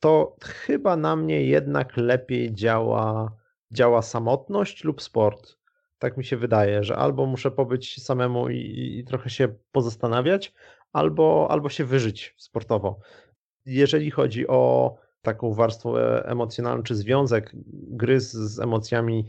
to 0.00 0.36
chyba 0.42 0.96
na 0.96 1.16
mnie 1.16 1.44
jednak 1.46 1.96
lepiej 1.96 2.54
działa, 2.54 3.36
działa 3.70 4.02
samotność 4.02 4.84
lub 4.84 5.02
sport. 5.02 5.56
Tak 5.98 6.16
mi 6.16 6.24
się 6.24 6.36
wydaje, 6.36 6.84
że 6.84 6.96
albo 6.96 7.26
muszę 7.26 7.50
pobyć 7.50 8.02
samemu 8.02 8.48
i, 8.48 8.98
i 8.98 9.04
trochę 9.04 9.30
się 9.30 9.48
pozastanawiać, 9.72 10.54
albo, 10.92 11.46
albo 11.50 11.68
się 11.68 11.84
wyżyć 11.84 12.34
sportowo. 12.36 13.00
Jeżeli 13.66 14.10
chodzi 14.10 14.48
o 14.48 14.94
taką 15.22 15.54
warstwę 15.54 16.22
emocjonalną, 16.26 16.82
czy 16.82 16.94
związek 16.94 17.52
gry 17.72 18.20
z, 18.20 18.32
z 18.32 18.60
emocjami 18.60 19.26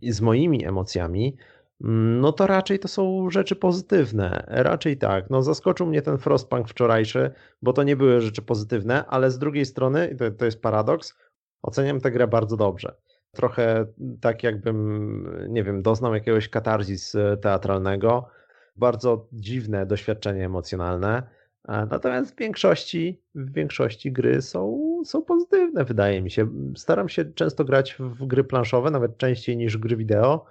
i 0.00 0.12
z 0.12 0.20
moimi 0.20 0.66
emocjami, 0.66 1.36
mm, 1.80 2.20
no 2.20 2.32
to 2.32 2.46
raczej 2.46 2.78
to 2.78 2.88
są 2.88 3.30
rzeczy 3.30 3.56
pozytywne. 3.56 4.44
Raczej 4.48 4.98
tak. 4.98 5.30
No 5.30 5.42
zaskoczył 5.42 5.86
mnie 5.86 6.02
ten 6.02 6.18
Frostpunk 6.18 6.68
wczorajszy, 6.68 7.30
bo 7.62 7.72
to 7.72 7.82
nie 7.82 7.96
były 7.96 8.20
rzeczy 8.20 8.42
pozytywne, 8.42 9.06
ale 9.06 9.30
z 9.30 9.38
drugiej 9.38 9.66
strony, 9.66 10.16
to, 10.18 10.30
to 10.30 10.44
jest 10.44 10.62
paradoks, 10.62 11.14
oceniam 11.62 12.00
tę 12.00 12.10
grę 12.10 12.26
bardzo 12.26 12.56
dobrze. 12.56 12.94
Trochę 13.32 13.86
tak 14.20 14.42
jakbym, 14.42 15.46
nie 15.48 15.64
wiem, 15.64 15.82
doznał 15.82 16.14
jakiegoś 16.14 16.48
katarzis 16.48 17.16
teatralnego. 17.40 18.28
Bardzo 18.76 19.28
dziwne 19.32 19.86
doświadczenie 19.86 20.44
emocjonalne 20.44 21.22
Natomiast 21.68 22.34
w 22.34 22.38
większości, 22.38 23.22
w 23.34 23.52
większości 23.52 24.12
gry 24.12 24.42
są, 24.42 24.78
są 25.04 25.22
pozytywne, 25.22 25.84
wydaje 25.84 26.22
mi 26.22 26.30
się. 26.30 26.48
Staram 26.76 27.08
się 27.08 27.24
często 27.24 27.64
grać 27.64 27.96
w 27.98 28.26
gry 28.26 28.44
planszowe, 28.44 28.90
nawet 28.90 29.18
częściej 29.18 29.56
niż 29.56 29.78
gry 29.78 29.96
wideo. 29.96 30.44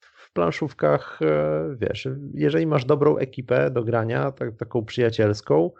W 0.00 0.32
planszówkach, 0.32 1.20
e, 1.22 1.76
wiesz, 1.76 2.08
jeżeli 2.34 2.66
masz 2.66 2.84
dobrą 2.84 3.16
ekipę 3.16 3.70
do 3.70 3.84
grania, 3.84 4.32
tak, 4.32 4.56
taką 4.56 4.84
przyjacielską, 4.84 5.70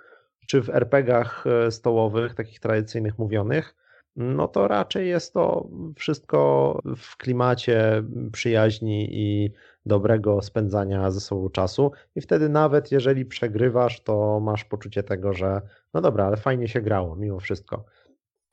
czy 0.47 0.63
w 0.63 0.71
RPGach 0.71 1.45
e, 1.47 1.71
stołowych, 1.71 2.35
takich 2.35 2.61
tradycyjnych 2.61 3.19
mówionych, 3.19 3.75
no 4.19 4.49
to 4.49 4.69
raczej 4.69 5.09
jest 5.09 5.33
to 5.33 5.69
wszystko 5.97 6.73
w 6.97 7.17
klimacie 7.17 8.03
przyjaźni 8.33 9.09
i 9.11 9.53
dobrego 9.87 10.43
spędzania 10.43 11.11
ze 11.11 11.21
sobą 11.21 11.51
czasu. 11.51 11.93
I 12.17 12.21
wtedy 12.21 12.49
nawet 12.49 12.93
jeżeli 12.93 13.27
przegrywasz, 13.27 14.01
to 14.01 14.41
masz 14.41 14.65
poczucie 14.65 15.03
tego, 15.03 15.33
że 15.33 15.61
no 15.95 16.01
dobra, 16.01 16.27
ale 16.27 16.37
fajnie 16.37 16.69
się 16.69 16.81
grało 16.81 17.17
mimo 17.17 17.41
wszystko. 17.41 17.85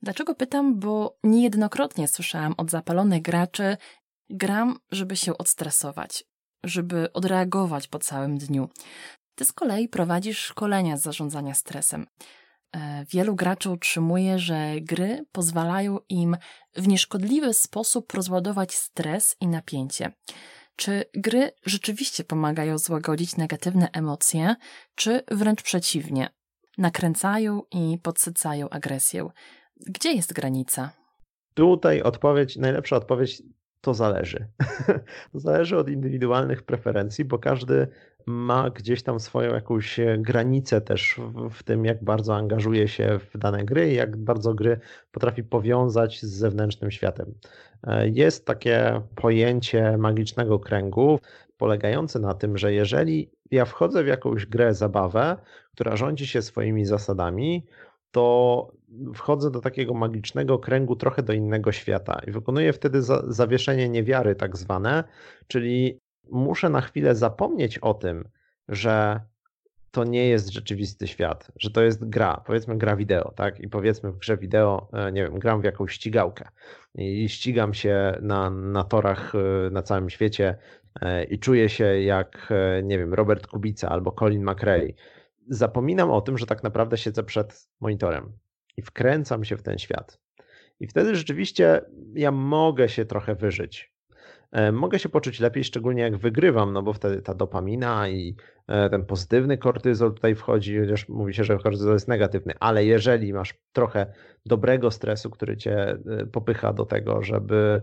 Dlaczego 0.02 0.36
pytam? 0.36 0.80
Bo 0.80 1.18
niejednokrotnie 1.24 2.08
słyszałam 2.08 2.54
od 2.58 2.72
zapalonych 2.72 3.22
graczy, 3.22 3.78
gram, 4.30 4.80
żeby 4.92 5.16
się 5.16 5.38
odstresować, 5.38 6.24
żeby 6.64 7.14
odreagować 7.14 7.88
po 7.88 8.00
całym 8.00 8.38
dniu. 8.38 8.70
Ty 9.36 9.46
z 9.46 9.52
kolei 9.52 9.90
prowadzisz 9.90 10.40
szkolenia 10.40 10.98
z 10.98 11.02
zarządzania 11.02 11.54
stresem. 11.54 12.08
E, 12.76 13.06
wielu 13.10 13.36
graczy 13.36 13.70
utrzymuje, 13.70 14.40
że 14.40 14.72
gry 14.82 15.26
pozwalają 15.32 15.98
im 16.10 16.38
w 16.76 16.88
nieszkodliwy 16.88 17.54
sposób 17.54 18.14
rozładować 18.14 18.76
stres 18.76 19.36
i 19.42 19.48
napięcie. 19.48 20.12
Czy 20.76 21.06
gry 21.14 21.52
rzeczywiście 21.66 22.24
pomagają 22.24 22.78
złagodzić 22.78 23.38
negatywne 23.38 23.90
emocje, 23.94 24.56
czy 24.96 25.24
wręcz 25.32 25.62
przeciwnie, 25.62 26.30
nakręcają 26.78 27.62
i 27.72 27.98
podsycają 28.04 28.70
agresję? 28.70 29.30
Gdzie 29.78 30.14
jest 30.14 30.34
granica? 30.34 30.92
Tutaj 31.54 32.02
odpowiedź, 32.02 32.58
najlepsza 32.58 32.96
odpowiedź 32.96 33.44
to 33.82 33.94
zależy. 33.94 34.48
to 35.32 35.40
zależy 35.40 35.78
od 35.78 35.90
indywidualnych 35.90 36.64
preferencji, 36.64 37.26
bo 37.26 37.40
każdy 37.40 37.88
ma 38.26 38.70
gdzieś 38.70 39.04
tam 39.04 39.20
swoją 39.20 39.54
jakąś 39.54 40.00
granicę 40.18 40.82
też 40.82 41.16
w, 41.18 41.50
w, 41.50 41.64
tym, 41.64 41.86
jak 41.86 42.04
bardzo 42.04 42.36
angażuje 42.36 42.88
się 42.88 43.20
w 43.34 43.38
dane 43.38 43.66
gry 43.66 43.92
i 43.92 43.96
jak 43.96 44.18
bardzo 44.18 44.54
gry 44.54 44.80
potrafi 45.12 45.44
powiązać 45.44 46.22
z 46.22 46.30
zewnętrznym 46.30 46.92
światem. 46.92 47.34
E, 47.84 48.10
jest 48.10 48.46
takie 48.46 49.02
pojęcie 49.16 49.98
magicznego 49.98 50.60
kręgu, 50.60 51.20
polegające 51.58 52.20
na 52.20 52.34
tym, 52.34 52.58
że 52.58 52.74
jeżeli 52.74 53.32
ja 53.52 53.66
wchodzę 53.66 54.04
w 54.04 54.08
jakąś 54.08 54.46
grę, 54.46 54.74
zabawę, 54.74 55.38
która 55.74 55.96
rządzi 55.96 56.28
się 56.28 56.42
swoimi 56.42 56.86
zasadami, 56.86 57.66
to 58.12 58.72
wchodzę 59.16 59.52
do 59.52 59.62
takiego 59.62 59.94
magicznego 59.94 60.60
kręgu 60.60 60.96
trochę 60.96 61.24
do 61.24 61.34
innego 61.34 61.72
świata 61.72 62.22
i 62.28 62.32
wykonuję 62.32 62.74
wtedy 62.74 63.02
zawieszenie 63.28 63.90
niewiary, 63.90 64.36
tak 64.36 64.58
zwane, 64.58 65.04
czyli 65.48 66.00
muszę 66.32 66.70
na 66.70 66.82
chwilę 66.82 67.16
zapomnieć 67.16 67.78
o 67.78 67.94
tym, 67.94 68.30
że 68.68 69.20
to 69.92 70.04
nie 70.04 70.28
jest 70.28 70.50
rzeczywisty 70.50 71.08
świat, 71.08 71.52
że 71.56 71.70
to 71.70 71.82
jest 71.82 72.10
gra, 72.10 72.44
powiedzmy 72.46 72.78
gra 72.78 72.96
wideo, 72.96 73.32
tak? 73.32 73.60
I 73.60 73.68
powiedzmy 73.68 74.12
w 74.12 74.18
grze 74.18 74.38
wideo, 74.38 74.90
e, 74.94 75.12
nie 75.12 75.24
wiem, 75.24 75.40
gram 75.40 75.62
w 75.62 75.64
jakąś 75.64 75.92
ścigałkę 75.94 76.48
i 76.96 77.30
ścigam 77.30 77.74
się 77.74 78.18
na, 78.22 78.50
na 78.50 78.84
torach 78.84 79.34
e, 79.36 79.70
na 79.70 79.82
całym 79.82 80.10
świecie 80.10 80.58
e, 81.02 81.24
i 81.24 81.40
czuję 81.40 81.70
się 81.70 82.02
jak, 82.02 82.54
nie 82.84 83.00
wiem, 83.00 83.14
Robert 83.14 83.48
Kubica 83.48 83.90
albo 83.90 84.12
Colin 84.12 84.44
McRae. 84.44 84.94
Zapominam 85.50 86.12
o 86.12 86.22
tym, 86.22 86.38
że 86.38 86.46
tak 86.46 86.64
naprawdę 86.64 86.98
siedzę 86.98 87.24
przed 87.24 87.68
monitorem 87.80 88.32
i 88.78 88.82
wkręcam 88.82 89.46
się 89.46 89.58
w 89.58 89.64
ten 89.64 89.78
świat. 89.78 90.20
I 90.80 90.88
wtedy 90.88 91.16
rzeczywiście 91.16 91.82
ja 92.14 92.32
mogę 92.32 92.90
się 92.90 93.06
trochę 93.06 93.36
wyżyć. 93.36 93.96
E, 94.52 94.72
mogę 94.72 95.00
się 95.00 95.10
poczuć 95.10 95.40
lepiej, 95.40 95.64
szczególnie 95.64 96.02
jak 96.02 96.18
wygrywam, 96.18 96.74
no 96.74 96.84
bo 96.84 96.94
wtedy 96.94 97.22
ta 97.22 97.34
dopamina 97.34 98.10
i 98.10 98.36
e, 98.68 98.90
ten 98.90 99.06
pozytywny 99.06 99.58
kortyzol 99.58 100.14
tutaj 100.14 100.36
wchodzi, 100.36 100.80
chociaż 100.80 101.10
mówi 101.10 101.34
się, 101.34 101.44
że 101.44 101.58
kortyzol 101.58 101.94
jest 101.94 102.08
negatywny, 102.08 102.54
ale 102.60 102.86
jeżeli 102.86 103.34
masz 103.34 103.54
trochę 103.74 104.14
dobrego 104.46 104.92
stresu, 104.92 105.30
który 105.30 105.58
cię 105.58 105.78
e, 105.80 105.98
popycha 106.26 106.74
do 106.74 106.86
tego, 106.86 107.24
żeby 107.24 107.82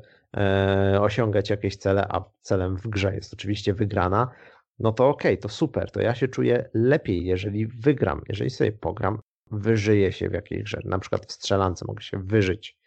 osiągać 1.00 1.50
jakieś 1.50 1.76
cele, 1.76 2.06
a 2.08 2.24
celem 2.40 2.76
w 2.76 2.88
grze 2.88 3.14
jest 3.14 3.32
oczywiście 3.34 3.74
wygrana, 3.74 4.30
no 4.78 4.92
to 4.92 5.08
okej, 5.08 5.32
okay, 5.32 5.42
to 5.42 5.48
super, 5.48 5.90
to 5.90 6.00
ja 6.00 6.14
się 6.14 6.28
czuję 6.28 6.70
lepiej, 6.74 7.24
jeżeli 7.24 7.66
wygram, 7.66 8.22
jeżeli 8.28 8.50
sobie 8.50 8.72
pogram, 8.72 9.18
wyżyję 9.52 10.12
się 10.12 10.28
w 10.28 10.32
jakiejś 10.32 10.62
grze, 10.62 10.80
na 10.84 10.98
przykład 10.98 11.26
w 11.26 11.32
strzelance 11.32 11.84
mogę 11.88 12.02
się 12.02 12.18
wyżyć, 12.18 12.78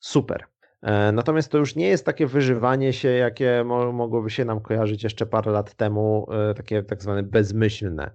super. 0.00 0.44
E, 0.82 1.12
natomiast 1.12 1.52
to 1.52 1.58
już 1.58 1.76
nie 1.76 1.88
jest 1.88 2.06
takie 2.06 2.26
wyżywanie 2.26 2.92
się, 2.92 3.08
jakie 3.08 3.64
mogłoby 3.92 4.30
się 4.30 4.44
nam 4.44 4.60
kojarzyć 4.60 5.04
jeszcze 5.04 5.26
parę 5.26 5.52
lat 5.52 5.74
temu, 5.74 6.26
e, 6.32 6.54
takie 6.54 6.82
tak 6.82 7.02
zwane 7.02 7.22
bezmyślne. 7.22 8.10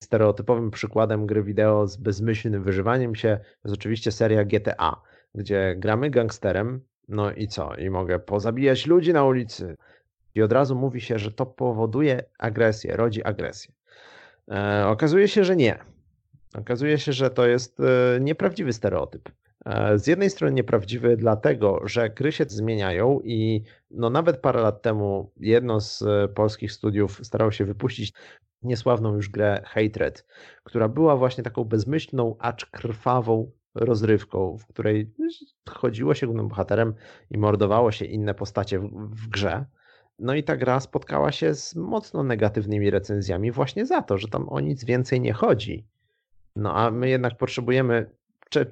stereotypowym 0.00 0.70
przykładem 0.70 1.26
gry 1.26 1.42
wideo 1.42 1.86
z 1.86 1.96
bezmyślnym 1.96 2.62
wyżywaniem 2.62 3.14
się 3.14 3.38
jest 3.64 3.74
oczywiście 3.74 4.12
seria 4.12 4.44
GTA, 4.44 5.00
gdzie 5.34 5.74
gramy 5.78 6.10
gangsterem, 6.10 6.80
no 7.08 7.32
i 7.32 7.48
co? 7.48 7.74
I 7.74 7.90
mogę 7.90 8.18
pozabijać 8.18 8.86
ludzi 8.86 9.12
na 9.12 9.24
ulicy. 9.24 9.76
I 10.34 10.42
od 10.42 10.52
razu 10.52 10.76
mówi 10.76 11.00
się, 11.00 11.18
że 11.18 11.32
to 11.32 11.46
powoduje 11.46 12.24
agresję, 12.38 12.96
rodzi 12.96 13.24
agresję. 13.24 13.72
E, 14.50 14.86
okazuje 14.86 15.28
się, 15.28 15.44
że 15.44 15.56
nie. 15.56 15.78
Okazuje 16.54 16.98
się, 16.98 17.12
że 17.12 17.30
to 17.30 17.46
jest 17.46 17.80
e, 17.80 18.20
nieprawdziwy 18.20 18.72
stereotyp. 18.72 19.28
E, 19.64 19.98
z 19.98 20.06
jednej 20.06 20.30
strony 20.30 20.54
nieprawdziwy, 20.54 21.16
dlatego 21.16 21.80
że 21.84 22.10
gry 22.10 22.32
się 22.32 22.44
zmieniają 22.48 23.20
i 23.24 23.62
no 23.90 24.10
nawet 24.10 24.36
parę 24.36 24.60
lat 24.60 24.82
temu 24.82 25.30
jedno 25.40 25.80
z 25.80 26.02
e, 26.02 26.28
polskich 26.28 26.72
studiów 26.72 27.20
starało 27.22 27.50
się 27.50 27.64
wypuścić 27.64 28.12
niesławną 28.62 29.14
już 29.14 29.28
grę 29.28 29.62
Hatred, 29.66 30.26
która 30.64 30.88
była 30.88 31.16
właśnie 31.16 31.44
taką 31.44 31.64
bezmyślną, 31.64 32.36
acz 32.38 32.66
krwawą 32.66 33.50
rozrywką, 33.74 34.58
w 34.58 34.66
której 34.66 35.10
chodziło 35.68 36.14
się 36.14 36.26
głównym 36.26 36.48
bohaterem 36.48 36.94
i 37.30 37.38
mordowało 37.38 37.92
się 37.92 38.04
inne 38.04 38.34
postacie 38.34 38.78
w, 38.78 38.88
w 39.10 39.28
grze. 39.28 39.64
No 40.18 40.34
i 40.34 40.44
ta 40.44 40.56
gra 40.56 40.80
spotkała 40.80 41.32
się 41.32 41.54
z 41.54 41.76
mocno 41.76 42.22
negatywnymi 42.22 42.90
recenzjami 42.90 43.52
właśnie 43.52 43.86
za 43.86 44.02
to, 44.02 44.18
że 44.18 44.28
tam 44.28 44.48
o 44.48 44.60
nic 44.60 44.84
więcej 44.84 45.20
nie 45.20 45.32
chodzi. 45.32 45.86
No 46.56 46.76
a 46.76 46.90
my 46.90 47.08
jednak 47.08 47.36
potrzebujemy 47.36 48.10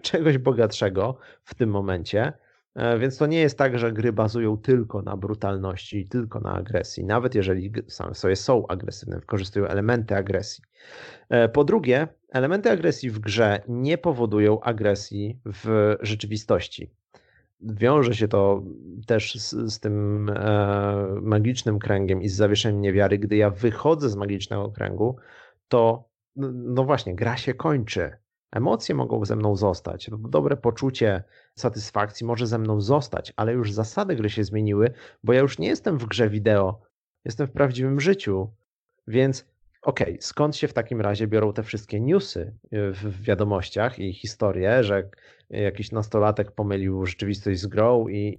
czegoś 0.02 0.38
bogatszego 0.38 1.18
w 1.44 1.54
tym 1.54 1.70
momencie. 1.70 2.32
E, 2.74 2.98
więc 2.98 3.16
to 3.16 3.26
nie 3.26 3.40
jest 3.40 3.58
tak, 3.58 3.78
że 3.78 3.92
gry 3.92 4.12
bazują 4.12 4.56
tylko 4.56 5.02
na 5.02 5.16
brutalności, 5.16 6.06
tylko 6.08 6.40
na 6.40 6.52
agresji, 6.52 7.04
nawet 7.04 7.34
jeżeli 7.34 7.72
same 7.88 8.14
sobie 8.14 8.36
są 8.36 8.66
agresywne, 8.66 9.20
wykorzystują 9.20 9.66
elementy 9.66 10.16
agresji. 10.16 10.64
E, 11.28 11.48
po 11.48 11.64
drugie, 11.64 12.08
elementy 12.28 12.70
agresji 12.70 13.10
w 13.10 13.18
grze 13.18 13.60
nie 13.68 13.98
powodują 13.98 14.60
agresji 14.60 15.40
w 15.44 15.96
rzeczywistości. 16.00 16.90
Wiąże 17.62 18.14
się 18.14 18.28
to 18.28 18.62
też 19.06 19.34
z, 19.34 19.72
z 19.72 19.80
tym 19.80 20.28
e, 20.28 21.06
magicznym 21.22 21.78
kręgiem 21.78 22.22
i 22.22 22.28
z 22.28 22.36
zawieszeniem 22.36 22.80
niewiary. 22.80 23.18
Gdy 23.18 23.36
ja 23.36 23.50
wychodzę 23.50 24.08
z 24.08 24.16
magicznego 24.16 24.68
kręgu, 24.68 25.16
to 25.68 26.09
no, 26.36 26.50
no 26.52 26.84
właśnie, 26.84 27.14
gra 27.14 27.36
się 27.36 27.54
kończy. 27.54 28.16
Emocje 28.52 28.94
mogą 28.94 29.24
ze 29.24 29.36
mną 29.36 29.56
zostać, 29.56 30.10
dobre 30.12 30.56
poczucie 30.56 31.22
satysfakcji 31.54 32.26
może 32.26 32.46
ze 32.46 32.58
mną 32.58 32.80
zostać, 32.80 33.32
ale 33.36 33.52
już 33.52 33.72
zasady 33.72 34.16
gry 34.16 34.30
się 34.30 34.44
zmieniły, 34.44 34.92
bo 35.24 35.32
ja 35.32 35.40
już 35.40 35.58
nie 35.58 35.68
jestem 35.68 35.98
w 35.98 36.06
grze 36.06 36.30
wideo, 36.30 36.80
jestem 37.24 37.46
w 37.46 37.52
prawdziwym 37.52 38.00
życiu. 38.00 38.50
Więc 39.08 39.46
okej, 39.82 40.08
okay, 40.08 40.22
skąd 40.22 40.56
się 40.56 40.68
w 40.68 40.72
takim 40.72 41.00
razie 41.00 41.26
biorą 41.26 41.52
te 41.52 41.62
wszystkie 41.62 42.00
newsy 42.00 42.54
w 42.72 43.22
wiadomościach 43.22 43.98
i 43.98 44.12
historie, 44.12 44.84
że 44.84 45.08
jakiś 45.50 45.92
nastolatek 45.92 46.52
pomylił 46.52 47.06
rzeczywistość 47.06 47.60
z 47.60 47.66
grą 47.66 48.08
i 48.08 48.38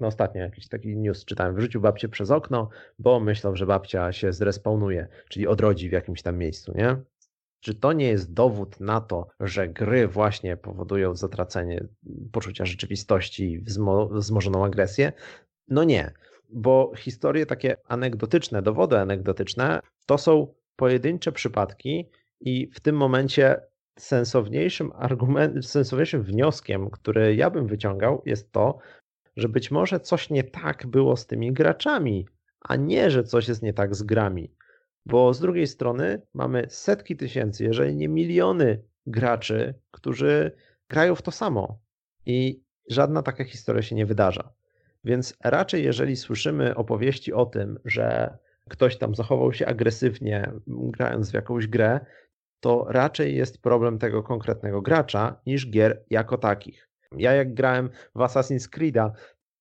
no 0.00 0.06
ostatnio 0.06 0.40
jakiś 0.40 0.68
taki 0.68 0.96
news 0.96 1.24
czytałem, 1.24 1.54
wrzucił 1.54 1.80
babcię 1.80 2.08
przez 2.08 2.30
okno, 2.30 2.68
bo 2.98 3.20
myślał, 3.20 3.56
że 3.56 3.66
babcia 3.66 4.12
się 4.12 4.32
zrespawnuje, 4.32 5.08
czyli 5.28 5.46
odrodzi 5.46 5.88
w 5.88 5.92
jakimś 5.92 6.22
tam 6.22 6.38
miejscu, 6.38 6.72
nie? 6.76 6.96
Czy 7.64 7.74
to 7.74 7.92
nie 7.92 8.08
jest 8.08 8.34
dowód 8.34 8.80
na 8.80 9.00
to, 9.00 9.28
że 9.40 9.68
gry 9.68 10.08
właśnie 10.08 10.56
powodują 10.56 11.14
zatracenie 11.14 11.84
poczucia 12.32 12.66
rzeczywistości 12.66 13.52
i 13.52 13.60
wzmożoną 14.10 14.64
agresję? 14.64 15.12
No 15.68 15.84
nie, 15.84 16.12
bo 16.50 16.92
historie 16.96 17.46
takie 17.46 17.76
anegdotyczne, 17.84 18.62
dowody 18.62 18.98
anegdotyczne 18.98 19.80
to 20.06 20.18
są 20.18 20.54
pojedyncze 20.76 21.32
przypadki 21.32 22.10
i 22.40 22.70
w 22.74 22.80
tym 22.80 22.96
momencie 22.96 23.60
sensowniejszym 23.98 24.92
argumentem, 24.94 25.62
sensowniejszym 25.62 26.22
wnioskiem, 26.22 26.90
który 26.90 27.34
ja 27.34 27.50
bym 27.50 27.66
wyciągał, 27.66 28.22
jest 28.26 28.52
to, 28.52 28.78
że 29.36 29.48
być 29.48 29.70
może 29.70 30.00
coś 30.00 30.30
nie 30.30 30.44
tak 30.44 30.86
było 30.86 31.16
z 31.16 31.26
tymi 31.26 31.52
graczami, 31.52 32.26
a 32.60 32.76
nie, 32.76 33.10
że 33.10 33.24
coś 33.24 33.48
jest 33.48 33.62
nie 33.62 33.74
tak 33.74 33.94
z 33.94 34.02
grami. 34.02 34.50
Bo 35.06 35.34
z 35.34 35.40
drugiej 35.40 35.66
strony 35.66 36.22
mamy 36.34 36.66
setki 36.68 37.16
tysięcy, 37.16 37.64
jeżeli 37.64 37.96
nie 37.96 38.08
miliony 38.08 38.82
graczy, 39.06 39.74
którzy 39.90 40.52
grają 40.88 41.14
w 41.14 41.22
to 41.22 41.30
samo 41.30 41.78
i 42.26 42.62
żadna 42.90 43.22
taka 43.22 43.44
historia 43.44 43.82
się 43.82 43.94
nie 43.94 44.06
wydarza. 44.06 44.52
Więc 45.04 45.36
raczej, 45.44 45.84
jeżeli 45.84 46.16
słyszymy 46.16 46.74
opowieści 46.74 47.32
o 47.32 47.46
tym, 47.46 47.78
że 47.84 48.38
ktoś 48.68 48.98
tam 48.98 49.14
zachował 49.14 49.52
się 49.52 49.66
agresywnie, 49.66 50.52
grając 50.66 51.30
w 51.30 51.34
jakąś 51.34 51.66
grę, 51.66 52.00
to 52.60 52.86
raczej 52.88 53.36
jest 53.36 53.62
problem 53.62 53.98
tego 53.98 54.22
konkretnego 54.22 54.82
gracza 54.82 55.40
niż 55.46 55.70
gier 55.70 56.04
jako 56.10 56.38
takich. 56.38 56.88
Ja 57.16 57.32
jak 57.32 57.54
grałem 57.54 57.90
w 58.14 58.18
Assassin's 58.18 58.68
Creed'a, 58.68 59.10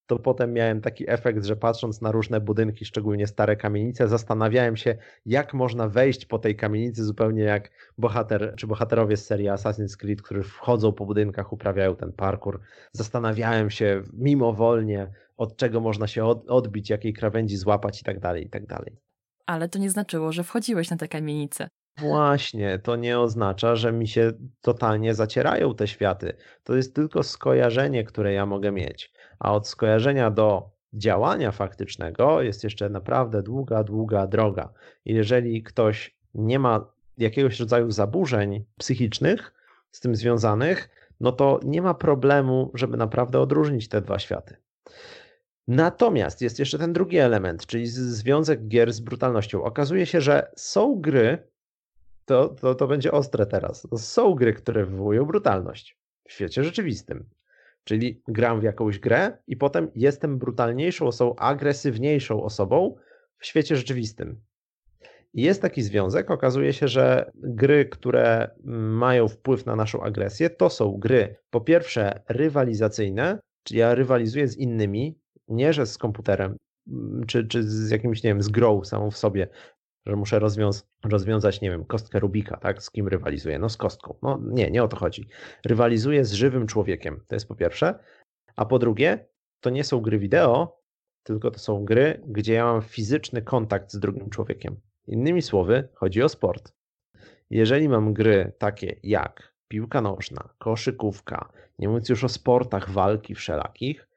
to 0.07 0.19
potem 0.19 0.53
miałem 0.53 0.81
taki 0.81 1.09
efekt, 1.09 1.45
że 1.45 1.55
patrząc 1.55 2.01
na 2.01 2.11
różne 2.11 2.41
budynki, 2.41 2.85
szczególnie 2.85 3.27
stare 3.27 3.55
kamienice, 3.55 4.07
zastanawiałem 4.07 4.77
się, 4.77 4.97
jak 5.25 5.53
można 5.53 5.89
wejść 5.89 6.25
po 6.25 6.39
tej 6.39 6.55
kamienicy 6.55 7.03
zupełnie 7.03 7.43
jak 7.43 7.71
bohater, 7.97 8.53
czy 8.57 8.67
bohaterowie 8.67 9.17
z 9.17 9.25
serii 9.25 9.47
Assassin's 9.47 9.97
Creed, 9.97 10.21
którzy 10.21 10.43
wchodzą 10.43 10.93
po 10.93 11.05
budynkach, 11.05 11.53
uprawiają 11.53 11.95
ten 11.95 12.13
parkour. 12.13 12.59
Zastanawiałem 12.91 13.69
się 13.69 14.03
mimowolnie, 14.13 15.11
od 15.37 15.57
czego 15.57 15.81
można 15.81 16.07
się 16.07 16.25
odbić, 16.47 16.89
jakiej 16.89 17.13
krawędzi 17.13 17.57
złapać 17.57 18.01
i 18.01 18.03
tak 18.03 18.19
dalej, 18.19 18.45
i 18.45 18.49
tak 18.49 18.65
dalej. 18.65 18.97
Ale 19.45 19.69
to 19.69 19.79
nie 19.79 19.89
znaczyło, 19.89 20.31
że 20.31 20.43
wchodziłeś 20.43 20.89
na 20.89 20.97
tę 20.97 21.07
kamienicę. 21.07 21.67
Właśnie, 21.97 22.79
to 22.79 22.95
nie 22.95 23.19
oznacza, 23.19 23.75
że 23.75 23.91
mi 23.91 24.07
się 24.07 24.31
totalnie 24.61 25.13
zacierają 25.13 25.75
te 25.75 25.87
światy. 25.87 26.33
To 26.63 26.75
jest 26.75 26.95
tylko 26.95 27.23
skojarzenie, 27.23 28.03
które 28.03 28.33
ja 28.33 28.45
mogę 28.45 28.71
mieć. 28.71 29.13
A 29.43 29.53
od 29.53 29.67
skojarzenia 29.67 30.32
do 30.32 30.69
działania 30.93 31.51
faktycznego 31.51 32.41
jest 32.41 32.63
jeszcze 32.63 32.89
naprawdę 32.89 33.43
długa, 33.43 33.84
długa 33.84 34.27
droga. 34.27 34.73
I 35.06 35.13
jeżeli 35.13 35.63
ktoś 35.63 36.17
nie 36.34 36.60
ma 36.60 36.86
jakiegoś 37.17 37.60
rodzaju 37.60 37.91
zaburzeń 37.91 38.65
psychicznych 38.77 39.53
z 39.91 39.99
tym 39.99 40.15
związanych, 40.15 40.89
no 41.19 41.32
to 41.32 41.60
nie 41.63 41.82
ma 41.82 41.93
problemu, 41.93 42.71
żeby 42.73 42.97
naprawdę 42.97 43.39
odróżnić 43.39 43.89
te 43.89 44.01
dwa 44.01 44.19
światy. 44.19 44.58
Natomiast 45.67 46.41
jest 46.41 46.60
jeszcze 46.60 46.77
ten 46.77 46.93
drugi 46.93 47.17
element, 47.17 47.65
czyli 47.65 47.88
związek 47.88 48.67
gier 48.67 48.93
z 48.93 48.99
brutalnością. 48.99 49.63
Okazuje 49.63 50.06
się, 50.06 50.21
że 50.21 50.51
są 50.56 51.01
gry, 51.01 51.47
to, 52.25 52.49
to, 52.49 52.75
to 52.75 52.88
będzie 52.88 53.12
ostre 53.12 53.45
teraz, 53.45 53.88
są 53.97 54.36
gry, 54.36 54.53
które 54.53 54.86
wywołują 54.86 55.25
brutalność 55.25 55.97
w 56.27 56.32
świecie 56.32 56.63
rzeczywistym. 56.63 57.29
Czyli 57.83 58.21
gram 58.27 58.59
w 58.59 58.63
jakąś 58.63 58.99
grę 58.99 59.37
i 59.47 59.57
potem 59.57 59.91
jestem 59.95 60.37
brutalniejszą 60.37 61.07
osobą, 61.07 61.35
agresywniejszą 61.35 62.43
osobą 62.43 62.95
w 63.37 63.45
świecie 63.45 63.75
rzeczywistym. 63.75 64.41
I 65.33 65.41
jest 65.41 65.61
taki 65.61 65.81
związek. 65.81 66.31
Okazuje 66.31 66.73
się, 66.73 66.87
że 66.87 67.31
gry, 67.35 67.85
które 67.85 68.49
mają 68.89 69.27
wpływ 69.27 69.65
na 69.65 69.75
naszą 69.75 70.03
agresję, 70.03 70.49
to 70.49 70.69
są 70.69 70.97
gry 70.97 71.35
po 71.49 71.61
pierwsze 71.61 72.23
rywalizacyjne, 72.29 73.39
czyli 73.63 73.79
ja 73.79 73.95
rywalizuję 73.95 74.47
z 74.47 74.57
innymi, 74.57 75.19
nie 75.47 75.73
że 75.73 75.85
z 75.85 75.97
komputerem, 75.97 76.57
czy, 77.27 77.47
czy 77.47 77.63
z 77.63 77.89
jakimś, 77.89 78.23
nie 78.23 78.29
wiem, 78.29 78.41
z 78.41 78.49
grą 78.49 78.83
samą 78.83 79.11
w 79.11 79.17
sobie, 79.17 79.47
że 80.05 80.15
muszę 80.15 80.39
rozwiąz 80.39 80.87
rozwiązać, 81.03 81.61
nie 81.61 81.69
wiem, 81.69 81.85
kostkę 81.85 82.19
Rubika, 82.19 82.57
tak? 82.57 82.83
Z 82.83 82.91
kim 82.91 83.07
rywalizuję? 83.07 83.59
No 83.59 83.69
z 83.69 83.77
kostką. 83.77 84.15
No 84.21 84.39
nie, 84.43 84.71
nie 84.71 84.83
o 84.83 84.87
to 84.87 84.97
chodzi. 84.97 85.27
Rywalizuję 85.65 86.25
z 86.25 86.33
żywym 86.33 86.67
człowiekiem. 86.67 87.23
To 87.27 87.35
jest 87.35 87.47
po 87.47 87.55
pierwsze. 87.55 87.99
A 88.55 88.65
po 88.65 88.79
drugie, 88.79 89.25
to 89.59 89.69
nie 89.69 89.83
są 89.83 90.01
gry 90.01 90.19
wideo, 90.19 90.79
tylko 91.23 91.51
to 91.51 91.59
są 91.59 91.85
gry, 91.85 92.21
gdzie 92.27 92.53
ja 92.53 92.65
mam 92.65 92.81
fizyczny 92.81 93.41
kontakt 93.41 93.91
z 93.91 93.99
drugim 93.99 94.29
człowiekiem. 94.29 94.79
Innymi 95.07 95.41
słowy, 95.41 95.87
chodzi 95.93 96.23
o 96.23 96.29
sport. 96.29 96.73
Jeżeli 97.49 97.89
mam 97.89 98.13
gry 98.13 98.53
takie 98.57 98.95
jak 99.03 99.53
piłka 99.67 100.01
nożna, 100.01 100.49
koszykówka, 100.57 101.49
nie 101.79 101.87
mówiąc 101.87 102.09
już 102.09 102.23
o 102.23 102.29
sportach 102.29 102.89
walki 102.89 103.35
wszelakich, 103.35 104.07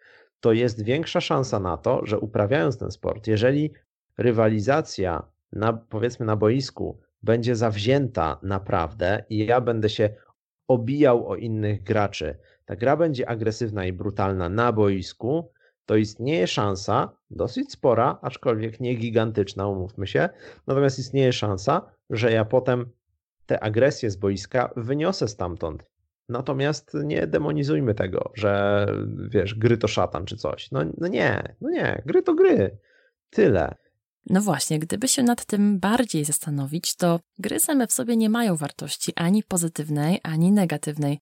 to 0.41 0.53
jest 0.53 0.85
większa 0.85 1.21
szansa 1.21 1.61
na 1.61 1.77
to, 1.77 2.07
że 2.07 2.19
uprawiając 2.19 2.79
ten 2.79 2.91
sport, 2.91 3.27
jeżeli 3.27 3.73
rywalizacja 4.19 5.23
na, 5.53 5.73
powiedzmy 5.73 6.27
na 6.27 6.37
boisku 6.37 7.01
będzie 7.23 7.57
zawzięta 7.57 8.39
naprawdę 8.43 9.25
i 9.31 9.47
ja 9.47 9.61
będę 9.61 9.89
się 9.89 10.11
obijał 10.69 11.29
o 11.29 11.37
innych 11.37 11.83
graczy, 11.83 12.39
ta 12.65 12.77
gra 12.77 12.97
będzie 12.97 13.29
agresywna 13.29 13.87
i 13.87 13.93
brutalna 13.93 14.49
na 14.49 14.73
boisku, 14.73 15.51
to 15.87 15.97
istnieje 15.97 16.47
szansa, 16.47 17.17
dosyć 17.31 17.73
spora, 17.73 18.19
aczkolwiek 18.23 18.81
nie 18.81 18.95
gigantyczna, 18.95 19.69
umówmy 19.69 20.07
się, 20.07 20.29
natomiast 20.67 20.99
istnieje 20.99 21.33
szansa, 21.33 21.83
że 22.11 22.33
ja 22.33 22.45
potem 22.45 22.91
tę 23.47 23.61
agresję 23.61 24.11
z 24.11 24.17
boiska 24.17 24.71
wyniosę 24.77 25.29
stamtąd. 25.29 25.91
Natomiast 26.29 26.97
nie 27.05 27.27
demonizujmy 27.27 27.95
tego, 27.95 28.31
że 28.35 28.87
wiesz, 29.29 29.55
gry 29.55 29.79
to 29.79 29.89
szatan 29.89 30.25
czy 30.25 30.37
coś. 30.37 30.71
No, 30.71 30.81
no 30.99 31.09
nie, 31.09 31.55
no 31.61 31.71
nie, 31.71 32.03
gry 32.07 32.23
to 32.23 32.35
gry. 32.35 32.79
Tyle. 33.31 33.75
No 34.27 34.41
właśnie, 34.41 34.79
gdyby 34.79 35.09
się 35.09 35.23
nad 35.23 35.45
tym 35.45 35.79
bardziej 35.79 36.25
zastanowić, 36.25 36.97
to 36.97 37.21
gry 37.39 37.61
same 37.61 37.87
w 37.87 37.93
sobie 37.93 38.17
nie 38.17 38.31
mają 38.31 38.57
wartości 38.57 39.13
ani 39.17 39.43
pozytywnej, 39.43 40.21
ani 40.23 40.53
negatywnej. 40.53 41.21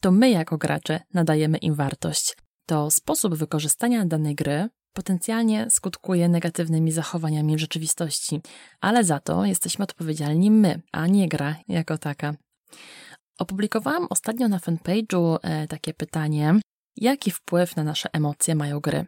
To 0.00 0.10
my 0.10 0.30
jako 0.30 0.58
gracze 0.58 1.00
nadajemy 1.14 1.58
im 1.58 1.74
wartość. 1.74 2.36
To 2.66 2.90
sposób 2.90 3.34
wykorzystania 3.34 4.04
danej 4.04 4.34
gry 4.34 4.68
potencjalnie 4.92 5.66
skutkuje 5.70 6.28
negatywnymi 6.28 6.92
zachowaniami 6.92 7.56
w 7.56 7.60
rzeczywistości, 7.60 8.40
ale 8.80 9.04
za 9.04 9.20
to 9.20 9.44
jesteśmy 9.44 9.82
odpowiedzialni 9.82 10.50
my, 10.50 10.82
a 10.92 11.06
nie 11.06 11.28
gra 11.28 11.56
jako 11.68 11.98
taka. 11.98 12.34
Opublikowałam 13.38 14.06
ostatnio 14.10 14.48
na 14.48 14.58
fanpage'u 14.58 15.38
e, 15.42 15.66
takie 15.66 15.94
pytanie: 15.94 16.54
jaki 16.96 17.30
wpływ 17.30 17.76
na 17.76 17.84
nasze 17.84 18.08
emocje 18.12 18.54
mają 18.54 18.80
gry? 18.80 19.06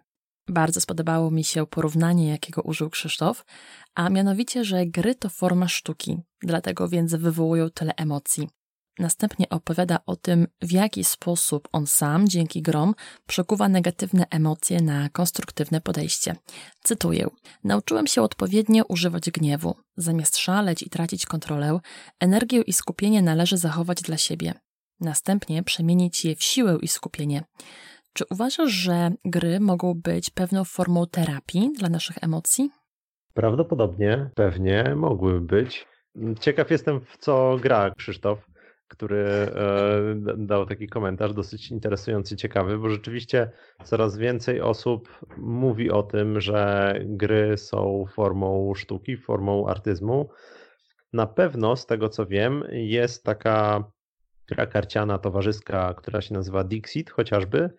Bardzo 0.51 0.81
spodobało 0.81 1.31
mi 1.31 1.45
się 1.45 1.67
porównanie, 1.67 2.29
jakiego 2.29 2.63
użył 2.63 2.91
Krzysztof, 2.91 3.45
a 3.95 4.09
mianowicie, 4.09 4.65
że 4.65 4.87
gry 4.87 5.15
to 5.15 5.29
forma 5.29 5.69
sztuki, 5.69 6.19
dlatego 6.43 6.89
więc 6.89 7.15
wywołują 7.15 7.71
tyle 7.71 7.95
emocji. 7.97 8.49
Następnie 8.99 9.49
opowiada 9.49 9.99
o 10.07 10.17
tym, 10.17 10.47
w 10.63 10.73
jaki 10.73 11.05
sposób 11.05 11.69
on 11.73 11.87
sam 11.87 12.29
dzięki 12.29 12.63
grom 12.63 12.95
przekuwa 13.27 13.69
negatywne 13.69 14.27
emocje 14.31 14.83
na 14.83 15.09
konstruktywne 15.09 15.81
podejście. 15.81 16.37
Cytuję: 16.83 17.29
Nauczyłem 17.65 18.07
się 18.07 18.23
odpowiednio 18.23 18.85
używać 18.85 19.31
gniewu. 19.31 19.75
Zamiast 19.97 20.39
szaleć 20.39 20.83
i 20.83 20.91
tracić 20.91 21.27
kontrolę, 21.27 21.81
energię 22.21 22.61
i 22.61 22.73
skupienie 22.73 23.23
należy 23.23 23.57
zachować 23.57 24.03
dla 24.03 24.17
siebie. 24.17 24.55
Następnie 25.01 25.63
przemienić 25.63 26.25
je 26.25 26.37
w 26.37 26.43
siłę 26.43 26.79
i 26.83 26.89
skupienie. 26.89 27.45
Czy 28.13 28.25
uważasz, 28.31 28.71
że 28.71 29.11
gry 29.25 29.61
mogą 29.61 29.95
być 29.95 30.31
pewną 30.31 30.65
formą 30.65 31.07
terapii 31.07 31.73
dla 31.79 31.89
naszych 31.89 32.17
emocji? 32.23 32.71
Prawdopodobnie, 33.35 34.31
pewnie 34.35 34.95
mogłyby 34.97 35.41
być. 35.41 35.87
Ciekaw 36.41 36.71
jestem, 36.71 37.01
w 37.01 37.17
co 37.19 37.57
gra 37.63 37.91
Krzysztof, 37.99 38.47
który 38.89 39.25
e, 39.27 39.47
dał 40.37 40.67
taki 40.67 40.89
komentarz 40.89 41.33
dosyć 41.33 41.71
interesujący, 41.71 42.37
ciekawy, 42.37 42.79
bo 42.79 42.89
rzeczywiście 42.89 43.51
coraz 43.85 44.17
więcej 44.17 44.61
osób 44.61 45.09
mówi 45.37 45.91
o 45.91 46.03
tym, 46.03 46.41
że 46.41 46.95
gry 47.05 47.57
są 47.57 48.05
formą 48.15 48.73
sztuki, 48.75 49.17
formą 49.17 49.67
artyzmu. 49.67 50.31
Na 51.13 51.27
pewno, 51.27 51.77
z 51.77 51.87
tego 51.87 52.09
co 52.09 52.27
wiem, 52.27 52.65
jest 52.73 53.25
taka 53.25 53.85
gra 54.49 54.67
karciana 54.67 55.19
towarzyska, 55.19 55.95
która 55.95 56.21
się 56.21 56.35
nazywa 56.35 56.65
Dixit 56.65 57.11
chociażby, 57.11 57.71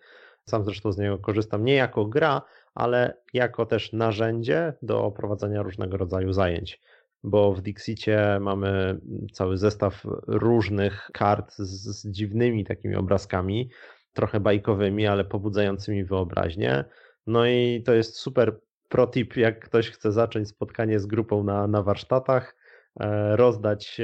sam 0.44 0.64
zresztą 0.64 0.92
z 0.92 0.98
niego 0.98 1.18
korzystam 1.18 1.64
nie 1.64 1.74
jako 1.74 2.06
gra, 2.06 2.42
ale 2.74 3.16
jako 3.32 3.66
też 3.66 3.92
narzędzie 3.92 4.74
do 4.82 5.10
prowadzenia 5.10 5.62
różnego 5.62 5.96
rodzaju 5.96 6.32
zajęć. 6.32 6.80
Bo 7.24 7.52
w 7.52 7.60
Dixicie 7.60 8.38
mamy 8.40 9.00
cały 9.32 9.58
zestaw 9.58 10.02
różnych 10.26 11.10
kart 11.12 11.54
z, 11.56 12.00
z 12.00 12.10
dziwnymi 12.10 12.64
takimi 12.64 12.96
obrazkami, 12.96 13.70
trochę 14.12 14.40
bajkowymi, 14.40 15.06
ale 15.06 15.24
pobudzającymi 15.24 16.04
wyobraźnię. 16.04 16.84
No 17.26 17.46
i 17.46 17.82
to 17.86 17.94
jest 17.94 18.16
super 18.16 18.60
protip, 18.88 19.36
jak 19.36 19.64
ktoś 19.64 19.90
chce 19.90 20.12
zacząć 20.12 20.48
spotkanie 20.48 21.00
z 21.00 21.06
grupą 21.06 21.44
na, 21.44 21.66
na 21.66 21.82
warsztatach, 21.82 22.56
e, 23.00 23.36
rozdać 23.36 24.00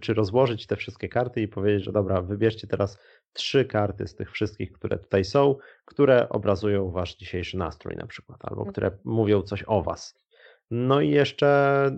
czy 0.00 0.14
rozłożyć 0.14 0.66
te 0.66 0.76
wszystkie 0.76 1.08
karty 1.08 1.40
i 1.42 1.48
powiedzieć, 1.48 1.84
że 1.84 1.92
dobra, 1.92 2.22
wybierzcie 2.22 2.66
teraz 2.66 2.98
trzy 3.34 3.64
karty 3.64 4.06
z 4.06 4.14
tych 4.14 4.32
wszystkich, 4.32 4.72
które 4.72 4.98
tutaj 4.98 5.24
są, 5.24 5.56
które 5.84 6.28
obrazują 6.28 6.90
wasz 6.90 7.16
dzisiejszy 7.16 7.58
nastrój 7.58 7.96
na 7.96 8.06
przykład, 8.06 8.44
albo 8.44 8.60
mhm. 8.60 8.72
które 8.72 8.90
mówią 9.04 9.42
coś 9.42 9.64
o 9.66 9.82
was. 9.82 10.24
No 10.70 11.00
i 11.00 11.10
jeszcze 11.10 11.90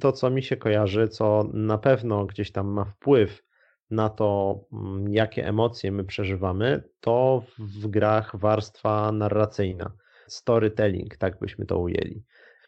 to, 0.00 0.12
co 0.12 0.30
mi 0.30 0.42
się 0.42 0.56
kojarzy, 0.56 1.08
co 1.08 1.50
na 1.52 1.78
pewno 1.78 2.26
gdzieś 2.26 2.52
tam 2.52 2.66
ma 2.66 2.84
wpływ 2.84 3.42
na 3.90 4.08
to, 4.08 4.60
mm, 4.72 5.12
jakie 5.12 5.46
emocje 5.46 5.92
my 5.92 6.04
przeżywamy, 6.04 6.82
to 7.00 7.42
w 7.58 7.86
grach 7.86 8.36
warstwa 8.36 9.12
narracyjna, 9.12 9.92
storytelling, 10.26 11.16
tak 11.16 11.38
byśmy 11.38 11.66
to 11.66 11.78
ujęli. 11.78 12.24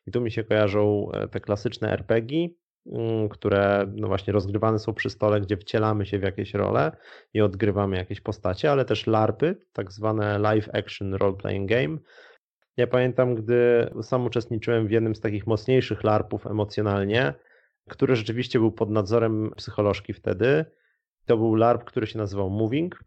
I 0.07 0.11
tu 0.11 0.21
mi 0.21 0.31
się 0.31 0.45
kojarzą 0.45 1.11
e, 1.13 1.29
te 1.29 1.41
klasyczne 1.41 1.93
RPG, 1.93 2.49
które 3.31 3.92
no 3.97 4.09
właśnie 4.09 4.33
rozgrywane 4.33 4.79
są 4.79 4.94
przy 4.94 5.11
stole, 5.11 5.40
gdzie 5.40 5.57
wcielamy 5.57 6.07
się 6.07 6.18
w 6.18 6.23
jakieś 6.23 6.55
role 6.55 6.97
i 7.35 7.40
odgrywamy 7.40 7.97
jakieś 7.97 8.20
postacie, 8.20 8.70
ale 8.70 8.85
też 8.85 9.07
LARPy, 9.07 9.57
tak 9.73 9.92
zwane 9.92 10.38
Live 10.38 10.68
Action 10.73 11.14
Role 11.14 11.37
Playing 11.37 11.70
Game. 11.70 11.99
Ja 12.77 12.87
pamiętam, 12.87 13.35
gdy 13.35 13.90
sam 14.03 14.27
uczestniczyłem 14.27 14.87
w 14.87 14.90
jednym 14.90 15.14
z 15.14 15.20
takich 15.20 15.47
mocniejszych 15.47 16.05
LARPów 16.05 16.47
emocjonalnie, 16.47 17.35
który 17.88 18.16
rzeczywiście 18.16 18.59
był 18.59 18.73
pod 18.73 18.90
nadzorem 18.90 19.51
psycholożki 19.57 20.12
wtedy. 20.12 20.64
To 21.27 21.37
był 21.37 21.55
LARP, 21.55 21.85
który 21.85 22.07
się 22.07 22.18
nazywał 22.18 22.51
Moving. 22.51 23.05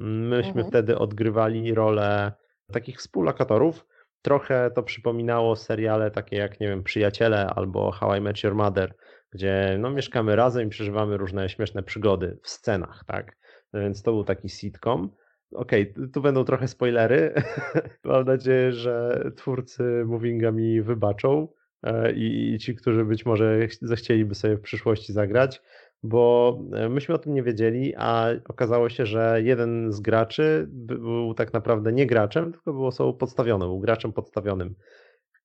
Myśmy 0.00 0.48
mhm. 0.48 0.66
wtedy 0.66 0.98
odgrywali 0.98 1.74
rolę 1.74 2.32
takich 2.72 2.98
współlokatorów. 2.98 3.86
Trochę 4.22 4.70
to 4.70 4.82
przypominało 4.82 5.56
seriale 5.56 6.10
takie 6.10 6.36
jak, 6.36 6.60
nie 6.60 6.68
wiem, 6.68 6.82
Przyjaciele 6.82 7.46
albo 7.46 7.90
How 7.90 8.16
I 8.16 8.20
Met 8.20 8.42
Your 8.42 8.54
Mother, 8.54 8.94
gdzie 9.32 9.76
no, 9.78 9.90
mieszkamy 9.90 10.36
razem 10.36 10.66
i 10.66 10.70
przeżywamy 10.70 11.16
różne 11.16 11.48
śmieszne 11.48 11.82
przygody 11.82 12.38
w 12.42 12.48
scenach, 12.48 13.04
tak? 13.06 13.36
No 13.72 13.80
więc 13.80 14.02
to 14.02 14.12
był 14.12 14.24
taki 14.24 14.48
sitcom. 14.48 15.10
Okej, 15.54 15.92
okay, 15.92 16.08
tu 16.08 16.20
będą 16.20 16.44
trochę 16.44 16.68
spoilery. 16.68 17.34
Mam 18.04 18.24
nadzieję, 18.24 18.72
że 18.72 19.24
twórcy 19.36 20.02
Movinga 20.06 20.52
mi 20.52 20.82
wybaczą 20.82 21.48
e, 21.82 22.12
i 22.12 22.58
ci, 22.58 22.74
którzy 22.74 23.04
być 23.04 23.26
może 23.26 23.68
zechcieliby 23.82 24.34
sobie 24.34 24.56
w 24.56 24.60
przyszłości 24.60 25.12
zagrać, 25.12 25.62
bo 26.02 26.58
e, 26.72 26.88
myśmy 26.88 27.14
o 27.14 27.18
tym 27.18 27.34
nie 27.34 27.42
wiedzieli, 27.42 27.94
a 27.96 28.28
okazało 28.48 28.88
się, 28.88 29.06
że 29.06 29.40
jeden 29.44 29.92
z 29.92 30.00
graczy 30.00 30.66
był 30.70 31.34
tak 31.34 31.52
naprawdę 31.52 31.92
nie 31.92 32.06
graczem, 32.06 32.52
tylko 32.52 32.72
był 32.72 32.86
osobą 32.86 33.12
podstawioną, 33.12 33.66
był 33.66 33.80
graczem 33.80 34.12
podstawionym 34.12 34.74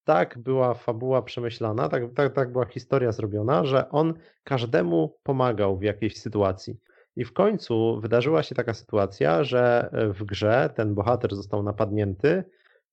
tak 0.06 0.38
była 0.38 0.74
fabuła 0.74 1.22
przemyślana, 1.22 1.90
tak, 1.90 2.04
tak, 2.16 2.34
tak 2.34 2.52
była 2.52 2.66
historia 2.66 3.12
zrobiona, 3.12 3.66
że 3.66 3.90
on 3.90 4.14
każdemu 4.44 5.18
pomagał 5.24 5.78
w 5.78 5.84
jakiejś 5.84 6.18
sytuacji. 6.22 6.80
I 7.16 7.26
w 7.26 7.34
końcu 7.34 8.00
wydarzyła 8.02 8.44
się 8.44 8.56
taka 8.56 8.74
sytuacja, 8.74 9.44
że 9.44 9.90
w 10.14 10.24
grze 10.24 10.70
ten 10.76 10.96
bohater 10.96 11.36
został 11.36 11.64
napadnięty, 11.64 12.44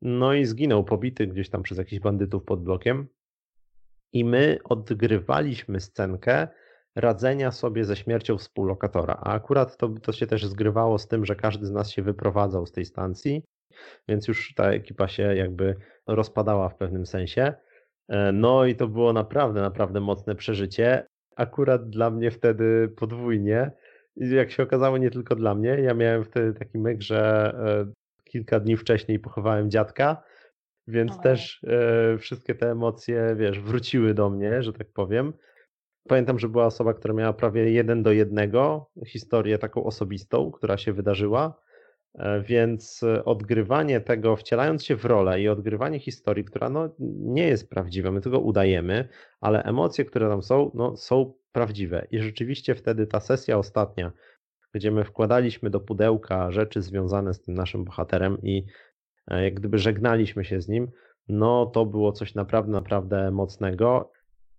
no 0.03 0.35
i 0.35 0.45
zginął 0.45 0.85
pobity 0.85 1.27
gdzieś 1.27 1.51
tam 1.51 1.63
przez 1.63 1.79
jakichś 1.79 2.03
bandytów 2.03 2.45
pod 2.45 2.63
blokiem. 2.63 3.07
I 4.13 4.25
my 4.25 4.59
odgrywaliśmy 4.65 5.81
scenkę 5.81 6.49
radzenia 6.95 7.51
sobie 7.51 7.85
ze 7.85 7.97
śmiercią 7.97 8.39
współlokatora. 8.39 9.15
A 9.15 9.33
akurat 9.33 9.77
to, 9.77 9.89
to 9.89 10.13
się 10.13 10.27
też 10.27 10.47
zgrywało 10.47 10.99
z 10.99 11.09
tym, 11.09 11.27
że 11.27 11.37
każdy 11.37 11.67
z 11.67 11.71
nas 11.71 11.91
się 11.91 12.03
wyprowadzał 12.03 12.67
z 12.67 12.73
tej 12.73 12.85
stacji 12.85 13.43
więc 14.09 14.29
już 14.29 14.55
ta 14.55 14.71
ekipa 14.71 15.09
się 15.09 15.23
jakby 15.23 15.77
rozpadała 16.07 16.69
w 16.69 16.77
pewnym 16.77 17.07
sensie. 17.07 17.55
E, 18.09 18.33
no 18.33 18.65
i 18.65 18.75
to 18.75 18.89
było 18.89 19.13
naprawdę, 19.13 19.61
naprawdę 19.61 20.01
mocne 20.01 20.35
przeżycie. 20.35 21.07
Akurat 21.37 21.91
dla 21.91 22.11
mnie 22.11 22.31
wtedy 22.31 22.89
podwójnie. 22.97 23.71
Jak 24.17 24.51
się 24.51 24.63
okazało, 24.63 24.99
nie 24.99 25.11
tylko 25.11 25.37
dla 25.37 25.55
mnie. 25.55 25.69
Ja 25.69 25.95
miałem 25.95 26.25
wtedy 26.25 26.59
taki 26.59 26.79
myk, 26.79 27.03
że 27.03 27.53
e, 27.59 27.93
kilka 28.25 28.61
dni 28.61 28.77
wcześniej 28.77 29.19
pochowałem 29.19 29.71
dziadka, 29.71 30.23
więc 30.87 31.21
też 31.21 31.65
e, 31.65 32.19
wszystkie 32.19 32.55
te 32.55 32.71
emocje, 32.71 33.37
wiesz, 33.39 33.61
wróciły 33.61 34.15
do 34.15 34.31
mnie, 34.31 34.63
że 34.63 34.73
tak 34.73 34.93
powiem. 34.93 35.33
Pamiętam, 36.09 36.39
że 36.39 36.49
była 36.49 36.67
osoba, 36.67 36.95
która 36.95 37.15
miała 37.15 37.33
prawie 37.33 37.73
jeden 37.73 38.03
do 38.03 38.13
jednego 38.13 38.91
historię 39.07 39.59
taką 39.59 39.85
osobistą, 39.85 40.51
która 40.51 40.77
się 40.77 40.93
wydarzyła. 40.93 41.62
E, 42.15 42.43
więc 42.43 43.03
e, 43.03 43.25
odgrywanie 43.25 44.01
tego, 44.01 44.37
wcielając 44.37 44.85
się 44.85 44.97
w 44.97 45.05
rolę 45.05 45.41
i 45.41 45.49
odgrywanie 45.49 45.99
historii, 45.99 46.45
która 46.45 46.69
no, 46.69 46.95
nie 47.19 47.47
jest 47.47 47.71
prawdziwa, 47.71 48.11
my 48.11 48.21
tego 48.21 48.41
udajemy, 48.41 49.09
ale 49.41 49.63
emocje, 49.63 50.05
które 50.05 50.29
tam 50.29 50.43
są, 50.43 50.71
no, 50.75 50.97
są 50.97 51.33
prawdziwe. 51.53 52.07
I 52.11 52.19
rzeczywiście 52.19 52.75
wtedy 52.75 53.07
ta 53.07 53.21
sesja 53.21 53.59
ostatnia, 53.59 54.13
gdzie 54.75 54.91
my 54.91 55.05
wkładaliśmy 55.05 55.71
do 55.71 55.81
pudełka 55.81 56.51
rzeczy 56.51 56.83
związane 56.83 57.35
z 57.35 57.41
tym 57.41 57.55
naszym 57.55 57.85
bohaterem 57.85 58.43
i 58.43 58.67
e, 59.29 59.45
jak 59.45 59.55
gdyby 59.55 59.79
żegnaliśmy 59.79 60.45
się 60.45 60.61
z 60.61 60.69
nim, 60.69 60.91
no 61.29 61.67
to 61.67 61.87
było 61.87 62.13
coś 62.13 62.35
naprawdę, 62.35 62.73
naprawdę 62.73 63.31
mocnego. 63.31 64.13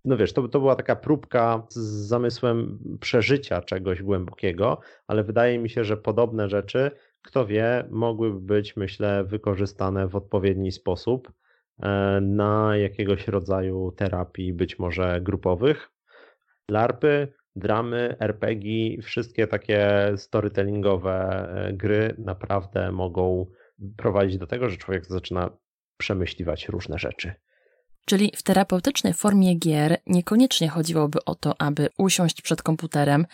No 0.04 0.16
wiesz, 0.16 0.32
to, 0.32 0.48
to 0.48 0.60
była 0.60 0.76
taka 0.76 0.96
próbka 0.96 1.66
z 1.68 1.78
zamysłem 2.08 2.78
przeżycia 3.00 3.62
czegoś 3.62 4.02
głębokiego, 4.02 4.80
ale 5.06 5.24
wydaje 5.24 5.58
mi 5.58 5.70
się, 5.70 5.84
że 5.84 5.96
podobne 5.96 6.48
rzeczy 6.48 6.90
kto 7.24 7.46
wie, 7.46 7.84
mogłyby 7.90 8.40
być, 8.40 8.76
myślę, 8.76 9.24
wykorzystane 9.24 10.08
w 10.08 10.16
odpowiedni 10.16 10.72
sposób 10.72 11.32
e, 11.82 12.20
na 12.20 12.76
jakiegoś 12.76 13.28
rodzaju 13.28 13.92
terapii, 13.92 14.52
być 14.52 14.78
może 14.78 15.20
grupowych. 15.20 15.90
LARPy, 16.70 17.32
dramy, 17.56 18.16
RPG, 18.20 19.02
wszystkie 19.02 19.46
takie 19.46 20.12
storytellingowe 20.16 21.48
e, 21.48 21.72
gry 21.72 22.14
naprawdę 22.18 22.92
mogą 22.92 23.46
prowadzić 23.96 24.38
do 24.38 24.46
tego, 24.46 24.68
że 24.68 24.76
człowiek 24.76 25.06
zaczyna 25.06 25.50
przemyśliwać 25.96 26.68
różne 26.68 26.98
rzeczy. 26.98 27.34
Czyli 28.06 28.32
w 28.36 28.42
terapeutycznej 28.42 29.12
formie 29.12 29.54
gier 29.54 29.96
niekoniecznie 30.06 30.68
chodziłoby 30.68 31.18
o 31.24 31.34
to, 31.34 31.54
aby 31.58 31.88
usiąść 31.98 32.42
przed 32.42 32.62
komputerem, 32.62 33.26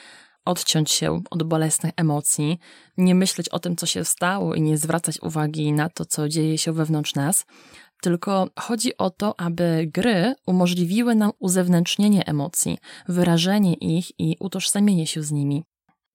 odciąć 0.45 0.91
się 0.91 1.23
od 1.31 1.43
bolesnych 1.43 1.93
emocji, 1.97 2.59
nie 2.97 3.15
myśleć 3.15 3.49
o 3.49 3.59
tym, 3.59 3.77
co 3.77 3.87
się 3.87 4.05
stało 4.05 4.55
i 4.55 4.63
nie 4.63 4.79
zwracać 4.79 5.21
uwagi 5.23 5.73
na 5.73 5.89
to, 5.89 6.05
co 6.05 6.29
dzieje 6.29 6.59
się 6.59 6.73
wewnątrz 6.73 7.15
nas, 7.15 7.47
tylko 8.03 8.49
chodzi 8.61 8.97
o 8.97 9.11
to, 9.11 9.41
aby 9.41 9.91
gry 9.95 10.35
umożliwiły 10.47 11.15
nam 11.15 11.31
uzewnętrznienie 11.39 12.27
emocji, 12.27 12.79
wyrażenie 13.09 13.75
ich 13.75 14.21
i 14.21 14.37
utożsamienie 14.41 15.07
się 15.07 15.23
z 15.23 15.31
nimi. 15.33 15.65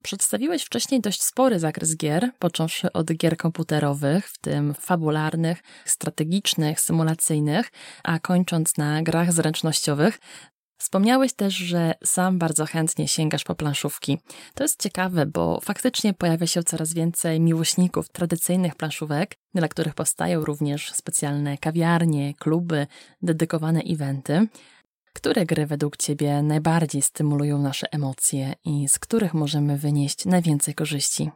Przedstawiłeś 0.04 0.64
wcześniej 0.64 1.02
dość 1.02 1.24
spory 1.24 1.60
zakres 1.60 1.98
gier, 1.98 2.32
począwszy 2.40 2.94
od 2.94 3.14
gier 3.14 3.38
komputerowych, 3.38 4.28
w 4.30 4.38
tym 4.38 4.74
fabularnych, 4.74 5.64
strategicznych, 5.86 6.80
symulacyjnych, 6.80 7.72
a 8.04 8.20
kończąc 8.20 8.78
na 8.78 9.04
grach 9.04 9.34
zręcznościowych. 9.34 10.20
Wspomniałeś 10.86 11.34
też, 11.34 11.54
że 11.54 11.94
sam 12.04 12.38
bardzo 12.40 12.66
chętnie 12.66 13.08
sięgasz 13.08 13.44
po 13.44 13.56
planszówki. 13.56 14.18
To 14.54 14.64
jest 14.64 14.82
ciekawe, 14.82 15.26
bo 15.26 15.60
faktycznie 15.62 16.14
pojawia 16.14 16.48
się 16.48 16.64
coraz 16.64 16.94
więcej 16.94 17.40
miłośników 17.40 18.10
tradycyjnych 18.10 18.76
planszówek, 18.76 19.36
dla 19.54 19.68
których 19.68 19.94
powstają 19.94 20.46
również 20.46 20.92
specjalne 20.94 21.58
kawiarnie, 21.58 22.34
kluby, 22.34 22.88
dedykowane 23.22 23.80
eventy. 23.80 24.48
Które 25.14 25.46
gry 25.46 25.66
według 25.66 25.98
Ciebie 25.98 26.42
najbardziej 26.42 27.02
stymulują 27.02 27.62
nasze 27.62 27.88
emocje 27.92 28.54
i 28.66 28.90
z 28.90 29.00
których 29.00 29.34
możemy 29.34 29.78
wynieść 29.78 30.26
najwięcej 30.26 30.74
korzyści? 30.74 31.30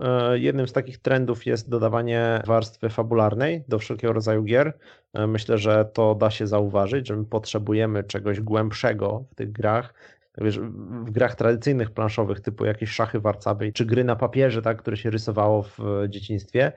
E, 0.00 0.38
jednym 0.38 0.68
z 0.68 0.72
takich 0.72 0.98
trendów 0.98 1.46
jest 1.46 1.68
dodawanie 1.68 2.42
warstwy 2.46 2.88
fabularnej 2.88 3.64
do 3.68 3.78
wszelkiego 3.78 4.12
rodzaju 4.12 4.42
gier. 4.42 4.78
E, 5.12 5.26
myślę, 5.26 5.58
że 5.58 5.84
to 5.84 6.14
da 6.14 6.30
się 6.30 6.46
zauważyć, 6.46 7.08
że 7.08 7.16
my 7.16 7.24
potrzebujemy 7.24 8.04
czegoś 8.04 8.40
głębszego 8.40 9.24
w 9.30 9.34
tych 9.34 9.52
grach. 9.52 9.94
Wiesz, 10.38 10.58
w 11.04 11.10
grach 11.10 11.34
tradycyjnych 11.34 11.90
planszowych, 11.90 12.40
typu 12.40 12.64
jakieś 12.64 12.90
szachy 12.90 13.20
warcaby, 13.20 13.72
czy 13.72 13.86
gry 13.86 14.04
na 14.04 14.16
papierze, 14.16 14.62
tak, 14.62 14.78
które 14.78 14.96
się 14.96 15.10
rysowało 15.10 15.62
w 15.62 15.78
dzieciństwie, 16.08 16.72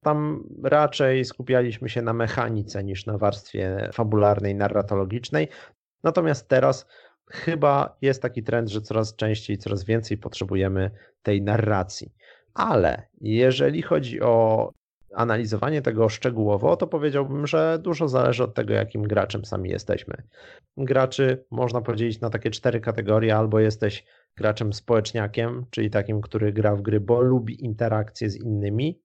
tam 0.00 0.44
raczej 0.62 1.24
skupialiśmy 1.24 1.88
się 1.88 2.02
na 2.02 2.12
mechanice 2.12 2.84
niż 2.84 3.06
na 3.06 3.18
warstwie 3.18 3.90
fabularnej, 3.92 4.54
narratologicznej. 4.54 5.48
Natomiast 6.04 6.48
teraz 6.48 6.86
chyba 7.30 7.96
jest 8.02 8.22
taki 8.22 8.42
trend, 8.42 8.68
że 8.68 8.80
coraz 8.80 9.16
częściej, 9.16 9.58
coraz 9.58 9.84
więcej 9.84 10.18
potrzebujemy 10.18 10.90
tej 11.22 11.42
narracji. 11.42 12.12
Ale 12.58 13.02
jeżeli 13.20 13.82
chodzi 13.82 14.20
o 14.20 14.72
analizowanie 15.14 15.82
tego 15.82 16.08
szczegółowo, 16.08 16.76
to 16.76 16.86
powiedziałbym, 16.86 17.46
że 17.46 17.78
dużo 17.82 18.08
zależy 18.08 18.44
od 18.44 18.54
tego, 18.54 18.74
jakim 18.74 19.02
graczem 19.02 19.44
sami 19.44 19.70
jesteśmy. 19.70 20.14
Graczy 20.76 21.44
można 21.50 21.80
podzielić 21.80 22.20
na 22.20 22.30
takie 22.30 22.50
cztery 22.50 22.80
kategorie: 22.80 23.36
albo 23.36 23.60
jesteś 23.60 24.04
graczem 24.36 24.72
społeczniakiem, 24.72 25.66
czyli 25.70 25.90
takim, 25.90 26.20
który 26.20 26.52
gra 26.52 26.76
w 26.76 26.82
gry, 26.82 27.00
bo 27.00 27.20
lubi 27.20 27.64
interakcje 27.64 28.30
z 28.30 28.36
innymi, 28.36 29.02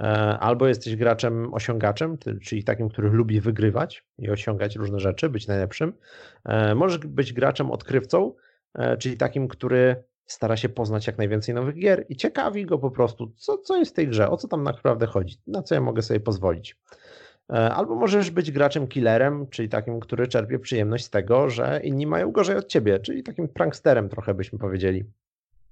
e, 0.00 0.04
albo 0.38 0.68
jesteś 0.68 0.96
graczem 0.96 1.54
osiągaczem, 1.54 2.18
czyli 2.42 2.64
takim, 2.64 2.88
który 2.88 3.10
lubi 3.10 3.40
wygrywać 3.40 4.04
i 4.18 4.30
osiągać 4.30 4.76
różne 4.76 5.00
rzeczy, 5.00 5.28
być 5.28 5.46
najlepszym. 5.46 5.92
E, 6.44 6.74
możesz 6.74 6.98
być 6.98 7.32
graczem 7.32 7.70
odkrywcą, 7.70 8.34
e, 8.74 8.96
czyli 8.96 9.16
takim, 9.16 9.48
który 9.48 10.09
stara 10.26 10.56
się 10.56 10.68
poznać 10.68 11.06
jak 11.06 11.18
najwięcej 11.18 11.54
nowych 11.54 11.74
gier 11.74 12.06
i 12.08 12.16
ciekawi 12.16 12.66
go 12.66 12.78
po 12.78 12.90
prostu, 12.90 13.32
co, 13.36 13.58
co 13.58 13.76
jest 13.76 13.90
w 13.90 13.94
tej 13.94 14.08
grze, 14.08 14.30
o 14.30 14.36
co 14.36 14.48
tam 14.48 14.62
naprawdę 14.62 15.06
chodzi, 15.06 15.36
na 15.46 15.62
co 15.62 15.74
ja 15.74 15.80
mogę 15.80 16.02
sobie 16.02 16.20
pozwolić. 16.20 16.76
Albo 17.48 17.94
możesz 17.94 18.30
być 18.30 18.50
graczem 18.50 18.88
killerem, 18.88 19.46
czyli 19.50 19.68
takim, 19.68 20.00
który 20.00 20.28
czerpie 20.28 20.58
przyjemność 20.58 21.04
z 21.04 21.10
tego, 21.10 21.50
że 21.50 21.80
inni 21.84 22.06
mają 22.06 22.32
gorzej 22.32 22.56
od 22.56 22.66
ciebie, 22.66 23.00
czyli 23.00 23.22
takim 23.22 23.48
pranksterem 23.48 24.08
trochę 24.08 24.34
byśmy 24.34 24.58
powiedzieli. 24.58 25.04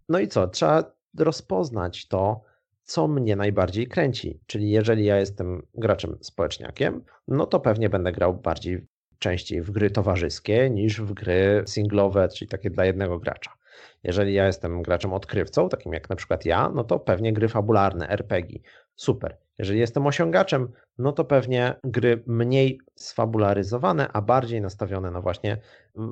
No 0.09 0.19
i 0.19 0.29
co? 0.29 0.49
Trzeba 0.49 0.93
rozpoznać 1.19 2.09
to, 2.09 2.43
co 2.85 3.09
mnie 3.09 3.37
najbardziej 3.37 3.87
kręci. 3.87 4.41
Czyli 4.47 4.71
jeżeli 4.71 5.05
ja 5.05 5.17
jestem 5.17 5.63
graczem 5.75 6.19
społeczniakiem, 6.21 7.05
no 7.29 7.47
to 7.47 7.61
pewnie 7.61 7.91
będę 7.91 8.13
grał 8.13 8.35
bardziej 8.35 8.87
częściej 9.19 9.63
w 9.63 9.71
gry 9.71 9.91
towarzyskie 9.91 10.71
niż 10.71 11.01
w 11.01 11.13
gry 11.13 11.65
singlowe, 11.67 12.29
czyli 12.29 12.49
takie 12.49 12.71
dla 12.71 12.85
jednego 12.85 13.19
gracza. 13.19 13.58
Jeżeli 14.05 14.35
ja 14.35 14.47
jestem 14.47 14.83
graczem 14.83 15.13
odkrywcą, 15.13 15.69
takim 15.69 15.93
jak 15.93 16.11
na 16.11 16.17
przykład 16.17 16.45
ja, 16.45 16.71
no 16.75 16.85
to 16.85 16.99
pewnie 16.99 17.33
gry 17.33 17.49
fabularne, 17.49 18.09
RPG. 18.09 18.59
Super. 18.97 19.37
Jeżeli 19.59 19.79
jestem 19.79 20.07
osiągaczem, 20.07 20.69
no 20.99 21.13
to 21.13 21.25
pewnie 21.25 21.75
gry 21.85 22.23
mniej 22.27 22.81
sfabularyzowane, 22.95 24.09
a 24.13 24.23
bardziej 24.23 24.61
nastawione 24.61 25.11
na 25.11 25.21
właśnie 25.21 25.57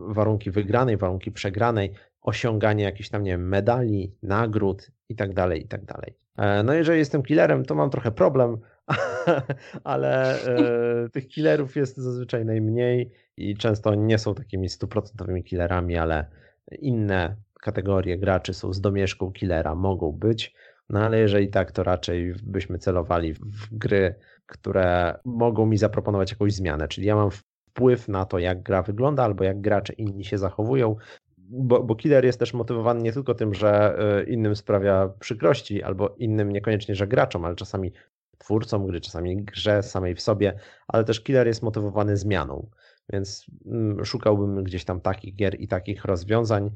warunki 0.09 0.51
wygranej, 0.51 0.97
warunki 0.97 1.33
przegranej, 1.33 1.93
osiąganie 2.23 2.85
jakichś 2.85 3.09
tam, 3.09 3.23
nie 3.23 3.31
wiem, 3.31 3.49
medali, 3.49 4.15
nagród 4.23 4.91
i 5.09 5.17
tak 5.17 5.35
dalej, 5.35 5.63
i 5.65 5.69
tak 5.69 5.85
dalej. 5.85 6.17
E, 6.37 6.63
no 6.63 6.73
jeżeli 6.73 6.99
jestem 6.99 7.23
killerem, 7.23 7.65
to 7.65 7.75
mam 7.75 7.91
trochę 7.91 8.13
problem, 8.13 8.59
ale 9.85 10.43
e, 10.45 11.09
tych 11.09 11.29
killerów 11.29 11.77
jest 11.77 11.97
zazwyczaj 11.97 12.45
najmniej 12.45 13.13
i 13.37 13.57
często 13.57 13.95
nie 13.95 14.19
są 14.19 14.35
takimi 14.35 14.69
stuprocentowymi 14.69 15.45
killerami, 15.45 15.97
ale 15.97 16.27
inne 16.79 17.37
kategorie 17.63 18.19
graczy 18.19 18.55
są 18.55 18.73
z 18.73 18.81
domieszką 18.81 19.33
killera, 19.33 19.75
mogą 19.75 20.13
być. 20.13 20.55
No 20.91 21.01
ale 21.01 21.19
jeżeli 21.19 21.49
tak, 21.49 21.73
to 21.73 21.83
raczej 21.83 22.35
byśmy 22.43 22.79
celowali 22.79 23.33
w 23.33 23.69
gry, 23.73 24.15
które 24.47 25.19
mogą 25.25 25.67
mi 25.67 25.79
zaproponować 25.79 26.31
jakąś 26.31 26.55
zmianę, 26.55 26.89
czyli 26.89 27.07
ja 27.07 27.17
mam 27.17 27.31
wpływ 27.31 28.09
na 28.09 28.25
to, 28.25 28.39
jak 28.39 28.63
gra 28.63 28.83
wygląda, 28.83 29.25
albo 29.25 29.45
jak 29.45 29.61
gracze 29.61 29.93
inni 29.93 30.25
się 30.25 30.39
zachowują, 30.39 30.97
bo, 31.39 31.83
bo 31.83 31.95
killer 31.95 32.25
jest 32.25 32.39
też 32.39 32.55
motywowany 32.55 33.03
nie 33.03 33.13
tylko 33.13 33.35
tym, 33.35 33.55
że 33.55 33.99
e, 33.99 34.25
innym 34.25 34.57
sprawia 34.57 35.09
przykrości, 35.21 35.83
albo 35.83 36.15
innym 36.19 36.53
niekoniecznie, 36.53 36.95
że 36.95 37.07
graczom, 37.07 37.45
ale 37.45 37.55
czasami 37.55 37.93
twórcom 38.39 38.87
gry, 38.87 39.01
czasami 39.01 39.37
grze 39.37 39.83
samej 39.83 40.15
w 40.15 40.21
sobie, 40.21 40.59
ale 40.89 41.05
też 41.05 41.21
killer 41.21 41.47
jest 41.47 41.63
motywowany 41.63 42.17
zmianą. 42.17 42.71
Więc 43.13 43.47
mm, 43.67 44.05
szukałbym 44.05 44.65
gdzieś 44.65 44.85
tam 44.85 45.01
takich 45.01 45.35
gier 45.35 45.61
i 45.61 45.69
takich 45.69 46.05
rozwiązań, 46.05 46.71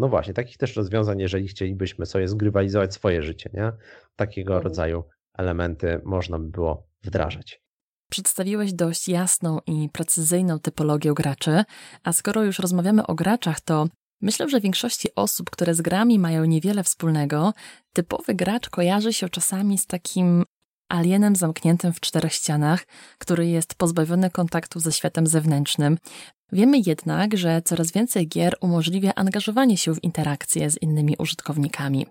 no 0.00 0.08
właśnie, 0.08 0.34
takich 0.34 0.56
też 0.56 0.76
rozwiązań, 0.76 1.20
jeżeli 1.20 1.48
chcielibyśmy 1.48 2.06
sobie 2.06 2.28
zgrywalizować 2.28 2.94
swoje 2.94 3.22
życie, 3.22 3.50
nie? 3.54 3.72
Takiego 4.16 4.54
mhm. 4.54 4.64
rodzaju 4.64 5.04
elementy 5.38 6.00
można 6.04 6.38
by 6.38 6.48
było 6.48 6.86
wdrażać. 7.02 7.62
Przedstawiłeś 8.10 8.72
dość 8.72 9.08
jasną 9.08 9.58
i 9.66 9.88
precyzyjną 9.92 10.58
typologię 10.58 11.12
graczy, 11.14 11.64
a 12.04 12.12
skoro 12.12 12.44
już 12.44 12.58
rozmawiamy 12.58 13.06
o 13.06 13.14
graczach, 13.14 13.60
to 13.60 13.86
myślę, 14.20 14.48
że 14.48 14.60
większości 14.60 15.08
osób, 15.14 15.50
które 15.50 15.74
z 15.74 15.82
grami 15.82 16.18
mają 16.18 16.44
niewiele 16.44 16.84
wspólnego, 16.84 17.52
typowy 17.92 18.34
gracz 18.34 18.70
kojarzy 18.70 19.12
się 19.12 19.28
czasami 19.28 19.78
z 19.78 19.86
takim 19.86 20.44
alienem 20.90 21.36
zamkniętym 21.36 21.92
w 21.92 22.00
czterech 22.00 22.32
ścianach, 22.32 22.86
który 23.18 23.46
jest 23.46 23.74
pozbawiony 23.74 24.30
kontaktu 24.30 24.80
ze 24.80 24.92
światem 24.92 25.26
zewnętrznym. 25.26 25.98
Wiemy 26.52 26.78
jednak, 26.86 27.36
że 27.36 27.62
coraz 27.62 27.92
więcej 27.92 28.28
gier 28.28 28.56
umożliwia 28.60 29.14
angażowanie 29.14 29.76
się 29.76 29.94
w 29.94 30.04
interakcje 30.04 30.70
z 30.70 30.82
innymi 30.82 31.16
użytkownikami. 31.18 32.06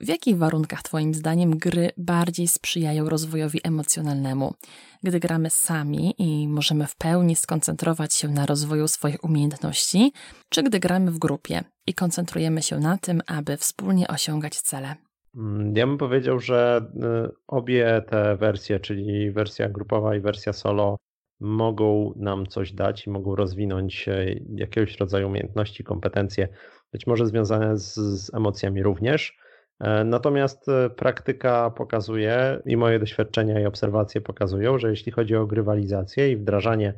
W 0.00 0.08
jakich 0.08 0.38
warunkach 0.38 0.82
Twoim 0.82 1.14
zdaniem 1.14 1.58
gry 1.58 1.90
bardziej 1.96 2.48
sprzyjają 2.48 3.08
rozwojowi 3.08 3.60
emocjonalnemu? 3.62 4.54
Gdy 5.02 5.20
gramy 5.20 5.50
sami 5.50 6.14
i 6.18 6.48
możemy 6.48 6.86
w 6.86 6.96
pełni 6.96 7.36
skoncentrować 7.36 8.14
się 8.14 8.28
na 8.28 8.46
rozwoju 8.46 8.88
swoich 8.88 9.24
umiejętności, 9.24 10.12
czy 10.48 10.62
gdy 10.62 10.80
gramy 10.80 11.10
w 11.10 11.18
grupie 11.18 11.64
i 11.86 11.94
koncentrujemy 11.94 12.62
się 12.62 12.78
na 12.78 12.98
tym, 12.98 13.22
aby 13.26 13.56
wspólnie 13.56 14.08
osiągać 14.08 14.60
cele? 14.60 14.96
Mm, 15.36 15.76
ja 15.76 15.86
bym 15.86 15.98
powiedział, 15.98 16.40
że 16.40 16.86
y, 17.26 17.30
obie 17.46 18.02
te 18.08 18.36
wersje, 18.36 18.80
czyli 18.80 19.30
wersja 19.30 19.68
grupowa 19.68 20.16
i 20.16 20.20
wersja 20.20 20.52
solo, 20.52 20.96
mogą 21.40 22.12
nam 22.16 22.46
coś 22.46 22.72
dać 22.72 23.06
i 23.06 23.10
mogą 23.10 23.36
rozwinąć 23.36 24.08
jakiegoś 24.54 24.98
rodzaju 24.98 25.28
umiejętności, 25.28 25.84
kompetencje, 25.84 26.48
być 26.92 27.06
może 27.06 27.26
związane 27.26 27.78
z, 27.78 27.94
z 27.94 28.34
emocjami 28.34 28.82
również. 28.82 29.38
E, 29.80 30.04
natomiast 30.04 30.68
e, 30.68 30.90
praktyka 30.90 31.70
pokazuje 31.70 32.62
i 32.66 32.76
moje 32.76 32.98
doświadczenia 32.98 33.60
i 33.60 33.66
obserwacje 33.66 34.20
pokazują, 34.20 34.78
że 34.78 34.90
jeśli 34.90 35.12
chodzi 35.12 35.36
o 35.36 35.46
grywalizację 35.46 36.30
i 36.30 36.36
wdrażanie 36.36 36.94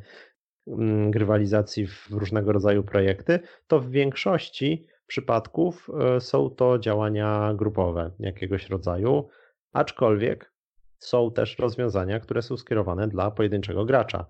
mm, 0.67 1.11
grywalizacji 1.11 1.87
w 1.87 2.11
różnego 2.11 2.53
rodzaju 2.53 2.85
projekty, 2.85 3.41
to 3.67 3.81
w 3.81 3.91
większości 3.91 4.87
przypadków 5.07 5.89
e, 6.17 6.21
są 6.21 6.51
to 6.51 6.79
działania 6.79 7.55
grupowe 7.55 8.11
jakiegoś 8.19 8.69
rodzaju, 8.69 9.29
aczkolwiek 9.73 10.53
są 10.99 11.31
też 11.31 11.59
rozwiązania, 11.59 12.21
które 12.21 12.43
są 12.43 12.57
skierowane 12.57 13.09
dla 13.09 13.31
pojedynczego 13.31 13.85
gracza. 13.85 14.27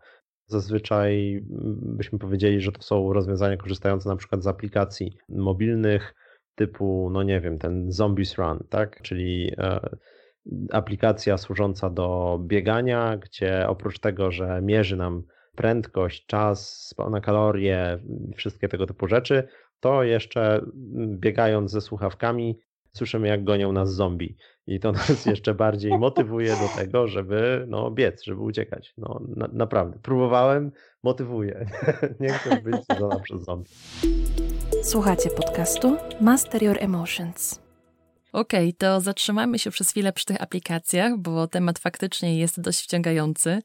Zazwyczaj 0.47 1.33
mm, 1.37 1.81
byśmy 1.97 2.19
powiedzieli, 2.19 2.61
że 2.61 2.73
to 2.73 2.83
są 2.83 3.13
rozwiązania 3.13 3.57
korzystające 3.57 4.09
na 4.09 4.17
przykład 4.17 4.43
z 4.43 4.47
aplikacji 4.47 5.13
mobilnych 5.29 6.15
typu, 6.55 7.11
no 7.13 7.23
nie 7.23 7.41
wiem, 7.41 7.59
ten 7.59 7.93
Zombies 7.93 8.39
Run, 8.39 8.59
tak? 8.71 9.03
Czyli 9.03 9.53
e, 9.59 9.81
aplikacja 10.73 11.39
służąca 11.39 11.91
do 11.91 12.39
biegania, 12.43 13.17
gdzie 13.17 13.69
oprócz 13.69 13.99
tego, 13.99 14.31
że 14.31 14.61
mierzy 14.63 14.97
nam 14.97 15.23
prędkość, 15.57 16.27
czas, 16.27 16.95
na 17.11 17.21
kalorie, 17.21 17.99
wszystkie 18.37 18.69
tego 18.69 18.87
typu 18.87 19.07
rzeczy, 19.07 19.49
to 19.87 20.03
jeszcze 20.03 20.61
biegając 20.97 21.71
ze 21.71 21.81
słuchawkami 21.81 22.59
słyszymy 22.93 23.29
jak 23.29 23.45
gonią 23.45 23.73
nas 23.73 23.95
zombie 23.95 24.37
i 24.67 24.81
to 24.81 24.93
nas 25.09 25.27
jeszcze 25.27 25.55
bardziej 25.55 25.99
motywuje 25.99 26.49
do 26.49 26.83
tego, 26.83 27.07
żeby 27.07 27.65
no, 27.69 27.91
biec, 27.91 28.23
żeby 28.25 28.41
uciekać. 28.41 28.95
No, 28.99 29.21
na, 29.37 29.49
naprawdę. 29.53 29.99
Próbowałem, 30.03 30.73
motywuje. 31.03 31.67
Nie 32.21 32.29
chcę 32.29 32.61
być 32.63 32.77
zjedzona 32.85 33.21
przez 33.21 33.45
zombie. 33.45 33.71
Słuchacie 34.83 35.31
podcastu 35.31 35.97
Master 36.21 36.63
Your 36.63 36.77
Emotions. 36.81 37.66
Okej, 38.33 38.69
okay, 38.69 38.73
to 38.79 39.01
zatrzymajmy 39.01 39.59
się 39.59 39.71
przez 39.71 39.91
chwilę 39.91 40.13
przy 40.13 40.27
tych 40.27 40.43
aplikacjach, 40.43 41.19
bo 41.19 41.47
temat 41.47 41.79
faktycznie 41.79 42.39
jest 42.39 42.61
dość 42.61 42.83
wciągający. 42.83 43.63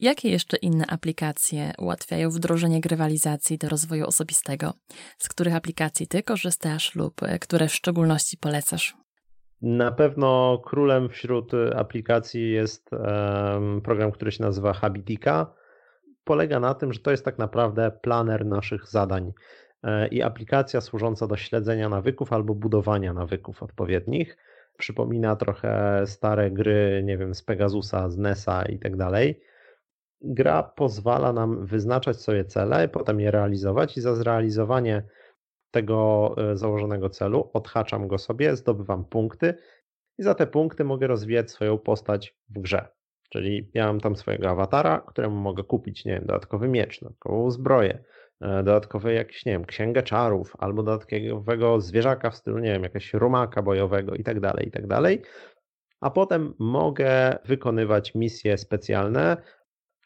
Jakie 0.00 0.30
jeszcze 0.30 0.56
inne 0.56 0.86
aplikacje 0.86 1.72
ułatwiają 1.78 2.30
wdrożenie 2.30 2.80
grywalizacji 2.80 3.58
do 3.58 3.68
rozwoju 3.68 4.06
osobistego? 4.06 4.72
Z 5.18 5.28
których 5.28 5.54
aplikacji 5.54 6.06
ty 6.06 6.22
korzystasz 6.22 6.94
lub 6.94 7.22
e, 7.22 7.38
które 7.38 7.68
w 7.68 7.74
szczególności 7.74 8.36
polecasz? 8.36 8.96
Na 9.62 9.92
pewno 9.92 10.58
królem 10.64 11.08
wśród 11.08 11.52
aplikacji 11.76 12.52
jest 12.52 12.90
program, 13.84 14.12
który 14.12 14.32
się 14.32 14.42
nazywa 14.44 14.72
Habitika. 14.72 15.54
Polega 16.24 16.60
na 16.60 16.74
tym, 16.74 16.92
że 16.92 17.00
to 17.00 17.10
jest 17.10 17.24
tak 17.24 17.38
naprawdę 17.38 17.90
planer 18.02 18.46
naszych 18.46 18.88
zadań 18.88 19.28
e, 19.28 19.32
i 20.10 20.22
aplikacja 20.22 20.80
służąca 20.80 21.26
do 21.26 21.36
śledzenia 21.36 21.88
nawyków 21.88 22.32
albo 22.32 22.54
budowania 22.54 23.12
nawyków 23.12 23.62
odpowiednich. 23.62 24.36
Przypomina 24.78 25.36
trochę 25.36 26.02
stare 26.06 26.50
gry, 26.50 27.02
nie 27.04 27.18
wiem, 27.18 27.34
z 27.34 27.42
Pegasusa, 27.42 28.10
z 28.10 28.18
NESa 28.18 28.62
i 28.62 28.78
tak 28.78 28.96
dalej 28.96 29.40
gra 30.20 30.62
pozwala 30.62 31.32
nam 31.32 31.66
wyznaczać 31.66 32.20
sobie 32.20 32.44
cele, 32.44 32.88
potem 32.88 33.20
je 33.20 33.30
realizować 33.30 33.96
i 33.96 34.00
za 34.00 34.14
zrealizowanie 34.14 35.02
tego 35.70 36.34
e, 36.38 36.56
założonego 36.56 37.10
celu 37.10 37.50
odhaczam 37.52 38.08
go 38.08 38.18
sobie, 38.18 38.56
zdobywam 38.56 39.04
punkty 39.04 39.54
i 40.18 40.22
za 40.22 40.34
te 40.34 40.46
punkty 40.46 40.84
mogę 40.84 41.06
rozwijać 41.06 41.50
swoją 41.50 41.78
postać 41.78 42.36
w 42.48 42.58
grze. 42.58 42.88
Czyli 43.28 43.70
mam 43.74 44.00
tam 44.00 44.16
swojego 44.16 44.50
awatara, 44.50 45.00
któremu 45.06 45.36
mogę 45.36 45.64
kupić, 45.64 46.04
nie 46.04 46.12
wiem, 46.12 46.26
dodatkowy 46.26 46.68
miecz, 46.68 47.00
dodatkową 47.00 47.50
zbroję, 47.50 48.04
e, 48.40 48.62
dodatkowy 48.62 49.12
jakiś, 49.12 49.46
nie 49.46 49.52
wiem, 49.52 49.64
księgę 49.64 50.02
czarów, 50.02 50.52
albo 50.58 50.82
dodatkowego 50.82 51.80
zwierzaka 51.80 52.30
w 52.30 52.36
stylu, 52.36 52.58
nie 52.58 52.72
wiem, 52.72 52.82
jakiegoś 52.82 53.14
rumaka 53.14 53.62
bojowego 53.62 54.14
i 54.14 54.24
tak 54.24 54.40
dalej, 54.40 54.68
i 54.68 54.70
tak 54.70 54.86
dalej. 54.86 55.22
A 56.00 56.10
potem 56.10 56.54
mogę 56.58 57.38
wykonywać 57.44 58.14
misje 58.14 58.58
specjalne, 58.58 59.36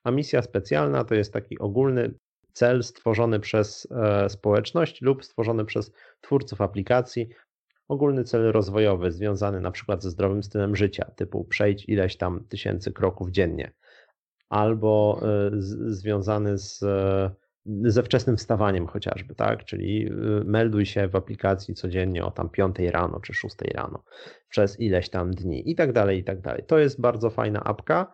a 0.04 0.10
misja 0.10 0.42
specjalna 0.42 1.04
to 1.04 1.14
jest 1.14 1.32
taki 1.32 1.58
ogólny 1.58 2.14
cel 2.52 2.82
stworzony 2.82 3.40
przez 3.40 3.88
e, 3.90 4.28
społeczność 4.28 5.02
lub 5.02 5.24
stworzony 5.24 5.64
przez 5.64 5.92
twórców 6.20 6.60
aplikacji, 6.60 7.28
ogólny 7.88 8.24
cel 8.24 8.52
rozwojowy 8.52 9.12
związany 9.12 9.60
na 9.60 9.70
przykład 9.70 10.02
ze 10.02 10.10
zdrowym 10.10 10.42
stylem 10.42 10.76
życia, 10.76 11.10
typu 11.16 11.44
przejdź 11.44 11.88
ileś 11.88 12.16
tam 12.16 12.44
tysięcy 12.48 12.92
kroków 12.92 13.30
dziennie, 13.30 13.72
albo 14.48 15.20
e, 15.22 15.50
z, 15.52 15.98
związany 15.98 16.58
z, 16.58 16.84
ze 17.66 18.02
wczesnym 18.02 18.36
wstawaniem 18.36 18.86
chociażby, 18.86 19.34
tak? 19.34 19.64
Czyli 19.64 20.10
melduj 20.44 20.86
się 20.86 21.08
w 21.08 21.16
aplikacji 21.16 21.74
codziennie 21.74 22.24
o 22.24 22.30
tam 22.30 22.50
5 22.50 22.76
rano 22.78 23.20
czy 23.20 23.34
6 23.34 23.54
rano 23.74 24.04
przez 24.48 24.80
ileś 24.80 25.08
tam 25.08 25.30
dni 25.30 25.70
i 25.70 25.74
tak 25.74 25.92
dalej, 25.92 26.18
i 26.18 26.24
tak 26.24 26.40
dalej. 26.40 26.62
To 26.66 26.78
jest 26.78 27.00
bardzo 27.00 27.30
fajna 27.30 27.64
apka 27.64 28.12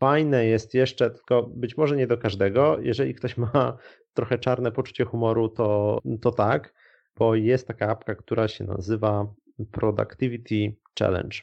Fajne 0.00 0.46
jest 0.46 0.74
jeszcze, 0.74 1.10
tylko 1.10 1.42
być 1.42 1.76
może 1.76 1.96
nie 1.96 2.06
do 2.06 2.18
każdego. 2.18 2.78
Jeżeli 2.80 3.14
ktoś 3.14 3.36
ma 3.36 3.76
trochę 4.16 4.38
czarne 4.38 4.72
poczucie 4.72 5.04
humoru, 5.04 5.48
to, 5.48 5.98
to 6.22 6.30
tak, 6.30 6.74
bo 7.16 7.34
jest 7.34 7.68
taka 7.68 7.88
apka, 7.88 8.14
która 8.14 8.48
się 8.48 8.64
nazywa 8.64 9.34
Productivity 9.72 10.76
Challenge. 10.98 11.38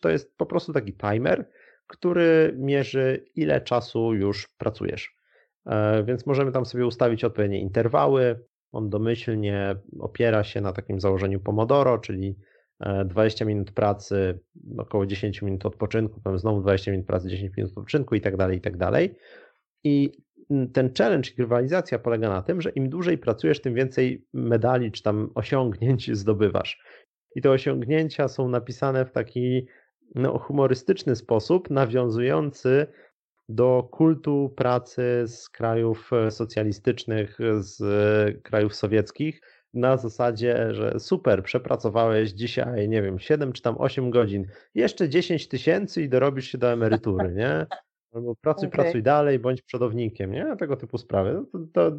To 0.00 0.08
jest 0.08 0.36
po 0.36 0.46
prostu 0.46 0.72
taki 0.72 0.92
timer, 0.96 1.50
który 1.86 2.54
mierzy, 2.58 3.24
ile 3.34 3.60
czasu 3.60 4.14
już 4.14 4.48
pracujesz. 4.58 5.16
E, 5.66 6.04
więc 6.04 6.26
możemy 6.26 6.52
tam 6.52 6.66
sobie 6.66 6.86
ustawić 6.86 7.24
odpowiednie 7.24 7.60
interwały. 7.60 8.44
On 8.72 8.90
domyślnie 8.90 9.76
opiera 10.00 10.44
się 10.44 10.60
na 10.60 10.72
takim 10.72 11.00
założeniu 11.00 11.40
Pomodoro, 11.40 11.98
czyli 11.98 12.36
20 13.04 13.44
minut 13.44 13.72
pracy, 13.72 14.40
około 14.78 15.06
10 15.06 15.42
minut 15.42 15.66
odpoczynku, 15.66 16.20
potem 16.20 16.38
znowu 16.38 16.60
20 16.60 16.90
minut 16.90 17.06
pracy, 17.06 17.28
10 17.28 17.56
minut 17.56 17.72
odpoczynku 17.72 18.14
i 18.14 18.20
tak 18.20 18.36
dalej, 18.36 18.58
i 18.58 18.60
tak 18.60 18.76
dalej. 18.76 19.14
I 19.84 20.12
ten 20.72 20.90
challenge, 20.98 21.30
rywalizacja 21.38 21.98
polega 21.98 22.28
na 22.28 22.42
tym, 22.42 22.60
że 22.60 22.70
im 22.70 22.88
dłużej 22.88 23.18
pracujesz, 23.18 23.60
tym 23.60 23.74
więcej 23.74 24.26
medali 24.32 24.92
czy 24.92 25.02
tam 25.02 25.30
osiągnięć 25.34 26.10
zdobywasz. 26.16 26.82
I 27.34 27.42
te 27.42 27.50
osiągnięcia 27.50 28.28
są 28.28 28.48
napisane 28.48 29.04
w 29.04 29.12
taki 29.12 29.66
no, 30.14 30.38
humorystyczny 30.38 31.16
sposób, 31.16 31.70
nawiązujący 31.70 32.86
do 33.48 33.88
kultu 33.92 34.54
pracy 34.56 35.24
z 35.26 35.48
krajów 35.48 36.10
socjalistycznych, 36.30 37.38
z 37.60 37.82
krajów 38.42 38.74
sowieckich, 38.74 39.40
na 39.74 39.96
zasadzie, 39.96 40.74
że 40.74 41.00
super, 41.00 41.42
przepracowałeś 41.42 42.30
dzisiaj, 42.30 42.88
nie 42.88 43.02
wiem, 43.02 43.18
7 43.18 43.52
czy 43.52 43.62
tam 43.62 43.74
8 43.78 44.10
godzin, 44.10 44.46
jeszcze 44.74 45.08
10 45.08 45.48
tysięcy 45.48 46.02
i 46.02 46.08
dorobisz 46.08 46.52
się 46.52 46.58
do 46.58 46.72
emerytury, 46.72 47.32
nie? 47.34 47.66
Albo 48.12 48.34
pracuj, 48.36 48.68
okay. 48.68 48.82
pracuj 48.82 49.02
dalej, 49.02 49.38
bądź 49.38 49.62
przodownikiem, 49.62 50.32
nie? 50.32 50.56
Tego 50.58 50.76
typu 50.76 50.98
sprawy. 50.98 51.34
No 51.34 51.44
to, 51.52 51.58
to, 51.72 51.96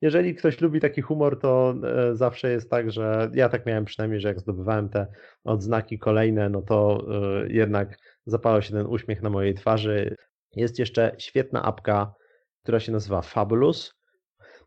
jeżeli 0.00 0.34
ktoś 0.34 0.60
lubi 0.60 0.80
taki 0.80 1.02
humor, 1.02 1.40
to 1.40 1.74
e, 1.84 2.16
zawsze 2.16 2.50
jest 2.50 2.70
tak, 2.70 2.90
że 2.90 3.30
ja 3.34 3.48
tak 3.48 3.66
miałem 3.66 3.84
przynajmniej, 3.84 4.20
że 4.20 4.28
jak 4.28 4.40
zdobywałem 4.40 4.88
te 4.88 5.06
odznaki 5.44 5.98
kolejne, 5.98 6.48
no 6.48 6.62
to 6.62 7.06
e, 7.44 7.52
jednak 7.52 7.96
zapalał 8.26 8.62
się 8.62 8.72
ten 8.72 8.86
uśmiech 8.86 9.22
na 9.22 9.30
mojej 9.30 9.54
twarzy. 9.54 10.16
Jest 10.56 10.78
jeszcze 10.78 11.14
świetna 11.18 11.62
apka, 11.62 12.14
która 12.62 12.80
się 12.80 12.92
nazywa 12.92 13.22
Fabulous 13.22 14.00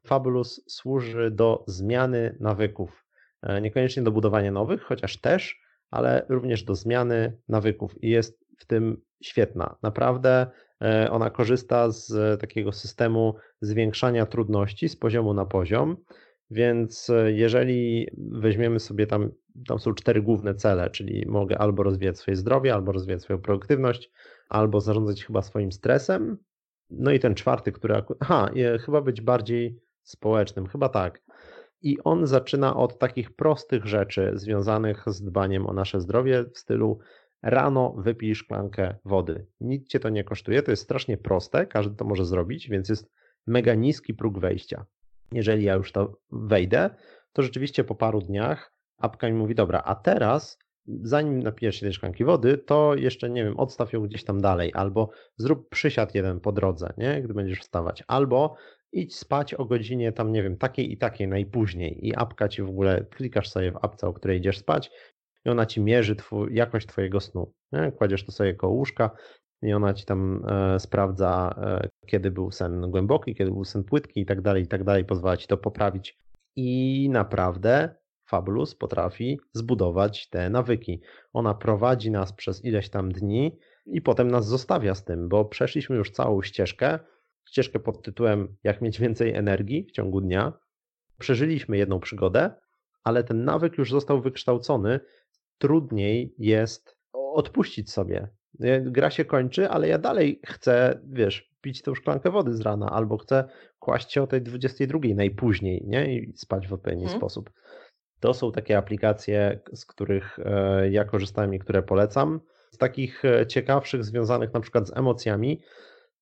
Fabulous 0.08 0.64
służy 0.68 1.32
do 1.32 1.64
zmiany 1.68 2.38
nawyków. 2.40 3.06
E, 3.42 3.62
niekoniecznie 3.62 4.04
do 4.04 4.12
budowania 4.12 4.52
nowych, 4.52 4.82
chociaż 4.82 5.22
też, 5.22 5.62
ale 5.92 6.26
również 6.30 6.64
do 6.64 6.76
zmiany 6.76 7.38
nawyków 7.48 8.04
i 8.04 8.10
jest 8.10 8.46
w 8.60 8.66
tym 8.66 9.02
świetna. 9.24 9.76
Naprawdę 9.82 10.48
e, 10.82 11.12
ona 11.12 11.30
korzysta 11.30 11.92
z 11.92 12.42
takiego 12.42 12.72
systemu 12.72 13.36
zwiększania 13.62 14.26
trudności 14.26 14.90
z 14.90 14.96
poziomu 14.96 15.34
na 15.34 15.46
poziom. 15.46 15.98
Więc 16.54 17.10
e, 17.10 17.32
jeżeli 17.32 18.08
weźmiemy 18.18 18.80
sobie 18.80 19.08
tam, 19.08 19.32
tam 19.68 19.80
są 19.80 19.94
cztery 19.94 20.22
główne 20.22 20.56
cele, 20.56 20.90
czyli 20.90 21.26
mogę 21.28 21.58
albo 21.58 21.84
rozwijać 21.84 22.18
swoje 22.18 22.38
zdrowie, 22.38 22.74
albo 22.74 22.92
rozwijać 22.92 23.22
swoją 23.22 23.42
produktywność, 23.42 24.12
albo 24.50 24.82
zarządzać 24.82 25.26
chyba 25.26 25.42
swoim 25.42 25.72
stresem. 25.72 26.38
No 26.90 27.12
i 27.12 27.20
ten 27.20 27.36
czwarty, 27.36 27.72
który. 27.72 28.04
Aha, 28.20 28.50
chyba 28.86 29.02
być 29.02 29.22
bardziej 29.22 29.80
społecznym, 30.04 30.68
chyba 30.68 30.90
tak. 30.90 31.22
I 31.82 31.98
on 32.04 32.28
zaczyna 32.28 32.76
od 32.76 33.00
takich 33.00 33.36
prostych 33.36 33.86
rzeczy 33.86 34.32
związanych 34.34 35.04
z 35.08 35.24
dbaniem 35.24 35.68
o 35.68 35.74
nasze 35.74 36.02
zdrowie 36.02 36.44
w 36.54 36.58
stylu 36.58 37.00
rano 37.42 37.96
wypij 37.98 38.36
szklankę 38.36 38.96
wody. 39.06 39.48
Nic 39.60 39.88
cię 39.88 40.00
to 40.00 40.10
nie 40.10 40.24
kosztuje, 40.24 40.64
to 40.64 40.72
jest 40.72 40.84
strasznie 40.84 41.18
proste, 41.18 41.66
każdy 41.66 41.96
to 41.96 42.06
może 42.06 42.26
zrobić, 42.26 42.70
więc 42.70 42.90
jest 42.90 43.12
mega 43.48 43.76
niski 43.76 44.14
próg 44.14 44.40
wejścia. 44.40 44.86
Jeżeli 45.34 45.64
ja 45.64 45.74
już 45.74 45.92
to 45.92 46.18
wejdę, 46.32 46.90
to 47.34 47.42
rzeczywiście 47.42 47.84
po 47.84 47.96
paru 47.96 48.22
dniach 48.22 48.74
apka 48.98 49.28
mi 49.28 49.34
mówi, 49.34 49.56
dobra, 49.56 49.82
a 49.86 49.96
teraz 49.96 50.60
zanim 50.86 51.40
napijesz 51.40 51.76
się 51.76 51.82
tej 51.82 51.94
szklanki 51.94 52.26
wody, 52.26 52.58
to 52.58 52.96
jeszcze, 52.96 53.30
nie 53.30 53.44
wiem, 53.44 53.60
odstaw 53.60 53.94
ją 53.94 54.02
gdzieś 54.02 54.24
tam 54.24 54.42
dalej, 54.42 54.72
albo 54.74 55.10
zrób 55.38 55.70
przysiad 55.70 56.16
jeden 56.16 56.40
po 56.40 56.52
drodze, 56.52 56.94
nie, 56.98 57.22
gdy 57.22 57.34
będziesz 57.34 57.60
wstawać, 57.60 58.04
albo 58.08 58.56
idź 58.92 59.16
spać 59.16 59.54
o 59.54 59.66
godzinie 59.66 60.12
tam, 60.12 60.32
nie 60.32 60.44
wiem, 60.44 60.58
takiej 60.58 60.92
i 60.92 60.98
takiej 60.98 61.28
najpóźniej 61.28 62.08
i 62.08 62.16
apka 62.16 62.48
ci 62.48 62.62
w 62.62 62.70
ogóle, 62.70 63.06
klikasz 63.10 63.50
sobie 63.50 63.72
w 63.72 63.86
apce, 63.86 64.08
o 64.08 64.14
której 64.14 64.38
idziesz 64.38 64.58
spać 64.58 64.92
i 65.46 65.50
ona 65.50 65.66
ci 65.66 65.82
mierzy 65.82 66.16
jakość 66.52 66.88
twojego 66.88 67.20
snu. 67.20 67.54
Nie? 67.72 67.92
Kładziesz 67.92 68.26
to 68.26 68.32
sobie 68.32 68.54
koło 68.54 68.74
łóżka 68.74 69.12
i 69.62 69.74
ona 69.74 69.94
ci 69.94 70.06
tam 70.06 70.46
e, 70.48 70.80
sprawdza, 70.80 71.56
e, 71.58 71.90
kiedy 72.06 72.32
był 72.32 72.52
sen 72.52 72.92
głęboki, 72.92 73.36
kiedy 73.36 73.52
był 73.52 73.66
sen 73.66 73.84
płytki 73.84 74.22
i 74.22 74.26
tak 74.26 74.42
dalej, 74.42 74.64
i 74.64 74.68
tak 74.68 74.84
dalej, 74.84 75.06
pozwala 75.06 75.38
ci 75.38 75.48
to 75.48 75.58
poprawić. 75.58 76.20
I 76.56 77.10
naprawdę 77.12 77.96
Fabulous 78.26 78.76
potrafi 78.76 79.40
zbudować 79.54 80.30
te 80.30 80.50
nawyki. 80.50 81.02
Ona 81.34 81.54
prowadzi 81.54 82.12
nas 82.12 82.34
przez 82.34 82.66
ileś 82.66 82.90
tam 82.90 83.12
dni 83.12 83.60
i 83.86 84.02
potem 84.02 84.32
nas 84.32 84.48
zostawia 84.48 84.96
z 84.96 85.04
tym, 85.04 85.30
bo 85.30 85.46
przeszliśmy 85.46 85.96
już 85.96 86.12
całą 86.12 86.42
ścieżkę, 86.42 87.00
ścieżkę 87.50 87.80
pod 87.80 88.02
tytułem 88.02 88.56
Jak 88.64 88.82
mieć 88.82 89.00
więcej 89.00 89.34
energii 89.34 89.86
w 89.90 89.92
ciągu 89.92 90.22
dnia. 90.22 90.54
Przeżyliśmy 91.20 91.78
jedną 91.78 92.00
przygodę, 92.00 92.56
ale 93.04 93.24
ten 93.24 93.46
nawyk 93.46 93.78
już 93.78 93.92
został 93.92 94.22
wykształcony. 94.22 95.00
Trudniej 95.58 96.36
jest 96.38 96.98
odpuścić 97.14 97.92
sobie 97.92 98.28
Gra 98.82 99.10
się 99.10 99.26
kończy, 99.26 99.70
ale 99.70 99.88
ja 99.88 99.98
dalej 99.98 100.40
chcę, 100.46 101.00
wiesz, 101.04 101.54
pić 101.62 101.82
tą 101.82 101.96
szklankę 101.96 102.32
wody 102.32 102.54
z 102.54 102.62
rana, 102.62 102.90
albo 102.90 103.18
chcę 103.18 103.44
kłaść 103.80 104.14
się 104.14 104.24
o 104.24 104.28
tej 104.28 104.42
22 104.42 105.00
najpóźniej, 105.16 105.84
nie? 105.88 106.16
I 106.16 106.34
spać 106.36 106.68
w 106.68 106.74
odpowiedni 106.74 107.04
hmm. 107.04 107.20
sposób. 107.20 107.50
To 108.20 108.34
są 108.34 108.52
takie 108.52 108.78
aplikacje, 108.78 109.60
z 109.74 109.86
których 109.86 110.40
e, 110.40 110.90
ja 110.90 111.06
korzystałem 111.06 111.54
i 111.54 111.60
które 111.60 111.84
polecam. 111.84 112.40
Z 112.72 112.78
takich 112.78 113.26
e, 113.26 113.48
ciekawszych, 113.48 114.04
związanych 114.04 114.54
na 114.54 114.60
przykład 114.60 114.88
z 114.88 114.98
emocjami, 114.98 115.62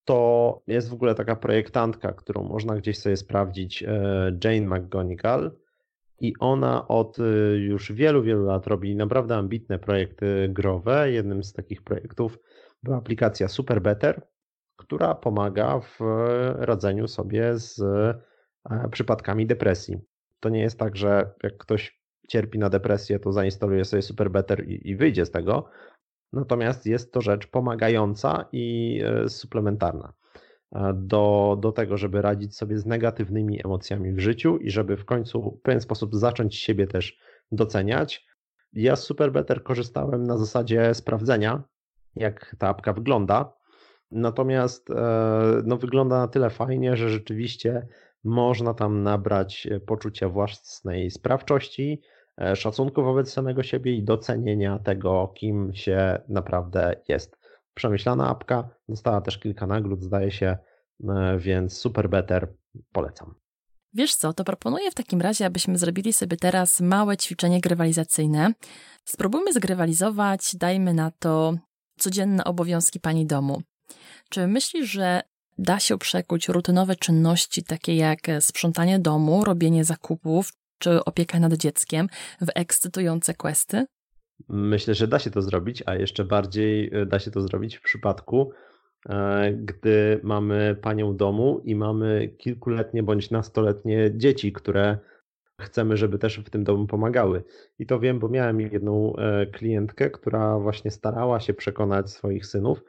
to 0.05 0.61
jest 0.67 0.89
w 0.89 0.93
ogóle 0.93 1.15
taka 1.15 1.35
projektantka, 1.35 2.13
którą 2.13 2.43
można 2.43 2.75
gdzieś 2.75 2.99
sobie 2.99 3.17
sprawdzić, 3.17 3.83
e, 3.83 4.37
Jane 4.43 4.77
McGonigal. 4.77 5.51
I 6.21 6.33
ona 6.39 6.87
od 6.87 7.17
już 7.57 7.91
wielu, 7.91 8.23
wielu 8.23 8.45
lat 8.45 8.67
robi 8.67 8.95
naprawdę 8.95 9.35
ambitne 9.35 9.79
projekty 9.79 10.49
growe. 10.49 11.11
Jednym 11.11 11.43
z 11.43 11.53
takich 11.53 11.81
projektów 11.81 12.39
była 12.83 12.97
aplikacja 12.97 13.47
Super 13.47 13.81
Better, 13.81 14.27
która 14.75 15.15
pomaga 15.15 15.79
w 15.79 15.99
radzeniu 16.55 17.07
sobie 17.07 17.57
z 17.57 17.81
przypadkami 18.91 19.47
depresji. 19.47 19.97
To 20.39 20.49
nie 20.49 20.61
jest 20.61 20.79
tak, 20.79 20.95
że 20.95 21.33
jak 21.43 21.57
ktoś 21.57 22.01
cierpi 22.27 22.59
na 22.59 22.69
depresję, 22.69 23.19
to 23.19 23.31
zainstaluje 23.31 23.85
sobie 23.85 24.01
Super 24.01 24.31
Better 24.31 24.69
i, 24.69 24.89
i 24.89 24.95
wyjdzie 24.95 25.25
z 25.25 25.31
tego. 25.31 25.69
Natomiast 26.33 26.85
jest 26.85 27.13
to 27.13 27.21
rzecz 27.21 27.47
pomagająca 27.47 28.45
i 28.51 28.99
e, 29.05 29.29
suplementarna 29.29 30.13
e, 30.13 30.20
do, 30.93 31.57
do 31.61 31.71
tego, 31.71 31.97
żeby 31.97 32.21
radzić 32.21 32.57
sobie 32.57 32.77
z 32.77 32.85
negatywnymi 32.85 33.65
emocjami 33.65 34.13
w 34.13 34.19
życiu 34.19 34.57
i 34.57 34.71
żeby 34.71 34.97
w 34.97 35.05
końcu 35.05 35.57
w 35.59 35.61
pewien 35.61 35.81
sposób 35.81 36.15
zacząć 36.15 36.55
siebie 36.55 36.87
też 36.87 37.17
doceniać. 37.51 38.25
Ja 38.73 38.95
z 38.95 39.03
Super 39.03 39.31
Better 39.31 39.63
korzystałem 39.63 40.23
na 40.23 40.37
zasadzie 40.37 40.93
sprawdzenia, 40.93 41.63
jak 42.15 42.55
ta 42.59 42.67
apka 42.67 42.93
wygląda. 42.93 43.53
Natomiast 44.11 44.89
e, 44.89 44.93
no, 45.65 45.77
wygląda 45.77 46.17
na 46.19 46.27
tyle 46.27 46.49
fajnie, 46.49 46.97
że 46.97 47.09
rzeczywiście 47.09 47.87
można 48.23 48.73
tam 48.73 49.03
nabrać 49.03 49.67
poczucia 49.85 50.29
własnej 50.29 51.11
sprawczości, 51.11 52.01
E, 52.41 52.55
szacunku 52.55 53.03
wobec 53.03 53.33
samego 53.33 53.63
siebie 53.63 53.95
i 53.95 54.03
docenienia 54.03 54.79
tego, 54.79 55.33
kim 55.35 55.73
się 55.73 56.21
naprawdę 56.27 56.95
jest. 57.07 57.40
Przemyślana 57.73 58.29
apka, 58.29 58.69
dostała 58.89 59.21
też 59.21 59.37
kilka 59.37 59.67
nagród, 59.67 60.03
zdaje 60.03 60.31
się, 60.31 60.57
e, 61.09 61.37
więc 61.39 61.77
super 61.77 62.09
better, 62.09 62.53
polecam. 62.91 63.35
Wiesz 63.93 64.15
co, 64.15 64.33
to 64.33 64.43
proponuję 64.43 64.91
w 64.91 64.95
takim 64.95 65.21
razie, 65.21 65.45
abyśmy 65.45 65.77
zrobili 65.77 66.13
sobie 66.13 66.37
teraz 66.37 66.81
małe 66.81 67.17
ćwiczenie 67.17 67.61
grywalizacyjne. 67.61 68.53
Spróbujmy 69.05 69.53
zgrywalizować, 69.53 70.55
dajmy 70.55 70.93
na 70.93 71.11
to 71.11 71.53
codzienne 71.97 72.43
obowiązki 72.43 72.99
pani 72.99 73.25
domu. 73.25 73.61
Czy 74.29 74.47
myślisz, 74.47 74.91
że 74.91 75.21
da 75.57 75.79
się 75.79 75.97
przekuć 75.97 76.47
rutynowe 76.47 76.95
czynności 76.95 77.63
takie 77.63 77.95
jak 77.95 78.19
sprzątanie 78.39 78.99
domu, 78.99 79.45
robienie 79.45 79.85
zakupów, 79.85 80.53
czy 80.77 81.05
opieka 81.05 81.39
nad 81.39 81.53
dzieckiem 81.53 82.07
w 82.41 82.47
ekscytujące 82.55 83.33
questy? 83.33 83.85
Myślę, 84.49 84.95
że 84.95 85.07
da 85.07 85.19
się 85.19 85.31
to 85.31 85.41
zrobić, 85.41 85.83
a 85.85 85.95
jeszcze 85.95 86.25
bardziej 86.25 86.89
e, 86.93 87.05
da 87.05 87.19
się 87.19 87.31
to 87.31 87.41
zrobić 87.41 87.77
w 87.77 87.81
przypadku, 87.81 88.51
e, 89.09 89.51
gdy 89.53 90.19
mamy 90.23 90.77
panią 90.81 91.17
domu 91.17 91.61
i 91.65 91.75
mamy 91.75 92.35
kilkuletnie 92.37 93.03
bądź 93.03 93.31
nastoletnie 93.31 94.11
dzieci, 94.15 94.53
które 94.53 94.97
chcemy, 95.61 95.97
żeby 95.97 96.19
też 96.19 96.39
w 96.39 96.49
tym 96.49 96.63
domu 96.63 96.87
pomagały. 96.87 97.43
I 97.79 97.85
to 97.85 97.99
wiem, 97.99 98.19
bo 98.19 98.29
miałem 98.29 98.61
jedną 98.61 99.15
e, 99.15 99.45
klientkę, 99.45 100.09
która 100.09 100.59
właśnie 100.59 100.91
starała 100.91 101.39
się 101.39 101.53
przekonać 101.53 102.09
swoich 102.09 102.45
synów. 102.45 102.83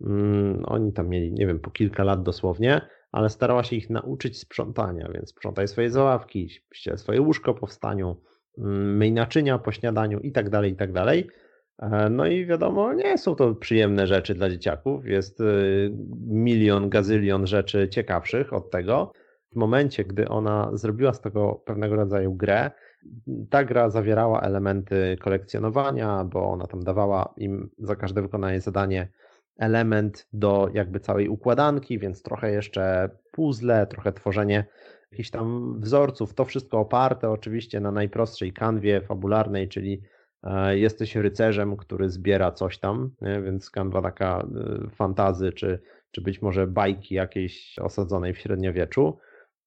Mm, 0.00 0.64
oni 0.66 0.92
tam 0.92 1.08
mieli, 1.08 1.32
nie 1.32 1.46
wiem, 1.46 1.60
po 1.60 1.70
kilka 1.70 2.04
lat 2.04 2.22
dosłownie, 2.22 2.80
ale 3.12 3.30
starała 3.30 3.64
się 3.64 3.76
ich 3.76 3.90
nauczyć 3.90 4.38
sprzątania, 4.38 5.08
więc 5.14 5.30
sprzątaj 5.30 5.68
swoje 5.68 5.90
załawki, 5.90 6.48
ściel 6.74 6.98
swoje 6.98 7.20
łóżko 7.20 7.54
po 7.54 7.66
wstaniu, 7.66 8.16
myj 8.58 9.12
naczynia 9.12 9.58
po 9.58 9.72
śniadaniu 9.72 10.20
i 10.20 10.32
tak 10.32 10.50
dalej, 10.50 10.72
i 10.72 10.76
tak 10.76 10.92
dalej. 10.92 11.28
E, 11.78 12.08
no 12.10 12.26
i 12.26 12.46
wiadomo, 12.46 12.92
nie 12.92 13.18
są 13.18 13.34
to 13.34 13.54
przyjemne 13.54 14.06
rzeczy 14.06 14.34
dla 14.34 14.50
dzieciaków. 14.50 15.06
Jest 15.06 15.40
y, 15.40 15.92
milion, 16.26 16.90
gazylion 16.90 17.46
rzeczy 17.46 17.88
ciekawszych 17.88 18.52
od 18.52 18.70
tego. 18.70 19.12
W 19.52 19.56
momencie, 19.56 20.04
gdy 20.04 20.28
ona 20.28 20.70
zrobiła 20.72 21.12
z 21.12 21.20
tego 21.20 21.62
pewnego 21.64 21.96
rodzaju 21.96 22.34
grę, 22.34 22.70
ta 23.50 23.64
gra 23.64 23.90
zawierała 23.90 24.40
elementy 24.40 25.16
kolekcjonowania, 25.20 26.24
bo 26.24 26.50
ona 26.50 26.66
tam 26.66 26.84
dawała 26.84 27.34
im 27.36 27.70
za 27.78 27.96
każde 27.96 28.22
wykonanie 28.22 28.60
zadanie 28.60 29.08
element 29.58 30.28
do 30.32 30.68
jakby 30.74 31.00
całej 31.00 31.28
układanki, 31.28 31.98
więc 31.98 32.22
trochę 32.22 32.52
jeszcze 32.52 33.10
puzzle, 33.32 33.86
trochę 33.86 34.12
tworzenie 34.12 34.64
jakichś 35.12 35.30
tam 35.30 35.80
wzorców. 35.80 36.34
To 36.34 36.44
wszystko 36.44 36.78
oparte 36.78 37.30
oczywiście 37.30 37.80
na 37.80 37.90
najprostszej 37.90 38.52
kanwie 38.52 39.00
fabularnej, 39.00 39.68
czyli 39.68 40.02
e, 40.42 40.78
jesteś 40.78 41.16
rycerzem, 41.16 41.76
który 41.76 42.10
zbiera 42.10 42.52
coś 42.52 42.78
tam, 42.78 43.10
więc 43.44 43.70
kanwa 43.70 44.02
taka 44.02 44.38
e, 44.38 44.90
fantazy, 44.90 45.52
czy, 45.52 45.82
czy 46.10 46.20
być 46.20 46.42
może 46.42 46.66
bajki 46.66 47.14
jakiejś 47.14 47.78
osadzonej 47.78 48.34
w 48.34 48.38
średniowieczu. 48.38 49.18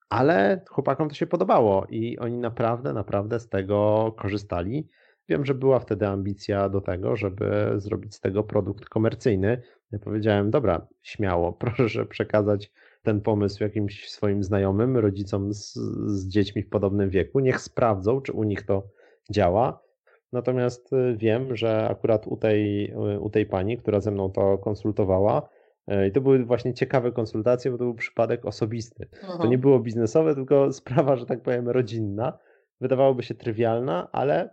Ale 0.10 0.62
chłopakom 0.70 1.10
to 1.10 1.16
się 1.16 1.28
podobało 1.28 1.86
i 1.89 2.18
oni 2.18 2.38
naprawdę, 2.38 2.93
naprawdę 2.93 3.39
z 3.39 3.50
tego 3.50 4.12
korzystali. 4.18 4.89
Wiem, 5.30 5.46
że 5.46 5.54
była 5.54 5.80
wtedy 5.80 6.08
ambicja 6.08 6.70
do 6.70 6.82
tego, 6.82 7.16
żeby 7.16 7.74
zrobić 7.76 8.16
z 8.16 8.20
tego 8.20 8.43
produkt 8.43 8.86
komercyjny. 8.86 9.62
Ja 9.91 10.00
powiedziałem, 10.00 10.52
dobra, 10.52 10.88
śmiało, 11.02 11.54
proszę 11.78 12.06
przekazać 12.06 12.72
ten 13.06 13.22
pomysł 13.22 13.64
jakimś 13.64 14.10
swoim 14.10 14.43
znajomym, 14.43 14.97
rodzicom 14.97 15.53
z, 15.53 15.74
z 16.08 16.28
dziećmi 16.28 16.64
w 16.64 16.70
podobnym 16.70 17.10
wieku. 17.10 17.39
Niech 17.39 17.62
sprawdzą, 17.62 18.22
czy 18.22 18.34
u 18.34 18.43
nich 18.43 18.66
to 18.66 18.84
działa. 19.32 19.86
Natomiast 20.34 20.93
y, 20.93 21.16
wiem, 21.18 21.56
że 21.56 21.88
akurat 21.89 22.28
u 22.28 22.38
tej, 22.38 22.91
y, 22.91 23.20
u 23.20 23.30
tej 23.30 23.45
pani, 23.45 23.78
która 23.78 23.99
ze 23.99 24.12
mną 24.12 24.32
to 24.32 24.58
konsultowała, 24.58 25.49
y, 25.91 26.08
i 26.08 26.12
to 26.12 26.22
były 26.22 26.45
właśnie 26.45 26.74
ciekawe 26.74 27.12
konsultacje, 27.12 27.72
bo 27.72 27.78
to 27.78 27.84
był 27.84 27.95
przypadek 27.95 28.45
osobisty. 28.45 29.08
Aha. 29.24 29.38
To 29.41 29.47
nie 29.47 29.58
było 29.58 29.80
biznesowe, 29.80 30.36
tylko 30.36 30.72
sprawa, 30.82 31.16
że 31.16 31.26
tak 31.26 31.41
powiem, 31.41 31.70
rodzinna. 31.70 32.38
Wydawałoby 32.82 33.24
się 33.24 33.36
trywialna, 33.36 34.10
ale 34.12 34.49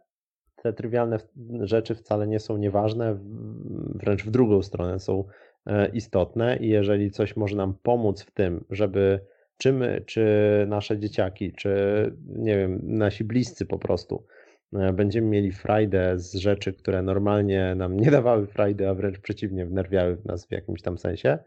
te 0.62 0.72
trywialne 0.72 1.18
rzeczy 1.60 1.94
wcale 1.94 2.26
nie 2.26 2.40
są 2.40 2.56
nieważne, 2.56 3.18
wręcz 3.94 4.24
w 4.24 4.30
drugą 4.30 4.62
stronę 4.62 4.98
są 4.98 5.24
istotne 5.92 6.56
i 6.56 6.68
jeżeli 6.68 7.10
coś 7.10 7.36
może 7.36 7.56
nam 7.56 7.74
pomóc 7.82 8.22
w 8.22 8.30
tym, 8.30 8.64
żeby 8.70 9.20
czy 9.62 9.72
my, 9.72 10.04
czy 10.06 10.26
nasze 10.68 10.98
dzieciaki, 10.98 11.52
czy 11.52 11.70
nie 12.26 12.56
wiem, 12.56 12.80
nasi 12.82 13.24
bliscy 13.24 13.66
po 13.66 13.78
prostu 13.78 14.24
e, 14.72 14.92
będziemy 14.92 15.28
mieli 15.28 15.52
frajdę 15.52 16.18
z 16.18 16.34
rzeczy, 16.34 16.72
które 16.72 17.02
normalnie 17.02 17.74
nam 17.74 17.96
nie 17.96 18.10
dawały 18.20 18.46
frajdy, 18.46 18.88
a 18.88 18.94
wręcz 18.94 19.18
przeciwnie, 19.18 19.66
wnerwiały 19.66 20.16
w 20.16 20.24
nas 20.24 20.46
w 20.46 20.52
jakimś 20.52 20.82
tam 20.82 20.98
sensie, 20.98 21.38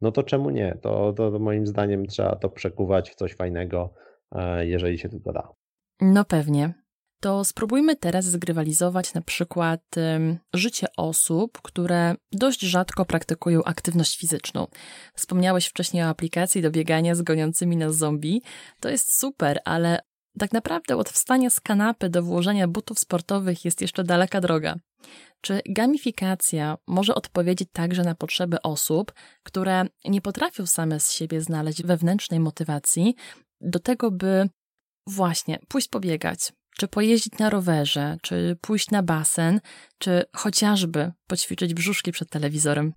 no 0.00 0.12
to 0.12 0.22
czemu 0.22 0.50
nie? 0.50 0.78
To, 0.82 1.12
to, 1.12 1.30
to 1.30 1.38
moim 1.38 1.66
zdaniem 1.66 2.06
trzeba 2.06 2.36
to 2.36 2.48
przekuwać 2.48 3.10
w 3.10 3.14
coś 3.14 3.34
fajnego, 3.34 3.94
e, 4.32 4.66
jeżeli 4.66 4.98
się 4.98 5.08
tylko 5.08 5.32
da. 5.32 5.48
No 6.00 6.24
pewnie 6.24 6.74
to 7.22 7.44
spróbujmy 7.44 7.96
teraz 7.96 8.24
zgrywalizować 8.24 9.14
na 9.14 9.20
przykład 9.20 9.80
życie 10.54 10.86
osób, 10.96 11.62
które 11.62 12.14
dość 12.32 12.60
rzadko 12.60 13.04
praktykują 13.04 13.64
aktywność 13.64 14.18
fizyczną. 14.18 14.66
Wspomniałeś 15.14 15.66
wcześniej 15.66 16.02
o 16.02 16.08
aplikacji 16.08 16.62
do 16.62 16.70
biegania 16.70 17.14
z 17.14 17.22
goniącymi 17.22 17.76
nas 17.76 17.96
zombie. 17.96 18.42
To 18.80 18.88
jest 18.88 19.18
super, 19.18 19.60
ale 19.64 19.98
tak 20.38 20.52
naprawdę 20.52 20.96
od 20.96 21.08
wstania 21.10 21.50
z 21.50 21.60
kanapy 21.60 22.08
do 22.08 22.22
włożenia 22.22 22.68
butów 22.68 22.98
sportowych 22.98 23.64
jest 23.64 23.80
jeszcze 23.80 24.04
daleka 24.04 24.40
droga. 24.40 24.76
Czy 25.40 25.60
gamifikacja 25.68 26.78
może 26.86 27.14
odpowiedzieć 27.14 27.68
także 27.72 28.02
na 28.02 28.14
potrzeby 28.14 28.62
osób, 28.62 29.12
które 29.42 29.84
nie 30.04 30.20
potrafią 30.20 30.66
same 30.66 31.00
z 31.00 31.12
siebie 31.12 31.40
znaleźć 31.40 31.82
wewnętrznej 31.82 32.40
motywacji 32.40 33.14
do 33.60 33.78
tego, 33.78 34.10
by 34.10 34.48
właśnie 35.06 35.58
pójść 35.68 35.88
pobiegać, 35.88 36.52
czy 36.78 36.88
pojeździć 36.88 37.38
na 37.38 37.50
rowerze, 37.50 38.16
czy 38.22 38.56
pójść 38.60 38.90
na 38.90 39.02
basen, 39.02 39.60
czy 39.98 40.22
chociażby 40.36 41.12
poćwiczyć 41.26 41.74
brzuszki 41.74 42.12
przed 42.12 42.30
telewizorem? 42.30 42.92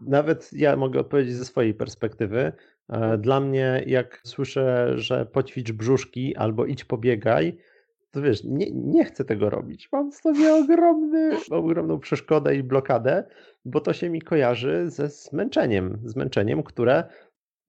Nawet 0.00 0.50
ja 0.52 0.76
mogę 0.76 1.00
odpowiedzieć 1.00 1.34
ze 1.34 1.44
swojej 1.44 1.74
perspektywy. 1.74 2.52
E, 2.88 3.18
dla 3.18 3.40
mnie, 3.40 3.82
jak 3.86 4.20
słyszę, 4.24 4.92
że 4.96 5.26
poćwicz 5.26 5.72
brzuszki 5.72 6.36
albo 6.36 6.66
idź 6.66 6.84
pobiegaj, 6.84 7.58
to 8.10 8.22
wiesz, 8.22 8.44
nie, 8.44 8.70
nie 8.70 9.04
chcę 9.04 9.24
tego 9.24 9.50
robić. 9.50 9.88
Mam 9.92 10.12
sobie 10.12 10.54
ogromny, 10.54 11.30
ogromną 11.50 11.98
przeszkodę 11.98 12.56
i 12.56 12.62
blokadę, 12.62 13.24
bo 13.64 13.80
to 13.80 13.92
się 13.92 14.10
mi 14.10 14.22
kojarzy 14.22 14.90
ze 14.90 15.08
zmęczeniem. 15.08 15.98
Zmęczeniem, 16.04 16.62
które 16.62 17.04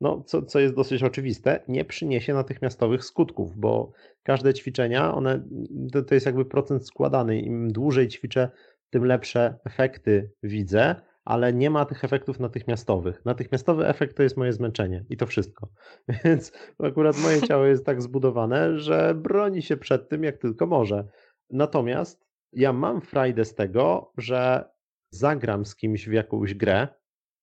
no, 0.01 0.23
co, 0.23 0.41
co 0.41 0.59
jest 0.59 0.75
dosyć 0.75 1.03
oczywiste, 1.03 1.63
nie 1.67 1.85
przyniesie 1.85 2.33
natychmiastowych 2.33 3.05
skutków, 3.05 3.57
bo 3.57 3.91
każde 4.23 4.53
ćwiczenia, 4.53 5.13
one, 5.13 5.47
to, 5.93 6.03
to 6.03 6.13
jest 6.13 6.25
jakby 6.25 6.45
procent 6.45 6.87
składany. 6.87 7.39
Im 7.39 7.71
dłużej 7.71 8.07
ćwiczę, 8.07 8.49
tym 8.89 9.05
lepsze 9.05 9.59
efekty 9.65 10.31
widzę, 10.43 10.95
ale 11.25 11.53
nie 11.53 11.69
ma 11.69 11.85
tych 11.85 12.03
efektów 12.03 12.39
natychmiastowych. 12.39 13.25
Natychmiastowy 13.25 13.87
efekt 13.87 14.17
to 14.17 14.23
jest 14.23 14.37
moje 14.37 14.53
zmęczenie 14.53 15.05
i 15.09 15.17
to 15.17 15.25
wszystko. 15.25 15.69
Więc 16.23 16.51
akurat 16.79 17.17
moje 17.17 17.41
ciało 17.41 17.65
jest 17.65 17.85
tak 17.85 18.01
zbudowane, 18.01 18.79
że 18.79 19.15
broni 19.15 19.61
się 19.61 19.77
przed 19.77 20.09
tym 20.09 20.23
jak 20.23 20.37
tylko 20.37 20.67
może. 20.67 21.07
Natomiast 21.49 22.25
ja 22.53 22.73
mam 22.73 23.01
frajdę 23.01 23.45
z 23.45 23.55
tego, 23.55 24.13
że 24.17 24.69
zagram 25.11 25.65
z 25.65 25.75
kimś 25.75 26.07
w 26.09 26.11
jakąś 26.11 26.53
grę, 26.53 26.87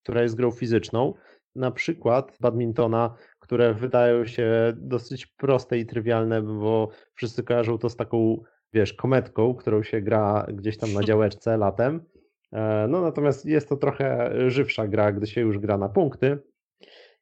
która 0.02 0.22
jest 0.22 0.36
grą 0.36 0.50
fizyczną, 0.50 1.14
na 1.56 1.70
przykład 1.70 2.36
badmintona, 2.40 3.14
które 3.38 3.74
wydają 3.74 4.26
się 4.26 4.72
dosyć 4.76 5.26
proste 5.26 5.78
i 5.78 5.86
trywialne, 5.86 6.42
bo 6.42 6.88
wszyscy 7.14 7.42
kojarzą 7.42 7.78
to 7.78 7.88
z 7.88 7.96
taką, 7.96 8.42
wiesz, 8.72 8.94
kometką, 8.94 9.54
którą 9.54 9.82
się 9.82 10.00
gra 10.00 10.46
gdzieś 10.48 10.78
tam 10.78 10.92
na 10.92 11.02
działeczce 11.08 11.56
latem. 11.56 12.04
E, 12.52 12.86
no 12.88 13.00
natomiast 13.00 13.46
jest 13.46 13.68
to 13.68 13.76
trochę 13.76 14.32
żywsza 14.50 14.88
gra, 14.88 15.12
gdy 15.12 15.26
się 15.26 15.40
już 15.40 15.58
gra 15.58 15.78
na 15.78 15.88
punkty 15.88 16.38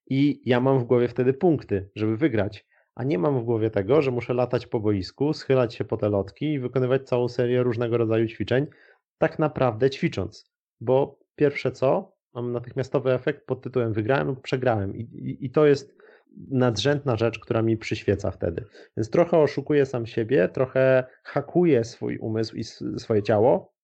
i 0.07 0.43
ja 0.45 0.61
mam 0.61 0.79
w 0.79 0.85
głowie 0.85 1.09
wtedy 1.09 1.33
punkty, 1.33 1.91
żeby 1.95 2.17
wygrać, 2.17 2.67
a 2.95 3.05
nie 3.05 3.19
mam 3.19 3.41
w 3.41 3.45
głowie 3.45 3.71
tego, 3.71 4.03
że 4.03 4.11
muszę 4.11 4.35
latać 4.35 4.67
po 4.67 4.81
boisku, 4.81 5.33
schylać 5.33 5.75
się 5.75 5.85
po 5.85 5.97
te 5.97 6.09
lotki 6.09 6.53
i 6.53 6.61
wykonywać 6.61 7.09
całą 7.09 7.29
serię 7.29 7.63
różnego 7.63 7.99
rodzaju 7.99 8.27
ćwiczeń, 8.29 8.67
tak 9.19 9.39
naprawdę 9.39 9.91
ćwicząc. 9.91 10.53
Bo 10.81 11.19
pierwsze 11.37 11.73
co, 11.73 12.14
mam 12.35 12.53
natychmiastowy 12.53 13.13
efekt 13.13 13.47
pod 13.47 13.63
tytułem 13.63 13.93
wygrałem 13.93 14.29
lub 14.29 14.41
przegrałem. 14.43 14.97
I, 14.97 15.01
i, 15.01 15.47
I, 15.47 15.51
to 15.51 15.67
jest 15.67 15.99
nadrzędna 16.51 17.17
rzecz, 17.17 17.39
która 17.39 17.63
mi 17.63 17.77
przyświeca 17.77 18.31
wtedy. 18.31 18.65
Więc 18.97 19.11
trochę 19.11 19.39
oszukuję 19.39 19.87
sam 19.87 20.07
siebie, 20.07 20.49
trochę 20.49 21.05
hakuję 21.25 21.85
swój 21.85 22.19
umysł 22.19 22.57
i 22.57 22.65
swoje 22.99 23.23
ciało 23.23 23.75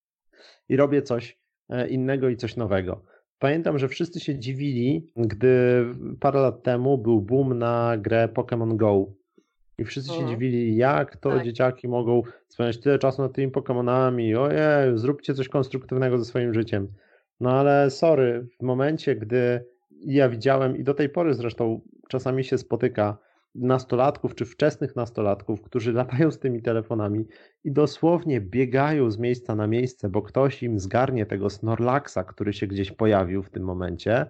i 0.68 0.76
robię 0.76 1.02
coś 1.02 1.40
e, 1.68 1.88
innego 1.88 2.28
i 2.28 2.36
coś 2.36 2.56
nowego. 2.56 3.02
Pamiętam, 3.38 3.78
że 3.78 3.88
wszyscy 3.88 4.20
się 4.20 4.38
dziwili, 4.38 5.12
gdy 5.16 5.84
parę 6.20 6.40
lat 6.40 6.62
temu 6.62 6.98
był 6.98 7.20
boom 7.20 7.58
na 7.58 7.96
grę 7.98 8.28
Pokémon 8.34 8.76
Go. 8.76 9.06
I 9.78 9.84
wszyscy 9.84 10.10
mhm. 10.10 10.28
się 10.28 10.34
dziwili, 10.34 10.76
jak 10.76 11.16
to 11.16 11.30
tak. 11.30 11.44
dzieciaki 11.44 11.88
mogą 11.88 12.22
spędzać 12.48 12.80
tyle 12.80 12.98
czasu 12.98 13.22
nad 13.22 13.32
tymi 13.32 13.52
Pokémonami. 13.52 14.36
Ojej, 14.38 14.98
zróbcie 14.98 15.34
coś 15.34 15.48
konstruktywnego 15.48 16.18
ze 16.18 16.24
swoim 16.24 16.54
życiem. 16.54 16.88
No 17.40 17.50
ale 17.50 17.90
sorry, 17.90 18.46
w 18.60 18.62
momencie, 18.62 19.16
gdy 19.16 19.64
ja 19.90 20.28
widziałem 20.28 20.76
i 20.76 20.84
do 20.84 20.94
tej 20.94 21.08
pory 21.08 21.34
zresztą 21.34 21.80
czasami 22.08 22.44
się 22.44 22.58
spotyka 22.58 23.18
nastolatków 23.54 24.34
czy 24.34 24.44
wczesnych 24.44 24.96
nastolatków, 24.96 25.62
którzy 25.62 25.92
latają 26.02 26.30
z 26.30 26.38
tymi 26.38 26.62
telefonami 26.62 27.26
i 27.64 27.72
dosłownie 27.72 28.40
biegają 28.40 29.10
z 29.10 29.18
miejsca 29.18 29.54
na 29.54 29.66
miejsce, 29.66 30.08
bo 30.08 30.22
ktoś 30.22 30.62
im 30.62 30.78
zgarnie 30.78 31.26
tego 31.26 31.50
Snorlaxa, 31.50 32.24
który 32.28 32.52
się 32.52 32.66
gdzieś 32.66 32.92
pojawił 32.92 33.42
w 33.42 33.50
tym 33.50 33.62
momencie, 33.62 34.26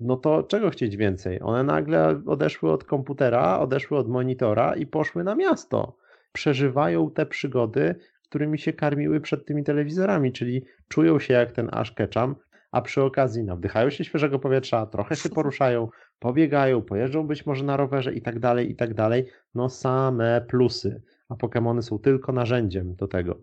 no 0.00 0.16
to 0.16 0.42
czego 0.42 0.70
chcieć 0.70 0.96
więcej? 0.96 1.38
One 1.42 1.64
nagle 1.64 2.22
odeszły 2.26 2.72
od 2.72 2.84
komputera, 2.84 3.58
odeszły 3.58 3.98
od 3.98 4.08
monitora 4.08 4.74
i 4.74 4.86
poszły 4.86 5.24
na 5.24 5.34
miasto. 5.34 5.96
Przeżywają 6.32 7.10
te 7.10 7.26
przygody, 7.26 7.94
którymi 8.28 8.58
się 8.58 8.72
karmiły 8.72 9.20
przed 9.20 9.46
tymi 9.46 9.64
telewizorami, 9.64 10.32
czyli 10.32 10.64
czują 10.88 11.18
się 11.18 11.34
jak 11.34 11.52
ten 11.52 11.68
Ash 11.72 11.92
Ketchum, 11.92 12.36
a 12.72 12.80
przy 12.80 13.02
okazji 13.02 13.44
nawdychają 13.44 13.90
się 13.90 14.04
świeżego 14.04 14.38
powietrza, 14.38 14.86
trochę 14.86 15.16
się 15.16 15.28
poruszają, 15.28 15.88
pobiegają, 16.18 16.82
pojeżdżą 16.82 17.26
być 17.26 17.46
może 17.46 17.64
na 17.64 17.76
rowerze 17.76 18.14
i 18.14 18.22
tak 18.22 18.38
dalej, 18.38 18.70
i 18.70 18.76
tak 18.76 18.94
dalej. 18.94 19.26
No 19.54 19.68
same 19.68 20.40
plusy, 20.48 21.02
a 21.28 21.34
Pokémony 21.34 21.82
są 21.82 21.98
tylko 21.98 22.32
narzędziem 22.32 22.94
do 22.94 23.08
tego. 23.08 23.42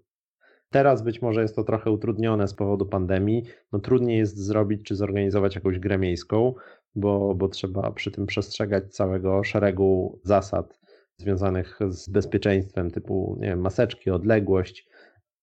Teraz 0.70 1.04
być 1.04 1.22
może 1.22 1.42
jest 1.42 1.56
to 1.56 1.64
trochę 1.64 1.92
utrudnione 1.92 2.48
z 2.48 2.54
powodu 2.54 2.86
pandemii. 2.86 3.44
No 3.72 3.80
trudniej 3.80 4.18
jest 4.18 4.38
zrobić 4.38 4.84
czy 4.84 4.96
zorganizować 4.96 5.56
jakąś 5.56 5.80
grę 5.80 5.98
miejską, 5.98 6.54
bo, 6.96 7.36
bo 7.36 7.48
trzeba 7.48 7.92
przy 7.92 8.12
tym 8.12 8.26
przestrzegać 8.26 8.96
całego 8.96 9.44
szeregu 9.44 10.20
zasad 10.24 10.80
związanych 11.18 11.80
z 11.90 12.10
bezpieczeństwem, 12.10 12.92
typu 12.92 13.38
nie 13.40 13.48
wiem, 13.48 13.62
maseczki, 13.62 14.12
odległość. 14.12 14.88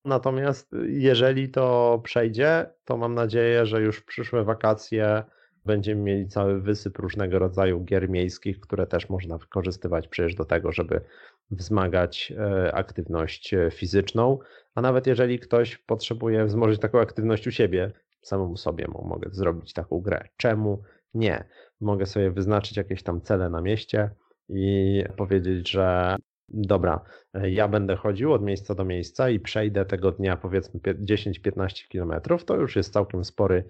Natomiast 0.05 0.71
jeżeli 0.87 1.49
to 1.49 2.01
przejdzie, 2.05 2.67
to 2.85 2.97
mam 2.97 3.15
nadzieję, 3.15 3.67
że 3.67 3.81
już 3.81 3.99
w 3.99 4.05
przyszłe 4.05 4.45
wakacje 4.45 5.23
będziemy 5.65 6.03
mieli 6.03 6.29
cały 6.29 6.61
wysyp 6.61 6.99
różnego 6.99 7.39
rodzaju 7.39 7.81
gier 7.85 8.11
miejskich, 8.11 8.61
które 8.61 8.87
też 8.87 9.09
można 9.09 9.39
wykorzystywać 9.39 10.09
przecież 10.09 10.35
do 10.35 10.45
tego, 10.45 10.73
żeby 10.73 11.01
wzmagać 11.51 12.33
e, 12.39 12.75
aktywność 12.75 13.55
e, 13.55 13.71
fizyczną. 13.71 14.39
A 14.75 14.81
nawet 14.81 15.07
jeżeli 15.07 15.39
ktoś 15.39 15.77
potrzebuje 15.79 16.45
wzmożyć 16.45 16.81
taką 16.81 17.01
aktywność 17.01 17.47
u 17.47 17.51
siebie, 17.51 17.93
samemu 18.23 18.57
sobie 18.57 18.87
mogę 18.89 19.31
zrobić 19.33 19.73
taką 19.73 20.01
grę. 20.01 20.29
Czemu 20.37 20.83
nie? 21.15 21.45
Mogę 21.81 22.07
sobie 22.07 22.31
wyznaczyć 22.31 22.77
jakieś 22.77 23.03
tam 23.03 23.21
cele 23.21 23.51
na 23.51 23.61
mieście 23.61 24.11
i 24.55 25.05
powiedzieć, 25.17 25.71
że 25.71 26.17
dobra, 26.49 27.05
ja 27.35 27.69
będę 27.69 27.97
chodził 27.97 28.33
od 28.33 28.43
miejsca 28.43 28.75
do 28.75 28.85
miejsca 28.85 29.31
i 29.31 29.41
przejdę 29.41 29.85
tego 29.85 30.13
dnia 30.13 30.37
powiedzmy 30.37 30.81
10-15 30.81 31.89
kilometrów, 31.89 32.45
to 32.45 32.57
już 32.57 32.77
jest 32.77 32.93
całkiem 32.93 33.25
spory 33.25 33.65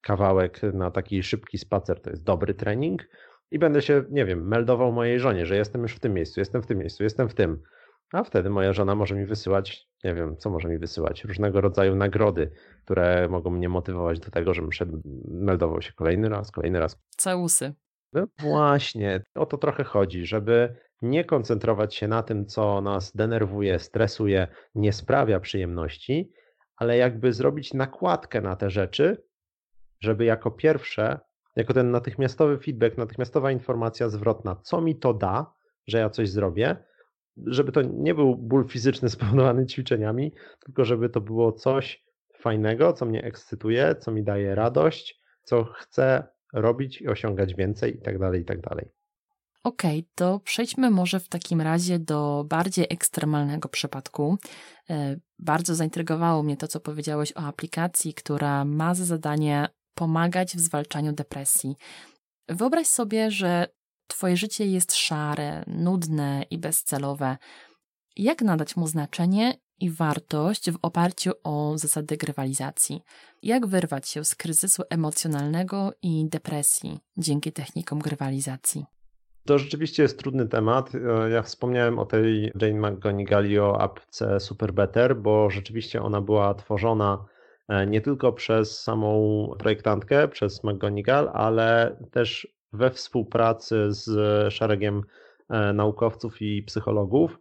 kawałek 0.00 0.60
na 0.62 0.90
taki 0.90 1.22
szybki 1.22 1.58
spacer, 1.58 2.00
to 2.00 2.10
jest 2.10 2.24
dobry 2.24 2.54
trening 2.54 3.08
i 3.50 3.58
będę 3.58 3.82
się, 3.82 4.04
nie 4.10 4.24
wiem, 4.24 4.48
meldował 4.48 4.92
mojej 4.92 5.20
żonie, 5.20 5.46
że 5.46 5.56
jestem 5.56 5.82
już 5.82 5.94
w 5.94 6.00
tym 6.00 6.14
miejscu, 6.14 6.40
jestem 6.40 6.62
w 6.62 6.66
tym 6.66 6.78
miejscu, 6.78 7.02
jestem 7.02 7.28
w 7.28 7.34
tym. 7.34 7.62
A 8.12 8.24
wtedy 8.24 8.50
moja 8.50 8.72
żona 8.72 8.94
może 8.94 9.14
mi 9.14 9.26
wysyłać, 9.26 9.88
nie 10.04 10.14
wiem, 10.14 10.36
co 10.36 10.50
może 10.50 10.68
mi 10.68 10.78
wysyłać, 10.78 11.24
różnego 11.24 11.60
rodzaju 11.60 11.96
nagrody, 11.96 12.50
które 12.84 13.28
mogą 13.28 13.50
mnie 13.50 13.68
motywować 13.68 14.20
do 14.20 14.30
tego, 14.30 14.54
żebym 14.54 15.02
meldował 15.28 15.82
się 15.82 15.92
kolejny 15.92 16.28
raz, 16.28 16.50
kolejny 16.50 16.80
raz. 16.80 16.98
Całusy. 17.16 17.74
No 18.12 18.26
właśnie, 18.38 19.22
o 19.34 19.46
to 19.46 19.58
trochę 19.58 19.84
chodzi, 19.84 20.26
żeby 20.26 20.76
nie 21.02 21.24
koncentrować 21.24 21.94
się 21.94 22.08
na 22.08 22.22
tym, 22.22 22.46
co 22.46 22.80
nas 22.80 23.16
denerwuje, 23.16 23.78
stresuje, 23.78 24.48
nie 24.74 24.92
sprawia 24.92 25.40
przyjemności, 25.40 26.32
ale 26.76 26.96
jakby 26.96 27.32
zrobić 27.32 27.74
nakładkę 27.74 28.40
na 28.40 28.56
te 28.56 28.70
rzeczy, 28.70 29.22
żeby 30.00 30.24
jako 30.24 30.50
pierwsze, 30.50 31.18
jako 31.56 31.74
ten 31.74 31.90
natychmiastowy 31.90 32.58
feedback, 32.58 32.98
natychmiastowa 32.98 33.50
informacja 33.50 34.08
zwrotna, 34.08 34.56
co 34.56 34.80
mi 34.80 34.96
to 34.96 35.14
da, 35.14 35.52
że 35.86 35.98
ja 35.98 36.10
coś 36.10 36.30
zrobię, 36.30 36.76
żeby 37.46 37.72
to 37.72 37.82
nie 37.82 38.14
był 38.14 38.36
ból 38.36 38.68
fizyczny 38.68 39.08
spowodowany 39.14 39.66
ćwiczeniami, 39.66 40.32
tylko 40.64 40.84
żeby 40.84 41.08
to 41.08 41.20
było 41.20 41.52
coś 41.52 42.04
fajnego, 42.36 42.92
co 42.92 43.06
mnie 43.06 43.24
ekscytuje, 43.24 43.94
co 43.94 44.12
mi 44.12 44.24
daje 44.24 44.54
radość, 44.54 45.20
co 45.42 45.64
chcę 45.64 46.28
robić 46.52 47.00
i 47.00 47.08
osiągać 47.08 47.54
więcej 47.54 47.96
i 47.96 48.00
tak 48.00 48.18
dalej, 48.18 48.42
i 48.42 48.44
tak. 48.44 48.58
Okej, 49.64 49.98
okay, 49.98 50.10
to 50.14 50.40
przejdźmy 50.40 50.90
może 50.90 51.20
w 51.20 51.28
takim 51.28 51.60
razie 51.60 51.98
do 51.98 52.44
bardziej 52.48 52.86
ekstremalnego 52.90 53.68
przypadku. 53.68 54.38
E, 54.90 55.16
bardzo 55.38 55.74
zaintrygowało 55.74 56.42
mnie 56.42 56.56
to, 56.56 56.68
co 56.68 56.80
powiedziałeś 56.80 57.32
o 57.36 57.40
aplikacji, 57.40 58.14
która 58.14 58.64
ma 58.64 58.94
za 58.94 59.04
zadanie 59.04 59.68
pomagać 59.94 60.56
w 60.56 60.60
zwalczaniu 60.60 61.12
depresji. 61.12 61.76
Wyobraź 62.48 62.86
sobie, 62.86 63.30
że 63.30 63.66
Twoje 64.10 64.36
życie 64.36 64.66
jest 64.66 64.96
szare, 64.96 65.64
nudne 65.66 66.44
i 66.50 66.58
bezcelowe. 66.58 67.36
Jak 68.16 68.42
nadać 68.42 68.76
mu 68.76 68.86
znaczenie 68.86 69.54
i 69.80 69.90
wartość 69.90 70.70
w 70.70 70.78
oparciu 70.82 71.30
o 71.44 71.78
zasady 71.78 72.16
grywalizacji? 72.16 73.02
Jak 73.42 73.66
wyrwać 73.66 74.08
się 74.08 74.24
z 74.24 74.34
kryzysu 74.34 74.82
emocjonalnego 74.90 75.92
i 76.02 76.28
depresji 76.28 76.98
dzięki 77.16 77.52
technikom 77.52 77.98
grywalizacji? 77.98 78.84
To 79.46 79.58
rzeczywiście 79.58 80.02
jest 80.02 80.18
trudny 80.18 80.48
temat. 80.48 80.94
E, 80.94 81.30
ja 81.30 81.42
wspomniałem 81.42 81.98
o 81.98 82.06
tej 82.06 82.52
Jane 82.60 82.90
McGonigal 82.90 83.46
i 83.46 83.58
o 83.58 83.80
apce 83.80 84.40
Super 84.40 84.72
Better, 84.72 85.16
bo 85.16 85.50
rzeczywiście 85.50 86.02
ona 86.02 86.20
była 86.20 86.54
tworzona 86.54 87.24
e, 87.68 87.86
nie 87.86 88.00
tylko 88.00 88.32
przez 88.32 88.82
samą 88.82 89.48
projektantkę, 89.58 90.28
przez 90.28 90.64
McGonigal, 90.64 91.30
ale 91.32 91.96
też 92.10 92.48
we 92.72 92.90
współpracy 92.90 93.86
z 93.88 94.12
szeregiem 94.52 95.02
e, 95.48 95.72
naukowców 95.72 96.42
i 96.42 96.62
psychologów. 96.62 97.38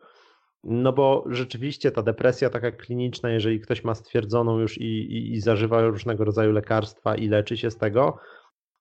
No 0.64 0.93
bo 0.93 1.24
rzeczywiście 1.30 1.91
ta 1.91 2.01
depresja 2.01 2.49
taka 2.49 2.72
kliniczna, 2.72 3.30
jeżeli 3.30 3.60
ktoś 3.60 3.84
ma 3.84 3.95
stwierdzoną 3.95 4.60
już 4.60 4.78
i, 4.78 4.84
i, 4.84 5.34
i 5.34 5.41
zażywa 5.41 5.82
różnego 5.82 6.26
rodzaju 6.26 6.51
lekarstwa 6.51 7.16
i 7.16 7.28
leczy 7.28 7.57
się 7.57 7.72
z 7.72 7.78
tego, 7.78 8.18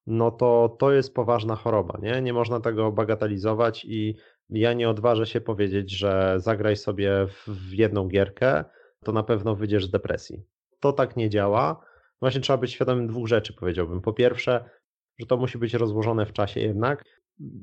no 0.07 0.31
to 0.31 0.77
to 0.79 0.93
jest 0.93 1.15
poważna 1.15 1.57
choroba, 1.57 1.99
nie? 2.03 2.23
Nie 2.23 2.33
można 2.33 2.61
tego 2.61 2.93
bagatelizować 2.93 3.85
i 3.85 4.17
ja 4.51 4.73
nie 4.73 4.89
odważę 4.89 5.27
się 5.27 5.41
powiedzieć, 5.41 5.91
że 5.91 6.35
zagraj 6.37 6.77
sobie 6.77 7.27
w 7.47 7.73
jedną 7.73 8.09
gierkę, 8.09 8.65
to 9.05 9.13
na 9.13 9.23
pewno 9.23 9.55
wyjdziesz 9.55 9.87
z 9.87 9.91
depresji. 9.91 10.43
To 10.81 10.93
tak 10.93 11.17
nie 11.17 11.31
działa. 11.31 11.81
Właśnie 12.21 12.41
trzeba 12.41 12.57
być 12.57 12.73
świadomym 12.73 13.07
dwóch 13.07 13.29
rzeczy, 13.29 13.55
powiedziałbym. 13.55 14.01
Po 14.01 14.13
pierwsze, 14.13 14.71
że 15.19 15.27
to 15.27 15.37
musi 15.37 15.59
być 15.59 15.75
rozłożone 15.75 16.27
w 16.27 16.33
czasie 16.33 16.61
jednak. 16.61 17.05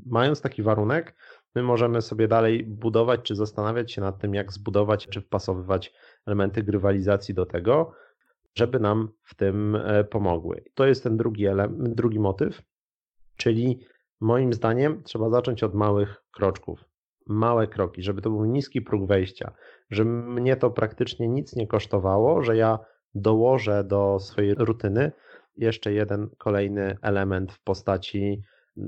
Mając 0.05 0.41
taki 0.41 0.63
warunek, 0.63 1.15
my 1.55 1.63
możemy 1.63 2.01
sobie 2.01 2.27
dalej 2.27 2.63
budować, 2.63 3.21
czy 3.21 3.35
zastanawiać 3.35 3.91
się 3.91 4.01
nad 4.01 4.19
tym, 4.19 4.33
jak 4.33 4.53
zbudować, 4.53 5.07
czy 5.07 5.21
wpasowywać 5.21 5.93
elementy 6.25 6.63
grywalizacji 6.63 7.33
do 7.33 7.45
tego. 7.45 7.91
żeby 8.57 8.79
nam 8.79 9.09
w 9.23 9.35
tym 9.35 9.75
e, 9.75 10.03
pomogły. 10.03 10.63
To 10.73 10.85
jest 10.85 11.03
ten 11.03 11.17
drugi, 11.17 11.45
element, 11.45 11.95
drugi 11.95 12.19
motyw, 12.19 12.61
czyli 13.37 13.79
moim 14.19 14.53
zdaniem 14.53 15.03
trzeba 15.03 15.29
zacząć 15.29 15.63
od 15.63 15.73
małych 15.73 16.23
kroczków. 16.31 16.85
Małe 17.27 17.67
kroki, 17.67 18.03
żeby 18.03 18.21
to 18.21 18.29
był 18.29 18.45
niski 18.45 18.81
próg 18.81 19.07
wejścia, 19.07 19.53
że 19.89 20.05
mnie 20.05 20.55
to 20.55 20.71
praktycznie 20.71 21.27
nic 21.27 21.55
nie 21.55 21.67
kosztowało, 21.67 22.43
że 22.43 22.57
ja 22.57 22.79
dołożę 23.15 23.83
do 23.83 24.19
swojej 24.19 24.55
rutyny 24.55 25.11
jeszcze 25.57 25.93
jeden 25.93 26.29
kolejny 26.37 26.97
element 27.01 27.51
w 27.51 27.63
postaci, 27.63 28.41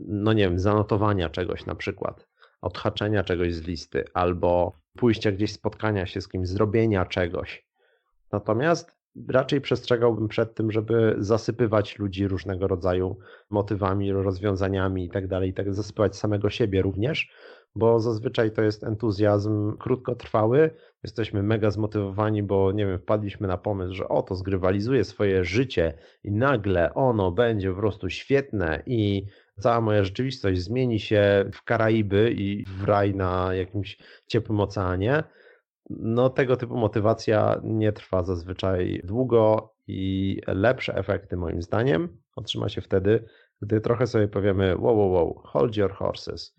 no 0.07 0.34
nie 0.34 0.43
wiem, 0.43 0.59
zanotowania 0.59 1.30
czegoś 1.30 1.65
na 1.65 1.76
przykład, 1.76 2.28
odhaczenia 2.68 3.24
czegoś 3.24 3.55
z 3.55 3.68
listy, 3.68 4.05
albo 4.13 4.74
pójścia 4.97 5.32
gdzieś, 5.32 5.51
spotkania 5.51 6.05
się 6.05 6.22
z 6.22 6.28
kimś, 6.28 6.47
zrobienia 6.47 7.05
czegoś. 7.05 7.68
Natomiast 8.32 8.97
raczej 9.28 9.61
przestrzegałbym 9.61 10.28
przed 10.28 10.55
tym, 10.55 10.72
żeby 10.72 11.15
zasypywać 11.18 11.99
ludzi 11.99 12.28
różnego 12.28 12.68
rodzaju 12.68 13.18
motywami, 13.49 14.11
rozwiązaniami 14.11 15.05
i 15.05 15.09
tak 15.09 15.28
dalej, 15.28 15.53
tak 15.53 15.74
zasypywać 15.74 16.15
samego 16.15 16.49
siebie 16.49 16.82
również, 16.82 17.32
bo 17.76 17.99
zazwyczaj 17.99 18.51
to 18.51 18.61
jest 18.61 18.84
entuzjazm 18.84 19.78
krótkotrwały. 19.78 20.72
Jesteśmy 21.03 21.43
mega 21.43 21.72
zmotywowani, 21.72 22.43
bo 22.43 22.72
nie 22.72 22.86
wiem, 22.86 22.99
wpadliśmy 22.99 23.47
na 23.47 23.57
pomysł, 23.57 23.93
że 23.93 24.07
oto 24.07 24.36
zgrywalizuje 24.36 25.03
swoje 25.03 25.43
życie 25.43 25.93
i 26.24 26.32
nagle 26.32 26.93
ono 26.93 27.32
będzie 27.32 27.72
po 27.72 27.80
prostu 27.80 28.09
świetne 28.09 28.84
i 28.86 29.26
cała 29.60 29.82
moja 29.82 30.03
rzeczywistość 30.03 30.62
zmieni 30.62 30.99
się 30.99 31.49
w 31.53 31.64
Karaiby 31.64 32.32
i 32.32 32.66
w 32.66 32.84
raj 32.84 33.16
na 33.16 33.53
jakimś 33.53 33.97
ciepłym 34.28 34.60
oceanie. 34.60 35.24
No, 35.89 36.30
tego 36.30 36.58
typu 36.58 36.78
motywacja 36.78 37.62
nie 37.64 37.91
trwa 37.91 38.24
zazwyczaj 38.24 39.01
długo 39.03 39.74
i 39.88 40.41
lepsze 40.47 40.95
efekty, 40.95 41.38
moim 41.38 41.62
zdaniem, 41.62 42.18
otrzyma 42.36 42.70
się 42.70 42.82
wtedy, 42.82 43.26
gdy 43.62 43.82
trochę 43.82 44.08
sobie 44.08 44.28
powiemy: 44.28 44.78
wow, 44.78 44.97
wow, 44.97 45.12
wow, 45.12 45.41
hold 45.45 45.78
your 45.78 45.91
horses 45.91 46.58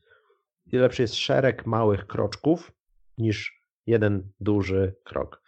i 0.72 0.76
lepszy 0.76 1.02
jest 1.02 1.14
szereg 1.14 1.66
małych 1.66 2.06
kroczków 2.06 2.72
niż 3.18 3.62
jeden 3.86 4.32
duży 4.40 4.94
krok. 5.04 5.42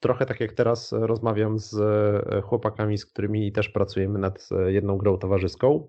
Trochę 0.00 0.26
tak 0.26 0.40
jak 0.40 0.52
teraz 0.52 0.92
rozmawiam 0.92 1.58
z 1.58 1.74
e, 1.80 2.40
chłopakami, 2.40 2.98
z 2.98 3.06
którymi 3.06 3.52
też 3.52 3.68
pracujemy 3.68 4.18
nad 4.18 4.48
e, 4.50 4.72
jedną 4.72 4.96
grą 4.96 5.18
towarzyską. 5.18 5.88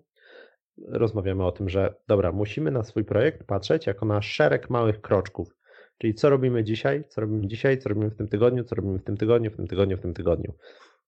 Rozmawiamy 0.88 1.46
o 1.46 1.52
tym, 1.52 1.70
że 1.70 1.96
dobra, 2.08 2.32
musimy 2.32 2.72
na 2.72 2.84
swój 2.84 3.06
projekt 3.06 3.44
patrzeć 3.44 3.88
jako 3.88 4.06
na 4.06 4.22
szereg 4.22 4.70
małych 4.70 5.02
kroczków. 5.02 5.56
Czyli 5.98 6.14
co 6.14 6.30
robimy 6.30 6.64
dzisiaj, 6.64 7.04
co 7.10 7.22
robimy 7.22 7.48
dzisiaj, 7.48 7.78
co 7.78 7.90
robimy 7.90 8.10
w 8.10 8.16
tym 8.16 8.28
tygodniu, 8.28 8.64
co 8.64 8.76
robimy 8.76 9.00
w 9.00 9.04
tym 9.04 9.18
tygodniu, 9.18 9.52
w 9.52 9.56
tym 9.56 9.68
tygodniu, 9.68 9.98
w 9.98 10.02
tym 10.02 10.14
tygodniu. 10.14 10.54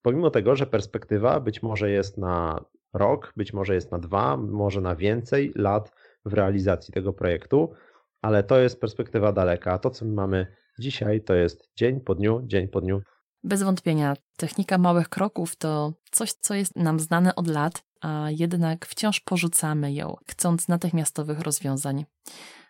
Pomimo 0.02 0.30
tego, 0.30 0.56
że 0.56 0.66
perspektywa 0.66 1.40
być 1.40 1.64
może 1.64 1.90
jest 1.90 2.18
na 2.18 2.66
rok, 2.94 3.34
być 3.36 3.54
może 3.54 3.76
jest 3.76 3.92
na 3.92 4.00
dwa, 4.00 4.38
może 4.38 4.82
na 4.82 4.96
więcej 4.96 5.52
lat, 5.56 5.92
w 6.26 6.34
realizacji 6.34 6.94
tego 6.94 7.14
projektu, 7.14 7.74
ale 8.22 8.44
to 8.44 8.60
jest 8.60 8.82
perspektywa 8.82 9.32
daleka. 9.32 9.72
A 9.72 9.78
to, 9.78 9.90
co 9.90 10.06
my 10.06 10.14
mamy 10.14 10.48
dzisiaj, 10.80 11.22
to 11.22 11.36
jest 11.36 11.70
dzień 11.76 12.02
po 12.02 12.16
dniu, 12.16 12.42
dzień 12.46 12.68
po 12.68 12.82
dniu. 12.82 13.02
Bez 13.46 13.64
wątpienia, 13.64 14.14
technika 14.38 14.78
małych 14.78 15.10
kroków 15.10 15.56
to 15.56 15.94
coś, 16.12 16.34
co 16.34 16.54
jest 16.54 16.76
nam 16.76 17.00
znane 17.00 17.36
od 17.36 17.48
lat, 17.48 17.84
a 18.02 18.28
jednak 18.30 18.86
wciąż 18.86 19.20
porzucamy 19.20 19.94
ją, 19.94 20.16
chcąc 20.30 20.68
natychmiastowych 20.68 21.40
rozwiązań. 21.40 22.06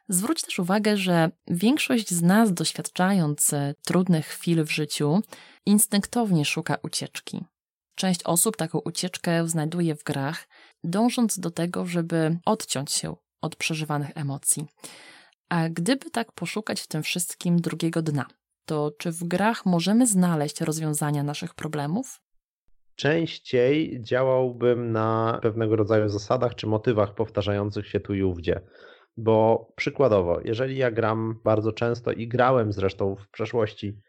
Zwróć 0.10 0.42
też 0.42 0.60
uwagę, 0.60 0.98
że 0.98 1.32
większość 1.48 2.14
z 2.14 2.22
nas, 2.22 2.54
doświadczając 2.54 3.52
trudnych 3.86 4.26
chwil 4.26 4.64
w 4.66 4.72
życiu, 4.72 5.22
instynktownie 5.66 6.46
szuka 6.46 6.78
ucieczki. 6.84 7.46
Część 7.96 8.24
osób 8.24 8.58
taką 8.58 8.80
ucieczkę 8.80 9.48
znajduje 9.48 9.96
w 9.96 10.04
grach, 10.04 10.48
dążąc 10.84 11.40
do 11.40 11.52
tego, 11.52 11.86
żeby 11.86 12.38
odciąć 12.46 12.92
się 12.92 13.16
od 13.42 13.56
przeżywanych 13.56 14.12
emocji. 14.16 14.66
A 15.50 15.70
gdyby 15.70 16.12
tak 16.12 16.32
poszukać 16.32 16.82
w 16.82 16.88
tym 16.88 17.04
wszystkim 17.04 17.62
drugiego 17.62 18.02
dna, 18.02 18.26
to 18.66 18.92
czy 18.98 19.12
w 19.12 19.24
grach 19.24 19.66
możemy 19.66 20.08
znaleźć 20.08 20.62
rozwiązania 20.62 21.24
naszych 21.24 21.54
problemów? 21.54 22.22
Częściej 22.96 24.02
działałbym 24.02 24.92
na 24.92 25.40
pewnego 25.42 25.76
rodzaju 25.76 26.10
zasadach 26.10 26.56
czy 26.56 26.68
motywach 26.68 27.16
powtarzających 27.16 27.88
się 27.88 28.00
tu 28.00 28.14
i 28.14 28.24
ówdzie. 28.24 28.62
Bo 29.18 29.68
przykładowo, 29.76 30.40
jeżeli 30.44 30.78
ja 30.78 30.92
gram 30.92 31.40
bardzo 31.44 31.72
często 31.72 32.12
i 32.12 32.28
grałem 32.28 32.74
zresztą 32.74 33.16
w 33.16 33.30
przeszłości 33.30 34.00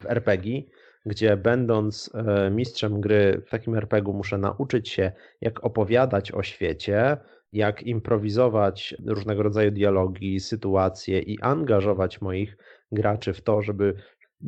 w 0.00 0.06
RPG, 0.06 0.62
gdzie 1.06 1.36
będąc 1.36 2.10
e, 2.14 2.50
mistrzem 2.50 3.00
gry 3.00 3.42
w 3.46 3.50
takim 3.50 3.74
RPG 3.74 4.12
muszę 4.12 4.38
nauczyć 4.38 4.88
się, 4.88 5.12
jak 5.40 5.64
opowiadać 5.64 6.32
o 6.32 6.42
świecie, 6.42 7.16
jak 7.52 7.82
improwizować 7.82 8.94
różnego 9.06 9.42
rodzaju 9.42 9.70
dialogi, 9.70 10.40
sytuacje 10.40 11.18
i 11.20 11.40
angażować 11.40 12.20
moich 12.20 12.56
graczy 12.94 13.32
w 13.32 13.40
to, 13.40 13.62
żeby 13.62 13.94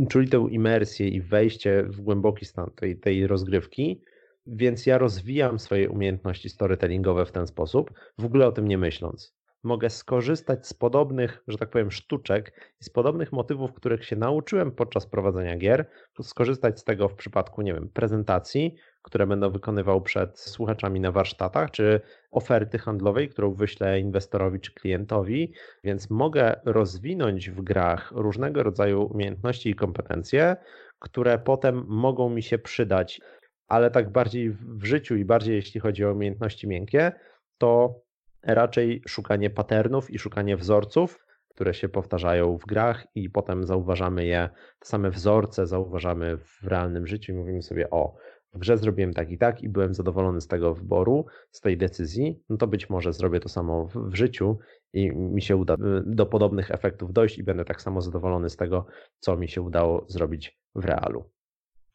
czuli 0.09 0.29
tę 0.29 0.47
imersję 0.51 1.09
i 1.09 1.21
wejście 1.21 1.83
w 1.83 2.01
głęboki 2.01 2.45
stan 2.45 2.71
tej, 2.77 3.01
tej 3.01 3.27
rozgrywki. 3.27 4.03
Więc 4.47 4.87
ja 4.87 4.99
rozwijam 4.99 5.59
swoje 5.59 5.91
umiejętności 5.91 6.49
storytellingowe 6.49 7.27
w 7.27 7.33
ten 7.33 7.47
sposób, 7.47 7.91
w 8.19 8.25
ogóle 8.25 8.47
o 8.47 8.53
tym 8.53 8.69
nie 8.69 8.79
myśląc 8.79 9.37
mogę 9.67 9.91
skorzystać 9.91 10.67
z 10.67 10.75
podobnych, 10.75 11.43
że 11.49 11.59
tak 11.59 11.71
powiem, 11.71 11.91
sztuczek 11.91 12.75
i 12.81 12.85
z 12.85 12.91
podobnych 12.91 13.33
motywów, 13.33 13.73
których 13.73 14.05
się 14.05 14.17
nauczyłem 14.17 14.73
podczas 14.73 15.07
prowadzenia 15.07 15.57
gier, 15.57 15.91
skorzystać 16.23 16.81
z 16.81 16.85
tego 16.85 17.09
w 17.09 17.15
przypadku, 17.15 17.63
nie 17.63 17.75
wiem, 17.75 17.89
prezentacji, 17.89 18.75
które 19.07 19.27
będę 19.27 19.51
wykonywał 19.51 20.01
przed 20.01 20.39
słuchaczami 20.39 21.01
na 21.01 21.13
warsztatach, 21.13 21.71
czy 21.71 22.01
oferty 22.31 22.79
handlowej, 22.79 23.29
którą 23.29 23.55
wyślę 23.55 24.01
inwestorowi 24.01 24.61
czy 24.61 24.75
klientowi, 24.75 25.53
więc 25.85 26.11
mogę 26.11 26.61
rozwinąć 26.65 27.51
w 27.51 27.61
grach 27.61 28.13
różnego 28.13 28.63
rodzaju 28.63 29.03
umiejętności 29.03 29.71
i 29.71 29.75
kompetencje, 29.75 30.57
które 30.99 31.39
potem 31.39 31.85
mogą 31.89 32.31
mi 32.31 32.43
się 32.43 32.59
przydać, 32.59 33.21
ale 33.69 33.91
tak 33.91 34.13
bardziej 34.13 34.51
w 34.51 34.85
życiu 34.85 35.17
i 35.17 35.25
bardziej 35.25 35.55
jeśli 35.55 35.81
chodzi 35.81 36.05
o 36.05 36.13
umiejętności 36.13 36.69
miękkie, 36.69 37.13
to 37.59 38.01
raczej 38.43 39.03
szukanie 39.09 39.51
patternów 39.51 40.11
i 40.11 40.19
szukanie 40.19 40.57
wzorców, 40.57 41.27
które 41.49 41.75
się 41.75 41.89
powtarzają 41.89 42.59
w 42.59 42.67
grach 42.67 43.07
i 43.15 43.31
potem 43.31 43.65
zauważamy 43.65 44.27
je, 44.27 44.49
te 44.79 44.89
same 44.89 45.11
wzorce 45.11 45.67
zauważamy 45.67 46.37
w 46.37 46.65
realnym 46.65 47.07
życiu 47.07 47.33
i 47.33 47.35
mówimy 47.35 47.63
sobie, 47.63 47.91
o, 47.91 48.15
grze 48.55 48.79
zrobiłem 48.79 49.13
tak 49.13 49.31
i 49.31 49.39
tak 49.39 49.63
i 49.63 49.69
byłem 49.69 49.95
zadowolony 49.95 50.41
z 50.41 50.47
tego 50.47 50.75
wyboru, 50.75 51.27
z 51.51 51.61
tej 51.61 51.79
decyzji, 51.79 52.43
no 52.49 52.57
to 52.57 52.67
być 52.67 52.91
może 52.91 53.13
zrobię 53.13 53.41
to 53.41 53.49
samo 53.49 53.87
w, 53.87 54.15
życiu 54.15 54.59
i 54.93 55.11
mi 55.13 55.43
się 55.43 55.57
uda 55.57 55.75
y, 55.75 55.79
do 56.07 56.27
podobnych 56.27 56.71
efektów 56.71 57.13
dojść 57.13 57.39
i 57.39 57.45
będę 57.45 57.65
tak 57.65 57.83
samo 57.83 58.01
zadowolony 58.01 58.51
z 58.51 58.57
tego, 58.57 58.87
co 59.21 59.37
mi 59.37 59.49
się 59.49 59.63
udało 59.63 60.07
zrobić 60.09 60.59
w 60.75 60.85
realu. 60.85 61.31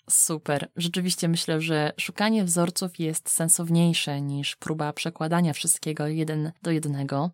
Super. 0.10 0.72
Rzeczywiście 0.76 1.28
myślę, 1.28 1.62
że 1.62 1.94
szukanie 1.98 2.44
wzorców 2.44 3.00
jest 3.00 3.30
sensowniejsze 3.30 4.22
niż 4.22 4.56
próba 4.56 4.94
przekładania 4.94 5.54
wszystkiego 5.54 6.08
jeden 6.08 6.52
do 6.64 6.72
jednego. 6.72 7.32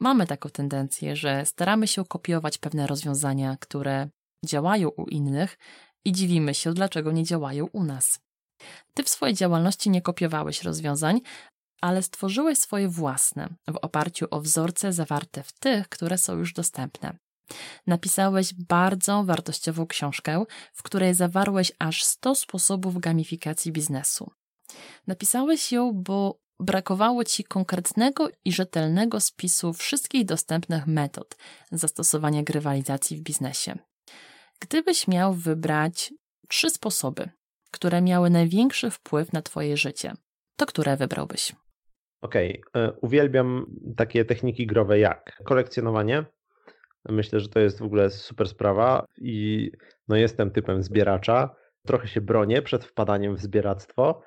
Mamy 0.00 0.26
taką 0.26 0.48
tendencję, 0.48 1.16
że 1.16 1.46
staramy 1.46 1.86
się 1.86 2.04
kopiować 2.04 2.58
pewne 2.58 2.86
rozwiązania, 2.86 3.56
które 3.60 4.08
działają 4.46 4.88
u 4.88 5.04
innych 5.04 5.58
i 6.04 6.12
dziwimy 6.12 6.54
się, 6.54 6.74
dlaczego 6.74 7.12
nie 7.12 7.24
działają 7.24 7.66
u 7.72 7.84
nas. 7.84 8.23
Ty 8.94 9.02
w 9.02 9.08
swojej 9.08 9.34
działalności 9.34 9.90
nie 9.90 10.02
kopiowałeś 10.02 10.62
rozwiązań, 10.62 11.20
ale 11.80 12.02
stworzyłeś 12.02 12.58
swoje 12.58 12.88
własne 12.88 13.48
w 13.68 13.76
oparciu 13.76 14.26
o 14.30 14.40
wzorce 14.40 14.92
zawarte 14.92 15.42
w 15.42 15.52
tych, 15.52 15.88
które 15.88 16.18
są 16.18 16.38
już 16.38 16.52
dostępne. 16.52 17.18
Napisałeś 17.86 18.54
bardzo 18.54 19.24
wartościową 19.24 19.86
książkę, 19.86 20.44
w 20.72 20.82
której 20.82 21.14
zawarłeś 21.14 21.72
aż 21.78 22.04
100 22.04 22.34
sposobów 22.34 22.98
gamifikacji 22.98 23.72
biznesu. 23.72 24.30
Napisałeś 25.06 25.72
ją, 25.72 25.92
bo 25.92 26.38
brakowało 26.60 27.24
ci 27.24 27.44
konkretnego 27.44 28.28
i 28.44 28.52
rzetelnego 28.52 29.20
spisu 29.20 29.72
wszystkich 29.72 30.24
dostępnych 30.24 30.86
metod 30.86 31.36
zastosowania 31.72 32.42
grywalizacji 32.42 33.16
w 33.16 33.20
biznesie. 33.20 33.78
Gdybyś 34.60 35.08
miał 35.08 35.34
wybrać 35.34 36.14
trzy 36.48 36.70
sposoby, 36.70 37.30
które 37.74 38.02
miały 38.02 38.30
największy 38.30 38.90
wpływ 38.90 39.32
na 39.32 39.42
Twoje 39.42 39.76
życie, 39.76 40.12
to 40.56 40.66
które 40.66 40.96
wybrałbyś? 40.96 41.52
Okej, 42.20 42.62
okay. 42.68 42.82
E, 42.82 42.92
uwielbiam 42.92 43.66
takie 43.96 44.24
techniki 44.24 44.66
growe 44.66 44.98
jak 44.98 45.42
kolekcjonowanie, 45.44 46.24
Myślę, 47.08 47.40
że 47.40 47.48
to 47.48 47.60
jest 47.60 47.78
w 47.78 47.82
ogóle 47.82 48.10
super 48.10 48.48
sprawa 48.48 49.06
i 49.18 49.70
no 50.08 50.16
jestem 50.16 50.50
typem 50.50 50.82
zbieracza. 50.82 51.54
Trochę 51.86 52.08
się 52.08 52.20
bronię 52.20 52.62
przed 52.62 52.84
wpadaniem 52.84 53.36
w 53.36 53.40
zbieractwo, 53.40 54.22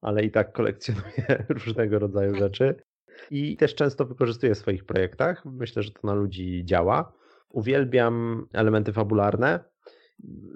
ale 0.00 0.24
i 0.24 0.30
tak 0.30 0.52
kolekcjonuję 0.52 1.44
różnego 1.48 1.98
rodzaju 1.98 2.34
rzeczy. 2.34 2.74
I 3.30 3.56
też 3.56 3.74
często 3.74 4.04
wykorzystuję 4.04 4.54
w 4.54 4.58
swoich 4.58 4.84
projektach. 4.84 5.44
Myślę, 5.44 5.82
że 5.82 5.90
to 5.90 6.00
na 6.06 6.14
ludzi 6.14 6.62
działa. 6.64 7.12
Uwielbiam 7.48 8.46
elementy 8.52 8.92
fabularne 8.92 9.64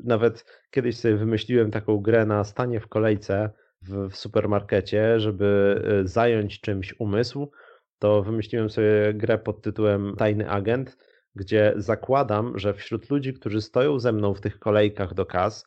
nawet 0.05 0.45
kiedyś 0.71 0.97
sobie 0.97 1.17
wymyśliłem 1.17 1.71
taką 1.71 1.99
grę 1.99 2.27
na 2.27 2.45
stanie 2.45 2.81
w 2.81 2.89
kolejce 2.89 3.51
w, 3.83 4.11
w 4.11 4.17
supermarkecie, 4.17 5.21
żeby 5.21 5.81
e, 6.03 6.09
zająć 6.09 6.61
czymś 6.61 6.95
umysł, 6.99 7.51
to 7.99 8.23
wymyśliłem 8.23 8.71
sobie 8.71 9.15
grę 9.15 9.39
pod 9.39 9.63
tytułem 9.63 10.15
Tajny 10.19 10.51
Agent, 10.51 10.97
gdzie 11.35 11.73
zakładam, 11.77 12.59
że 12.59 12.75
wśród 12.75 13.11
ludzi, 13.11 13.35
którzy 13.35 13.61
stoją 13.61 13.99
ze 13.99 14.13
mną 14.13 14.35
w 14.35 14.41
tych 14.41 14.59
kolejkach 14.59 15.15
do 15.15 15.27
kas, 15.27 15.67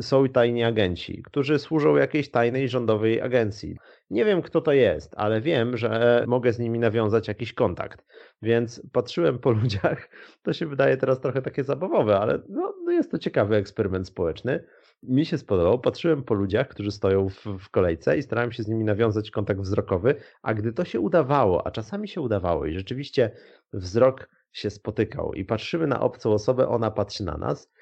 są 0.00 0.28
tajni 0.28 0.64
agenci, 0.64 1.22
którzy 1.22 1.58
służą 1.58 1.96
jakiejś 1.96 2.30
tajnej 2.30 2.68
rządowej 2.68 3.20
agencji. 3.20 3.76
Nie 4.10 4.24
wiem, 4.24 4.42
kto 4.42 4.60
to 4.60 4.72
jest, 4.72 5.14
ale 5.16 5.40
wiem, 5.40 5.76
że 5.76 6.24
mogę 6.28 6.52
z 6.52 6.58
nimi 6.58 6.78
nawiązać 6.78 7.28
jakiś 7.28 7.52
kontakt. 7.52 8.04
Więc 8.42 8.82
patrzyłem 8.92 9.38
po 9.38 9.50
ludziach. 9.60 10.08
To 10.42 10.52
się 10.52 10.66
wydaje 10.66 10.96
teraz 10.96 11.20
trochę 11.20 11.42
takie 11.42 11.64
zabawowe, 11.64 12.18
ale 12.18 12.38
no, 12.48 12.74
no 12.84 12.92
jest 12.92 13.10
to 13.10 13.18
ciekawy 13.18 13.56
eksperyment 13.56 14.08
społeczny. 14.08 14.64
Mi 15.02 15.26
się 15.26 15.38
spodobał. 15.38 15.80
Patrzyłem 15.80 16.22
po 16.22 16.34
ludziach, 16.34 16.68
którzy 16.68 16.90
stoją 16.90 17.28
w, 17.28 17.44
w 17.44 17.70
kolejce 17.70 18.18
i 18.18 18.22
starałem 18.22 18.52
się 18.52 18.62
z 18.62 18.68
nimi 18.68 18.84
nawiązać 18.84 19.30
kontakt 19.30 19.60
wzrokowy. 19.60 20.14
A 20.42 20.54
gdy 20.54 20.72
to 20.72 20.84
się 20.84 21.00
udawało, 21.00 21.66
a 21.66 21.70
czasami 21.70 22.08
się 22.08 22.20
udawało 22.20 22.66
i 22.66 22.74
rzeczywiście 22.74 23.30
wzrok 23.72 24.28
się 24.52 24.70
spotykał 24.70 25.34
i 25.34 25.44
patrzymy 25.44 25.86
na 25.86 26.00
obcą 26.00 26.32
osobę, 26.32 26.68
ona 26.68 26.90
patrzy 26.90 27.24
na 27.24 27.36
nas, 27.36 27.72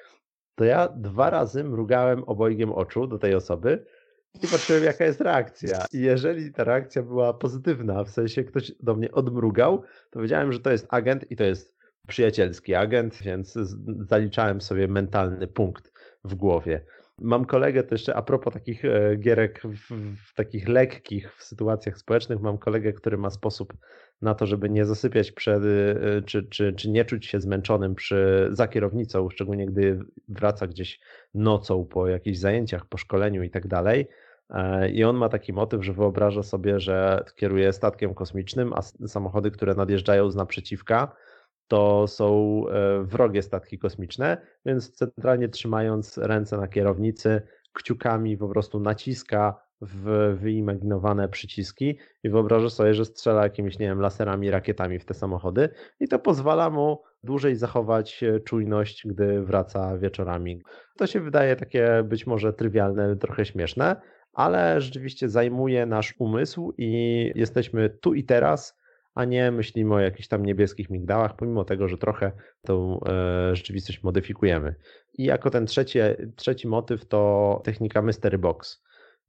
to 0.54 0.64
ja 0.64 0.88
dwa 0.88 1.30
razy 1.30 1.64
mrugałem 1.64 2.24
obojgiem 2.24 2.72
oczu 2.72 3.06
do 3.06 3.18
tej 3.18 3.34
osoby 3.34 3.86
i 4.42 4.46
patrzyłem, 4.48 4.84
jaka 4.84 5.04
jest 5.04 5.20
reakcja. 5.20 5.84
I 5.92 6.00
jeżeli 6.00 6.52
ta 6.52 6.64
reakcja 6.64 7.02
była 7.02 7.34
pozytywna, 7.34 8.04
w 8.04 8.10
sensie 8.10 8.44
ktoś 8.44 8.72
do 8.80 8.94
mnie 8.94 9.12
odmrugał, 9.12 9.82
to 10.10 10.20
wiedziałem, 10.20 10.52
że 10.52 10.60
to 10.60 10.70
jest 10.70 10.86
agent 10.90 11.30
i 11.30 11.36
to 11.36 11.44
jest 11.44 11.74
przyjacielski 12.08 12.74
agent, 12.74 13.22
więc 13.22 13.58
zaliczałem 14.00 14.60
sobie 14.60 14.88
mentalny 14.88 15.46
punkt 15.46 15.92
w 16.24 16.34
głowie. 16.34 16.84
Mam 17.18 17.44
kolegę 17.44 17.82
to 17.82 17.94
jeszcze 17.94 18.14
a 18.14 18.22
propos 18.22 18.54
takich 18.54 18.84
e, 18.84 19.16
gierek 19.16 19.62
w, 19.64 19.90
w, 20.16 20.34
takich 20.34 20.68
lekkich 20.68 21.36
w 21.36 21.44
sytuacjach 21.44 21.98
społecznych, 21.98 22.40
mam 22.40 22.58
kolegę, 22.58 22.92
który 22.92 23.18
ma 23.18 23.30
sposób 23.30 23.72
na 24.22 24.34
to, 24.34 24.46
żeby 24.46 24.70
nie 24.70 24.84
zasypiać 24.84 25.32
przed, 25.32 25.62
y, 25.62 26.22
czy, 26.26 26.42
czy, 26.42 26.72
czy 26.72 26.90
nie 26.90 27.04
czuć 27.04 27.26
się 27.26 27.40
zmęczonym 27.40 27.94
przy, 27.94 28.48
za 28.50 28.68
kierownicą, 28.68 29.30
szczególnie 29.30 29.66
gdy 29.66 29.98
wraca 30.28 30.66
gdzieś 30.66 31.00
nocą 31.34 31.84
po 31.84 32.08
jakichś 32.08 32.38
zajęciach, 32.38 32.86
po 32.86 32.98
szkoleniu 32.98 33.42
i 33.42 33.50
tak 33.50 33.66
dalej. 33.66 34.08
E, 34.50 34.90
I 34.90 35.04
on 35.04 35.16
ma 35.16 35.28
taki 35.28 35.52
motyw, 35.52 35.84
że 35.84 35.92
wyobraża 35.92 36.42
sobie, 36.42 36.80
że 36.80 37.24
kieruje 37.36 37.72
statkiem 37.72 38.14
kosmicznym, 38.14 38.72
a 38.72 38.82
samochody, 39.08 39.50
które 39.50 39.74
nadjeżdżają 39.74 40.30
z 40.30 40.36
naprzeciwka, 40.36 41.16
to 41.68 42.06
są 42.08 42.62
e, 42.68 43.02
wrogie 43.04 43.42
statki 43.42 43.78
kosmiczne, 43.78 44.36
więc 44.66 44.92
centralnie 44.92 45.48
trzymając 45.48 46.18
ręce 46.18 46.56
na 46.56 46.68
kierownicy, 46.68 47.42
kciukami 47.72 48.36
po 48.36 48.48
prostu 48.48 48.80
naciska 48.80 49.61
w 49.82 50.36
wyimaginowane 50.40 51.28
przyciski 51.28 51.98
i 52.22 52.28
wyobrażę 52.28 52.70
sobie, 52.70 52.94
że 52.94 53.04
strzela 53.04 53.42
jakimiś, 53.42 53.78
nie 53.78 53.86
wiem, 53.86 54.00
laserami, 54.00 54.50
rakietami 54.50 54.98
w 54.98 55.04
te 55.04 55.14
samochody 55.14 55.68
i 56.00 56.08
to 56.08 56.18
pozwala 56.18 56.70
mu 56.70 57.02
dłużej 57.24 57.56
zachować 57.56 58.22
e, 58.22 58.40
czujność, 58.40 59.06
gdy 59.06 59.42
wraca 59.42 59.98
wieczorami. 59.98 60.62
To 60.96 61.06
się 61.06 61.20
wydaje 61.20 61.56
takie 61.56 62.02
być 62.04 62.26
może 62.26 62.52
trywialne, 62.52 63.16
trochę 63.16 63.44
śmieszne, 63.44 63.96
ale 64.32 64.80
rzeczywiście 64.80 65.28
zajmuje 65.28 65.86
nasz 65.86 66.14
umysł 66.18 66.74
i 66.78 67.32
jesteśmy 67.34 67.90
tu 67.90 68.14
i 68.14 68.24
teraz, 68.24 68.80
a 69.14 69.24
nie 69.24 69.50
myślimy 69.50 69.94
o 69.94 70.00
jakichś 70.00 70.28
tam 70.28 70.46
niebieskich 70.46 70.90
migdałach, 70.90 71.36
pomimo 71.36 71.64
tego, 71.64 71.88
że 71.88 71.98
trochę 71.98 72.32
tą 72.62 73.00
e, 73.00 73.56
rzeczywistość 73.56 74.02
modyfikujemy. 74.02 74.74
I 75.18 75.24
jako 75.24 75.50
ten 75.50 75.66
trzeci, 75.66 75.98
trzeci 76.36 76.68
motyw 76.68 77.06
to 77.06 77.60
technika 77.64 78.02
Mystery 78.02 78.38
Box 78.38 78.82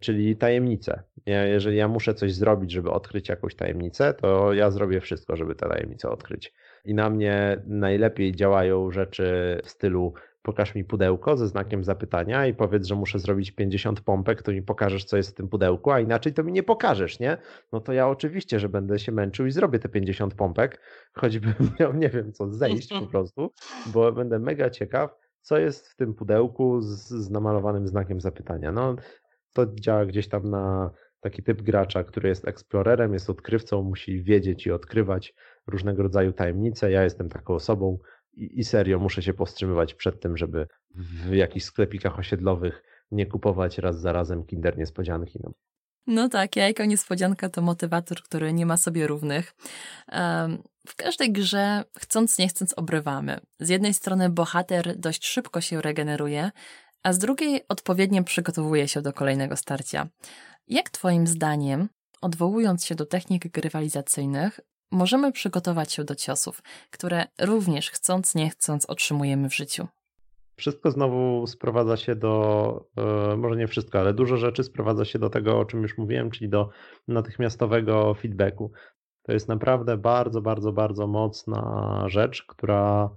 czyli 0.03 0.35
tajemnice. 0.35 1.03
Ja, 1.25 1.45
jeżeli 1.45 1.77
ja 1.77 1.87
muszę 1.87 2.13
coś 2.13 2.33
zrobić, 2.33 2.71
żeby 2.71 2.91
odkryć 2.91 3.29
jakąś 3.29 3.55
tajemnicę, 3.55 4.13
to 4.13 4.53
ja 4.53 4.71
zrobię 4.71 5.01
wszystko, 5.01 5.35
żeby 5.35 5.55
tę 5.55 5.69
tajemnicę 5.69 6.09
odkryć. 6.09 6.53
I 6.85 6.93
na 6.93 7.09
mnie 7.09 7.61
najlepiej 7.67 8.35
działają 8.35 8.91
rzeczy 8.91 9.59
w 9.63 9.69
stylu 9.69 10.13
pokaż 10.43 10.75
mi 10.75 10.83
pudełko 10.83 11.37
ze 11.37 11.47
znakiem 11.47 11.83
zapytania 11.83 12.47
i 12.47 12.53
powiedz, 12.53 12.87
że 12.87 12.95
muszę 12.95 13.19
zrobić 13.19 13.51
50 13.51 14.01
pompek, 14.01 14.41
to 14.41 14.51
mi 14.51 14.61
pokażesz, 14.61 15.05
co 15.05 15.17
jest 15.17 15.29
w 15.29 15.33
tym 15.33 15.47
pudełku, 15.47 15.91
a 15.91 15.99
inaczej 15.99 16.33
to 16.33 16.43
mi 16.43 16.51
nie 16.51 16.63
pokażesz, 16.63 17.19
nie? 17.19 17.37
No 17.71 17.79
to 17.79 17.93
ja 17.93 18.09
oczywiście, 18.09 18.59
że 18.59 18.69
będę 18.69 18.99
się 18.99 19.11
męczył 19.11 19.45
i 19.45 19.51
zrobię 19.51 19.79
te 19.79 19.89
50 19.89 20.33
pompek, 20.33 20.81
choćbym 21.13 21.53
miał, 21.79 21.93
nie 21.93 22.09
wiem 22.09 22.33
co, 22.33 22.53
zejść 22.53 22.89
po 22.89 23.07
prostu, 23.11 23.51
bo 23.85 24.11
będę 24.11 24.39
mega 24.39 24.69
ciekaw, 24.69 25.15
co 25.41 25.57
jest 25.57 25.87
w 25.87 25.95
tym 25.95 26.13
pudełku 26.13 26.81
z, 26.81 27.09
z 27.09 27.29
namalowanym 27.29 27.87
znakiem 27.87 28.21
zapytania. 28.21 28.71
No, 28.71 28.95
to 29.53 29.65
działa 29.65 30.05
gdzieś 30.05 30.27
tam 30.27 30.49
na 30.49 30.91
taki 31.19 31.43
typ 31.43 31.61
gracza, 31.61 32.03
który 32.03 32.29
jest 32.29 32.47
eksplorerem, 32.47 33.13
jest 33.13 33.29
odkrywcą, 33.29 33.83
musi 33.83 34.23
wiedzieć 34.23 34.65
i 34.65 34.71
odkrywać 34.71 35.33
różnego 35.67 36.03
rodzaju 36.03 36.33
tajemnice. 36.33 36.91
Ja 36.91 37.03
jestem 37.03 37.29
taką 37.29 37.53
osobą 37.53 37.97
i, 38.33 38.59
i 38.59 38.63
serio 38.63 38.99
muszę 38.99 39.21
się 39.21 39.33
powstrzymywać 39.33 39.93
przed 39.93 40.21
tym, 40.21 40.37
żeby 40.37 40.67
w 40.95 41.33
jakichś 41.33 41.65
sklepikach 41.65 42.19
osiedlowych 42.19 42.83
nie 43.11 43.25
kupować 43.25 43.77
raz 43.77 44.01
za 44.01 44.11
razem 44.11 44.45
kinder 44.45 44.77
niespodzianki. 44.77 45.39
No. 45.43 45.51
No 46.07 46.29
tak, 46.29 46.55
jajko 46.55 46.85
niespodzianka 46.85 47.49
to 47.49 47.61
motywator, 47.61 48.21
który 48.21 48.53
nie 48.53 48.65
ma 48.65 48.77
sobie 48.77 49.07
równych. 49.07 49.55
W 50.87 50.95
każdej 50.95 51.31
grze, 51.31 51.83
chcąc 51.99 52.37
nie 52.37 52.47
chcąc, 52.47 52.73
obrywamy. 52.77 53.39
Z 53.59 53.69
jednej 53.69 53.93
strony 53.93 54.29
bohater 54.29 54.97
dość 54.97 55.25
szybko 55.25 55.61
się 55.61 55.81
regeneruje, 55.81 56.51
a 57.03 57.13
z 57.13 57.17
drugiej 57.17 57.61
odpowiednio 57.69 58.23
przygotowuje 58.23 58.87
się 58.87 59.01
do 59.01 59.13
kolejnego 59.13 59.55
starcia. 59.55 60.07
Jak 60.67 60.89
Twoim 60.89 61.27
zdaniem, 61.27 61.89
odwołując 62.21 62.85
się 62.85 62.95
do 62.95 63.05
technik 63.05 63.47
grywalizacyjnych, 63.47 64.59
możemy 64.91 65.31
przygotować 65.31 65.93
się 65.93 66.03
do 66.03 66.15
ciosów, 66.15 66.61
które 66.91 67.25
również 67.41 67.89
chcąc 67.89 68.35
nie 68.35 68.49
chcąc 68.49 68.85
otrzymujemy 68.85 69.49
w 69.49 69.55
życiu? 69.55 69.87
Wszystko 70.55 70.91
znowu 70.91 71.47
sprowadza 71.47 71.97
się 71.97 72.15
do, 72.15 72.85
e, 72.97 73.37
może 73.37 73.55
nie 73.55 73.67
wszystko, 73.67 73.99
ale 73.99 74.13
dużo 74.13 74.37
rzeczy 74.37 74.63
sprowadza 74.63 75.05
się 75.05 75.19
do 75.19 75.29
tego, 75.29 75.59
o 75.59 75.65
czym 75.65 75.81
już 75.81 75.97
mówiłem, 75.97 76.31
czyli 76.31 76.49
do 76.49 76.69
natychmiastowego 77.07 78.13
feedbacku. 78.13 78.71
To 79.23 79.33
jest 79.33 79.47
naprawdę 79.47 79.97
bardzo, 79.97 80.41
bardzo, 80.41 80.73
bardzo 80.73 81.07
mocna 81.07 82.03
rzecz, 82.07 82.45
która 82.47 83.09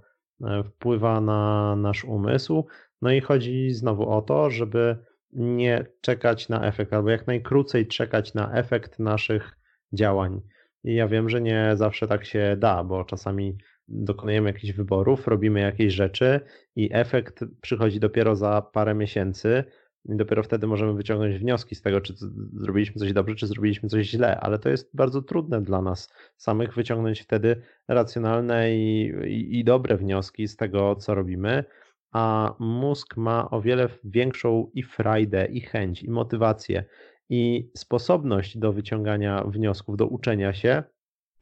e, 0.43 0.63
wpływa 0.63 1.21
na 1.21 1.75
nasz 1.75 2.05
umysł. 2.05 2.67
No 3.01 3.11
i 3.11 3.21
chodzi 3.21 3.71
znowu 3.71 4.09
o 4.09 4.21
to, 4.21 4.49
żeby 4.49 4.97
nie 5.33 5.85
czekać 6.01 6.49
na 6.49 6.67
efekt, 6.67 6.93
albo 6.93 7.09
jak 7.09 7.27
najkrócej 7.27 7.87
czekać 7.87 8.33
na 8.33 8.53
efekt 8.53 8.99
naszych 8.99 9.57
działań. 9.93 10.41
I 10.83 10.95
ja 10.95 11.07
wiem, 11.07 11.29
że 11.29 11.41
nie 11.41 11.71
zawsze 11.75 12.07
tak 12.07 12.25
się 12.25 12.55
da, 12.59 12.83
bo 12.83 13.05
czasami 13.05 13.57
dokonujemy 13.87 14.49
jakichś 14.49 14.73
wyborów, 14.73 15.27
robimy 15.27 15.59
jakieś 15.59 15.93
rzeczy 15.93 16.39
i 16.75 16.89
efekt 16.93 17.45
przychodzi 17.61 17.99
dopiero 17.99 18.35
za 18.35 18.61
parę 18.61 18.95
miesięcy. 18.95 19.63
I 20.09 20.15
dopiero 20.15 20.43
wtedy 20.43 20.67
możemy 20.67 20.93
wyciągnąć 20.93 21.37
wnioski 21.37 21.75
z 21.75 21.81
tego, 21.81 22.01
czy 22.01 22.13
zrobiliśmy 22.53 22.99
coś 22.99 23.13
dobrze, 23.13 23.35
czy 23.35 23.47
zrobiliśmy 23.47 23.89
coś 23.89 24.05
źle, 24.07 24.39
ale 24.39 24.59
to 24.59 24.69
jest 24.69 24.95
bardzo 24.95 25.21
trudne 25.21 25.61
dla 25.61 25.81
nas 25.81 26.13
samych 26.37 26.75
wyciągnąć 26.75 27.21
wtedy 27.21 27.61
racjonalne 27.87 28.75
i, 28.75 29.13
i, 29.25 29.59
i 29.59 29.63
dobre 29.63 29.97
wnioski 29.97 30.47
z 30.47 30.55
tego, 30.55 30.95
co 30.95 31.15
robimy 31.15 31.63
a 32.11 32.55
mózg 32.59 33.17
ma 33.17 33.49
o 33.49 33.61
wiele 33.61 33.89
większą 34.03 34.71
i 34.73 34.83
frajdę, 34.83 35.45
i 35.45 35.61
chęć, 35.61 36.03
i 36.03 36.09
motywację, 36.09 36.83
i 37.29 37.71
sposobność 37.77 38.57
do 38.57 38.73
wyciągania 38.73 39.43
wniosków, 39.43 39.97
do 39.97 40.07
uczenia 40.07 40.53
się, 40.53 40.83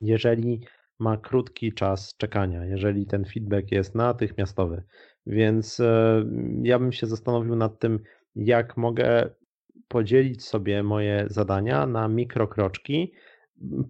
jeżeli 0.01 0.61
ma 0.99 1.17
krótki 1.17 1.73
czas 1.73 2.17
czekania, 2.17 2.65
jeżeli 2.65 3.05
ten 3.05 3.25
feedback 3.25 3.71
jest 3.71 3.95
natychmiastowy. 3.95 4.83
Więc 5.25 5.79
e, 5.79 6.25
ja 6.61 6.79
bym 6.79 6.91
się 6.91 7.07
zastanowił 7.07 7.55
nad 7.55 7.79
tym, 7.79 7.99
jak 8.35 8.77
mogę 8.77 9.29
podzielić 9.87 10.43
sobie 10.45 10.83
moje 10.83 11.25
zadania 11.29 11.85
na 11.85 12.07
mikrokroczki, 12.07 13.13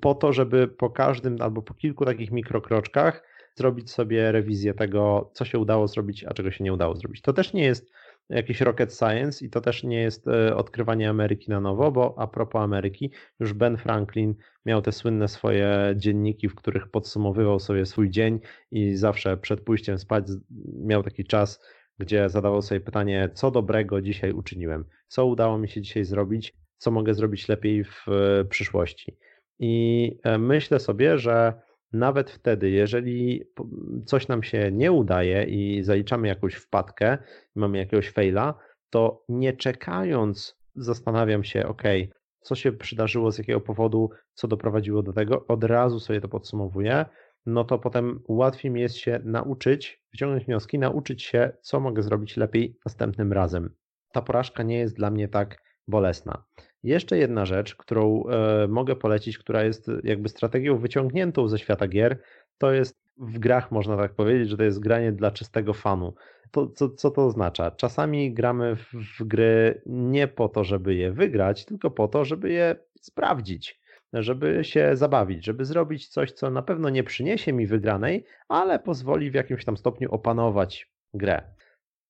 po 0.02 0.16
to, 0.16 0.34
żeby 0.34 0.68
po 0.68 0.90
każdym 0.90 1.38
albo 1.40 1.62
po 1.62 1.74
kilku 1.74 2.06
takich 2.06 2.32
mikrokroczkach 2.32 3.24
zrobić 3.56 3.91
sobie 3.91 4.32
rewizję 4.32 4.74
tego, 4.74 5.32
co 5.34 5.45
się 5.45 5.60
udało 5.60 5.88
zrobić, 5.88 6.24
a 6.24 6.34
czego 6.34 6.51
się 6.51 6.64
nie 6.64 6.74
udało 6.74 6.95
zrobić. 6.95 7.22
To 7.22 7.34
też 7.34 7.53
nie 7.53 7.64
jest 7.64 7.91
jakiś 8.30 8.62
rocket 8.62 8.93
science 8.93 9.45
i 9.45 9.49
to 9.49 9.62
też 9.62 9.84
nie 9.84 10.01
jest 10.01 10.28
e, 10.28 10.56
odkrywanie 10.56 11.10
Ameryki 11.10 11.49
na 11.49 11.62
nowo, 11.62 11.91
bo 11.91 12.16
a 12.18 12.28
propos 12.28 12.62
Ameryki, 12.62 13.12
już 13.39 13.53
Ben 13.53 13.78
Franklin 13.78 14.36
miał 14.66 14.82
te 14.82 14.91
słynne 14.91 15.28
swoje 15.28 15.93
dzienniki, 15.95 16.49
w 16.49 16.56
których 16.56 16.88
podsumowywał 16.88 17.60
sobie 17.60 17.86
swój 17.86 18.10
dzień 18.10 18.39
i 18.72 18.95
zawsze 18.95 19.38
przed 19.38 19.62
pójściem 19.62 19.99
spać 19.99 20.26
miał 20.86 21.03
taki 21.03 21.24
czas, 21.24 21.66
gdzie 21.99 22.30
zadawał 22.30 22.62
sobie 22.62 22.82
pytanie, 22.82 23.30
co 23.34 23.51
dobrego 23.51 24.01
dzisiaj 24.01 24.32
uczyniłem, 24.32 24.86
co 25.08 25.26
udało 25.26 25.58
mi 25.58 25.70
się 25.70 25.82
dzisiaj 25.82 26.06
zrobić, 26.06 26.53
co 26.78 26.91
mogę 26.91 27.14
zrobić 27.14 27.47
lepiej 27.49 27.84
w 27.84 28.06
e, 28.08 28.45
przyszłości. 28.45 29.18
I 29.60 30.18
e, 30.24 30.38
myślę 30.38 30.80
sobie, 30.80 31.18
że 31.18 31.53
nawet 31.96 32.32
wtedy, 32.32 32.70
jeżeli 32.70 33.43
coś 34.06 34.28
nam 34.28 34.43
się 34.43 34.72
nie 34.72 34.91
udaje 34.91 35.43
i 35.43 35.84
zaliczamy 35.84 36.28
jakąś 36.28 36.54
wpadkę, 36.54 37.18
mamy 37.56 37.78
jakiegoś 37.78 38.12
faila, 38.12 38.60
to 38.89 39.24
nie 39.30 39.54
czekając 39.54 40.60
zastanawiam 40.76 41.43
się, 41.43 41.68
ok, 41.68 41.84
co 42.41 42.56
się 42.56 42.72
przydarzyło, 42.72 43.32
z 43.32 43.38
jakiego 43.38 43.62
powodu, 43.62 44.10
co 44.34 44.48
doprowadziło 44.48 45.04
do 45.04 45.14
tego, 45.14 45.48
od 45.48 45.64
razu 45.64 46.00
sobie 46.00 46.22
to 46.22 46.28
podsumowuję, 46.28 47.06
no 47.46 47.64
to 47.64 47.80
potem 47.80 48.20
łatwiej 48.28 48.72
mi 48.72 48.82
jest 48.82 48.96
się 48.96 49.20
nauczyć, 49.24 50.04
wyciągnąć 50.12 50.46
wnioski, 50.46 50.80
nauczyć 50.80 51.24
się, 51.24 51.52
co 51.62 51.80
mogę 51.80 52.04
zrobić 52.04 52.38
lepiej 52.38 52.78
następnym 52.86 53.34
razem. 53.34 53.70
Ta 54.12 54.22
porażka 54.22 54.64
nie 54.64 54.78
jest 54.78 54.96
dla 54.96 55.12
mnie 55.12 55.28
tak 55.28 55.62
bolesna. 55.88 56.44
Jeszcze 56.84 57.18
jedna 57.18 57.46
rzecz, 57.46 57.76
którą 57.76 58.24
e, 58.24 58.68
mogę 58.68 58.96
polecić, 58.96 59.38
która 59.38 59.64
jest 59.64 59.92
jakby 60.04 60.30
strategią 60.30 60.78
wyciągniętą 60.78 61.48
ze 61.48 61.60
świata 61.60 61.88
gier, 61.88 62.20
to 62.58 62.72
jest 62.72 63.06
w 63.18 63.40
grach 63.40 63.72
można 63.72 63.98
tak 63.98 64.14
powiedzieć, 64.14 64.50
że 64.50 64.58
to 64.58 64.64
jest 64.64 64.80
granie 64.80 65.12
dla 65.12 65.32
czystego 65.32 65.74
fanu. 65.74 66.14
To, 66.52 66.68
co, 66.68 66.90
co 66.90 67.12
to 67.12 67.26
oznacza? 67.26 67.72
Czasami 67.72 68.34
gramy 68.34 68.76
w, 68.76 68.94
w 69.20 69.24
gry 69.24 69.82
nie 69.86 70.28
po 70.28 70.50
to, 70.50 70.64
żeby 70.64 70.96
je 70.96 71.12
wygrać, 71.12 71.66
tylko 71.66 71.92
po 71.92 72.08
to, 72.08 72.26
żeby 72.26 72.52
je 72.52 72.76
sprawdzić, 73.02 73.82
żeby 74.14 74.64
się 74.64 74.96
zabawić, 74.96 75.46
żeby 75.46 75.66
zrobić 75.66 76.08
coś, 76.08 76.32
co 76.32 76.50
na 76.50 76.62
pewno 76.62 76.90
nie 76.90 77.04
przyniesie 77.04 77.54
mi 77.54 77.68
wygranej, 77.68 78.26
ale 78.48 78.80
pozwoli 78.80 79.32
w 79.32 79.34
jakimś 79.34 79.66
tam 79.66 79.78
stopniu 79.78 80.12
opanować 80.12 80.92
grę. 81.14 81.42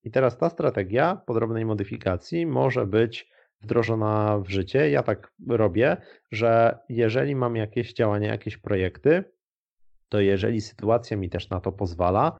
I 0.04 0.10
teraz 0.10 0.38
ta 0.38 0.50
strategia 0.50 1.22
podrobnej 1.26 1.64
modyfikacji 1.64 2.46
może 2.46 2.86
być 2.86 3.30
wdrożona 3.60 4.38
w 4.38 4.48
życie. 4.48 4.90
Ja 4.90 5.02
tak 5.02 5.32
robię, 5.48 5.96
że 6.32 6.78
jeżeli 6.88 7.36
mam 7.36 7.56
jakieś 7.56 7.92
działania, 7.92 8.28
jakieś 8.28 8.56
projekty, 8.56 9.24
to 10.08 10.20
jeżeli 10.20 10.60
sytuacja 10.60 11.16
mi 11.16 11.30
też 11.30 11.50
na 11.50 11.60
to 11.60 11.72
pozwala, 11.72 12.38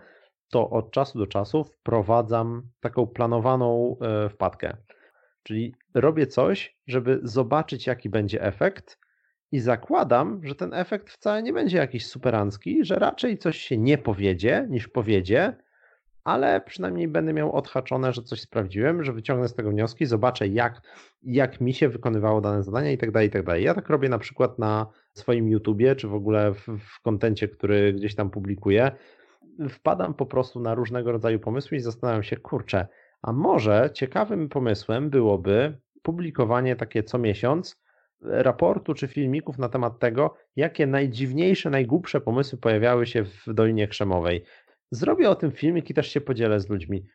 to 0.51 0.71
od 0.71 0.91
czasu 0.91 1.19
do 1.19 1.27
czasu 1.27 1.65
wprowadzam 1.65 2.63
taką 2.81 3.07
planowaną 3.07 3.97
e, 4.01 4.29
wpadkę. 4.29 4.77
Czyli 5.43 5.75
robię 5.95 6.27
coś, 6.27 6.79
żeby 6.87 7.21
zobaczyć, 7.23 7.87
jaki 7.87 8.11
będzie 8.11 8.43
efekt, 8.43 8.99
i 9.53 9.61
zakładam, 9.61 10.41
że 10.45 10.55
ten 10.55 10.75
efekt 10.75 11.11
wcale 11.11 11.43
nie 11.43 11.53
będzie 11.53 11.79
jakiś 11.79 12.07
superancki, 12.07 12.85
że 12.85 12.95
raczej 12.95 13.39
coś 13.39 13.59
się 13.59 13.79
nie 13.79 13.99
powiedzie 13.99 14.67
niż 14.71 14.89
powiedzie, 14.89 15.57
ale 16.27 16.61
przynajmniej 16.61 17.09
będę 17.09 17.33
miał 17.33 17.53
odhaczone, 17.53 18.13
że 18.13 18.23
coś 18.23 18.41
sprawdziłem, 18.41 19.05
że 19.05 19.13
wyciągnę 19.13 19.49
z 19.49 19.55
tego 19.55 19.71
wnioski, 19.71 20.07
zobaczę 20.07 20.49
jak, 20.49 20.83
jak 21.23 21.61
mi 21.61 21.75
się 21.75 21.89
wykonywało 21.89 22.41
dane 22.41 22.63
zadania 22.63 22.93
i 22.93 22.99
tak 22.99 23.11
dalej, 23.11 23.29
i 23.29 23.31
tak 23.31 23.43
dalej. 23.43 23.65
Ja 23.65 23.75
tak 23.75 23.89
robię 23.89 24.09
na 24.09 24.19
przykład 24.19 24.59
na 24.59 24.87
swoim 25.15 25.49
YouTubie, 25.49 25.97
czy 25.97 26.09
w 26.09 26.15
ogóle 26.15 26.55
w, 26.55 26.67
w 26.79 27.03
kontencie, 27.03 27.49
który 27.49 27.93
gdzieś 27.93 28.15
tam 28.15 28.31
publikuję. 28.31 28.91
Wpadam 29.69 30.15
po 30.15 30.27
prostu 30.27 30.61
na 30.61 30.75
różnego 30.75 31.13
rodzaju 31.13 31.39
pomysły 31.39 31.77
i 31.77 31.81
zastanawiam 31.81 32.23
się, 32.23 32.37
kurczę, 32.37 32.87
a 33.23 33.33
może 33.33 33.91
ciekawym 33.95 34.49
pomysłem 34.49 35.11
byłoby 35.11 35.79
publikowanie 36.03 36.77
takie 36.77 37.03
co 37.03 37.19
miesiąc 37.19 37.83
raportu 38.21 38.95
czy 38.95 39.09
filmików 39.09 39.59
na 39.59 39.69
temat 39.69 39.99
tego, 39.99 40.35
jakie 40.57 40.87
najdziwniejsze, 40.87 41.71
najgłupsze 41.71 42.21
pomysły 42.21 42.59
pojawiały 42.59 43.07
się 43.07 43.25
w 43.25 43.55
Dolinie 43.55 43.89
Krzemowej. 43.89 44.45
Zrobię 44.91 45.31
o 45.31 45.35
tym 45.35 45.51
filmik 45.51 45.91
i 45.91 45.95
też 45.95 46.09
się 46.09 46.21
podzielę 46.21 46.61
z 46.61 46.69
ludźmi. 46.69 47.07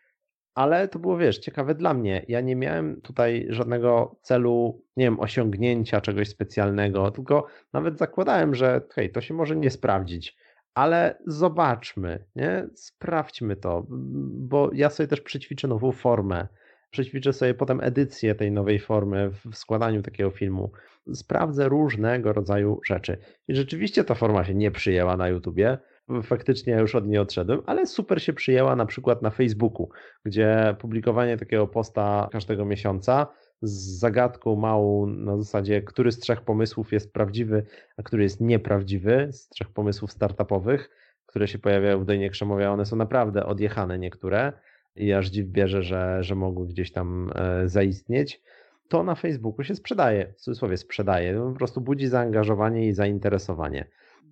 Ale 0.56 0.88
to 0.88 1.00
było, 1.00 1.18
wiesz, 1.18 1.38
ciekawe 1.38 1.76
dla 1.76 1.94
mnie. 1.94 2.26
Ja 2.28 2.42
nie 2.42 2.56
miałem 2.56 3.02
tutaj 3.02 3.48
żadnego 3.50 4.20
celu, 4.22 4.84
nie 4.98 5.06
wiem, 5.06 5.20
osiągnięcia 5.20 6.02
czegoś 6.02 6.30
specjalnego, 6.30 7.12
tylko 7.12 7.46
nawet 7.74 7.98
zakładałem, 7.98 8.56
że 8.56 8.82
hej, 8.94 9.12
to 9.12 9.22
się 9.22 9.34
może 9.34 9.56
nie 9.56 9.70
sprawdzić, 9.70 10.38
ale 10.74 11.18
zobaczmy, 11.28 12.26
nie? 12.36 12.68
Sprawdźmy 12.76 13.56
to, 13.56 13.86
bo 14.30 14.70
ja 14.74 14.90
sobie 14.90 15.08
też 15.08 15.22
przećwiczę 15.22 15.68
nową 15.68 15.92
formę. 15.92 16.48
Przećwiczę 16.92 17.34
sobie 17.34 17.54
potem 17.54 17.80
edycję 17.84 18.36
tej 18.36 18.52
nowej 18.52 18.80
formy 18.80 19.30
w 19.30 19.56
składaniu 19.56 20.02
takiego 20.02 20.32
filmu. 20.32 20.72
Sprawdzę 21.14 21.70
różnego 21.70 22.34
rodzaju 22.34 22.80
rzeczy. 22.86 23.18
I 23.48 23.56
rzeczywiście 23.56 24.04
ta 24.04 24.16
forma 24.16 24.44
się 24.44 24.54
nie 24.54 24.72
przyjęła 24.72 25.18
na 25.18 25.28
YouTubie 25.28 25.78
faktycznie 26.24 26.74
już 26.74 26.96
od 26.96 27.08
niej 27.08 27.18
odszedłem, 27.18 27.62
ale 27.66 27.86
super 27.86 28.22
się 28.22 28.34
przyjęła 28.34 28.76
na 28.76 28.86
przykład 28.86 29.22
na 29.22 29.30
Facebooku, 29.30 29.90
gdzie 30.26 30.76
publikowanie 30.80 31.38
takiego 31.38 31.68
posta 31.68 32.30
każdego 32.32 32.66
miesiąca 32.66 33.28
z 33.62 34.00
zagadką 34.00 34.56
małą 34.56 35.08
na 35.08 35.38
zasadzie, 35.38 35.82
który 35.82 36.12
z 36.12 36.20
trzech 36.20 36.42
pomysłów 36.42 36.92
jest 36.92 37.14
prawdziwy, 37.14 37.66
a 37.98 38.04
który 38.04 38.24
jest 38.24 38.42
nieprawdziwy, 38.42 39.28
z 39.32 39.50
trzech 39.50 39.70
pomysłów 39.70 40.12
startupowych, 40.12 40.90
które 41.26 41.48
się 41.48 41.60
pojawiają 41.60 42.00
w 42.00 42.06
Dojnie 42.06 42.30
Krzemowie, 42.30 42.72
one 42.72 42.86
są 42.86 42.96
naprawdę 42.96 43.46
odjechane 43.46 44.00
niektóre 44.00 44.54
i 44.96 45.14
aż 45.14 45.30
dziw 45.30 45.48
bierze, 45.48 45.84
że, 45.84 46.24
że 46.24 46.36
mogły 46.36 46.68
gdzieś 46.68 46.92
tam 46.92 47.32
e, 47.36 47.70
zaistnieć. 47.70 48.42
To 48.88 49.04
na 49.04 49.16
Facebooku 49.16 49.64
się 49.64 49.76
sprzedaje, 49.76 50.34
w 50.38 50.42
cudzysłowie 50.42 50.78
sprzedaje, 50.78 51.40
po 51.52 51.58
prostu 51.58 51.82
budzi 51.82 52.08
zaangażowanie 52.08 52.88
i 52.88 52.94
zainteresowanie 52.94 53.86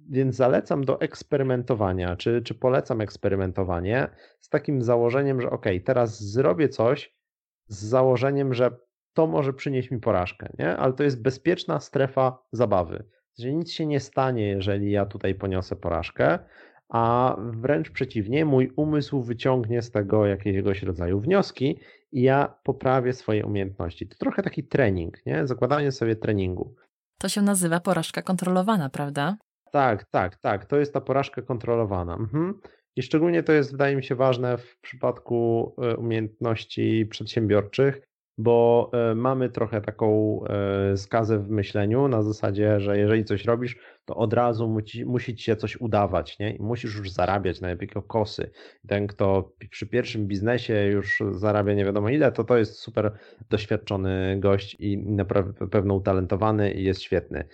więc 0.09 0.35
zalecam 0.35 0.85
do 0.85 1.01
eksperymentowania, 1.01 2.15
czy, 2.15 2.41
czy 2.41 2.55
polecam 2.55 3.01
eksperymentowanie 3.01 4.07
z 4.39 4.49
takim 4.49 4.81
założeniem, 4.81 5.41
że 5.41 5.49
ok, 5.49 5.65
teraz 5.85 6.23
zrobię 6.23 6.69
coś 6.69 7.15
z 7.67 7.85
założeniem, 7.85 8.53
że 8.53 8.71
to 9.13 9.27
może 9.27 9.53
przynieść 9.53 9.91
mi 9.91 9.99
porażkę, 9.99 10.49
nie? 10.59 10.77
ale 10.77 10.93
to 10.93 11.03
jest 11.03 11.21
bezpieczna 11.21 11.79
strefa 11.79 12.43
zabawy. 12.51 13.03
Że 13.39 13.53
nic 13.53 13.71
się 13.71 13.85
nie 13.85 13.99
stanie, 13.99 14.47
jeżeli 14.47 14.91
ja 14.91 15.05
tutaj 15.05 15.35
poniosę 15.35 15.75
porażkę, 15.75 16.39
a 16.89 17.35
wręcz 17.39 17.91
przeciwnie, 17.91 18.45
mój 18.45 18.71
umysł 18.75 19.21
wyciągnie 19.21 19.81
z 19.81 19.91
tego 19.91 20.25
jakiegoś 20.25 20.83
rodzaju 20.83 21.19
wnioski 21.19 21.79
i 22.11 22.21
ja 22.21 22.59
poprawię 22.63 23.13
swoje 23.13 23.45
umiejętności. 23.45 24.07
To 24.07 24.17
trochę 24.17 24.43
taki 24.43 24.63
trening, 24.63 25.25
nie? 25.25 25.47
zakładanie 25.47 25.91
sobie 25.91 26.15
treningu. 26.15 26.75
To 27.17 27.29
się 27.29 27.41
nazywa 27.41 27.79
porażka 27.79 28.21
kontrolowana, 28.21 28.89
prawda? 28.89 29.37
Tak, 29.71 30.05
tak, 30.05 30.35
tak. 30.35 30.65
To 30.65 30.77
jest 30.77 30.93
ta 30.93 31.01
porażka 31.01 31.41
kontrolowana. 31.41 32.13
Mhm. 32.13 32.59
I 32.95 33.01
szczególnie 33.01 33.43
to 33.43 33.53
jest, 33.53 33.71
wydaje 33.71 33.95
mi 33.95 34.03
się, 34.03 34.15
ważne 34.15 34.57
w 34.57 34.77
przypadku 34.81 35.75
e, 35.81 35.97
umiejętności 35.97 37.05
przedsiębiorczych, 37.05 38.01
bo 38.37 38.89
e, 38.93 39.15
mamy 39.15 39.49
trochę 39.49 39.81
taką 39.81 40.39
e, 40.45 40.97
skazę 40.97 41.39
w 41.39 41.49
myśleniu 41.49 42.07
na 42.07 42.23
zasadzie, 42.23 42.79
że 42.79 42.97
jeżeli 42.97 43.25
coś 43.25 43.45
robisz, 43.45 43.77
to 44.05 44.15
od 44.15 44.33
razu 44.33 44.67
musi, 44.67 45.05
musi 45.05 45.35
ci 45.35 45.43
się 45.43 45.55
coś 45.55 45.81
udawać, 45.81 46.39
nie? 46.39 46.55
I 46.55 46.61
musisz 46.61 46.95
już 46.95 47.11
zarabiać 47.11 47.61
najlepiej 47.61 47.89
kokosy. 47.89 48.51
Ten, 48.87 49.07
kto 49.07 49.51
przy 49.69 49.87
pierwszym 49.87 50.27
biznesie 50.27 50.85
już 50.85 51.23
zarabia 51.31 51.73
nie 51.73 51.85
wiadomo 51.85 52.09
ile, 52.09 52.31
to 52.31 52.43
to 52.43 52.57
jest 52.57 52.79
super 52.79 53.11
doświadczony 53.49 54.37
gość 54.39 54.75
i 54.79 54.97
na 54.97 55.25
pewno 55.71 55.93
utalentowany 55.93 56.71
i 56.71 56.83
jest 56.83 57.01
świetny. 57.01 57.47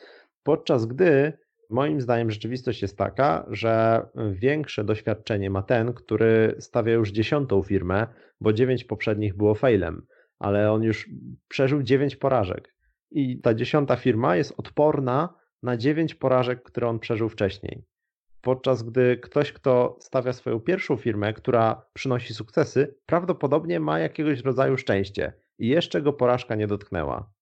Podczas 0.43 0.85
gdy 0.85 1.33
Moim 1.69 2.01
zdaniem 2.01 2.31
rzeczywistość 2.31 2.81
jest 2.81 2.97
taka, 2.97 3.45
że 3.49 4.05
większe 4.31 4.83
doświadczenie 4.83 5.49
ma 5.49 5.61
ten, 5.61 5.93
który 5.93 6.55
stawia 6.59 6.93
już 6.93 7.11
dziesiątą 7.11 7.63
firmę, 7.63 8.07
bo 8.41 8.53
dziewięć 8.53 8.83
poprzednich 8.83 9.37
było 9.37 9.55
failem, 9.55 10.05
ale 10.39 10.71
on 10.71 10.83
już 10.83 11.09
przeżył 11.47 11.83
dziewięć 11.83 12.15
porażek. 12.15 12.75
I 13.11 13.41
ta 13.41 13.53
dziesiąta 13.53 13.95
firma 13.95 14.35
jest 14.35 14.53
odporna 14.57 15.33
na 15.63 15.77
dziewięć 15.77 16.15
porażek, 16.15 16.63
które 16.63 16.87
on 16.87 16.99
przeżył 16.99 17.29
wcześniej. 17.29 17.83
Podczas 18.41 18.83
gdy 18.83 19.17
ktoś, 19.17 19.51
kto 19.51 19.97
stawia 20.01 20.33
swoją 20.33 20.59
pierwszą 20.59 20.97
firmę, 20.97 21.33
która 21.33 21.85
przynosi 21.93 22.33
sukcesy, 22.33 22.95
prawdopodobnie 23.05 23.79
ma 23.79 23.99
jakiegoś 23.99 24.41
rodzaju 24.41 24.77
szczęście 24.77 25.33
i 25.59 25.67
jeszcze 25.67 26.01
go 26.01 26.13
porażka 26.13 26.55
nie 26.55 26.67
dotknęła 26.67 27.34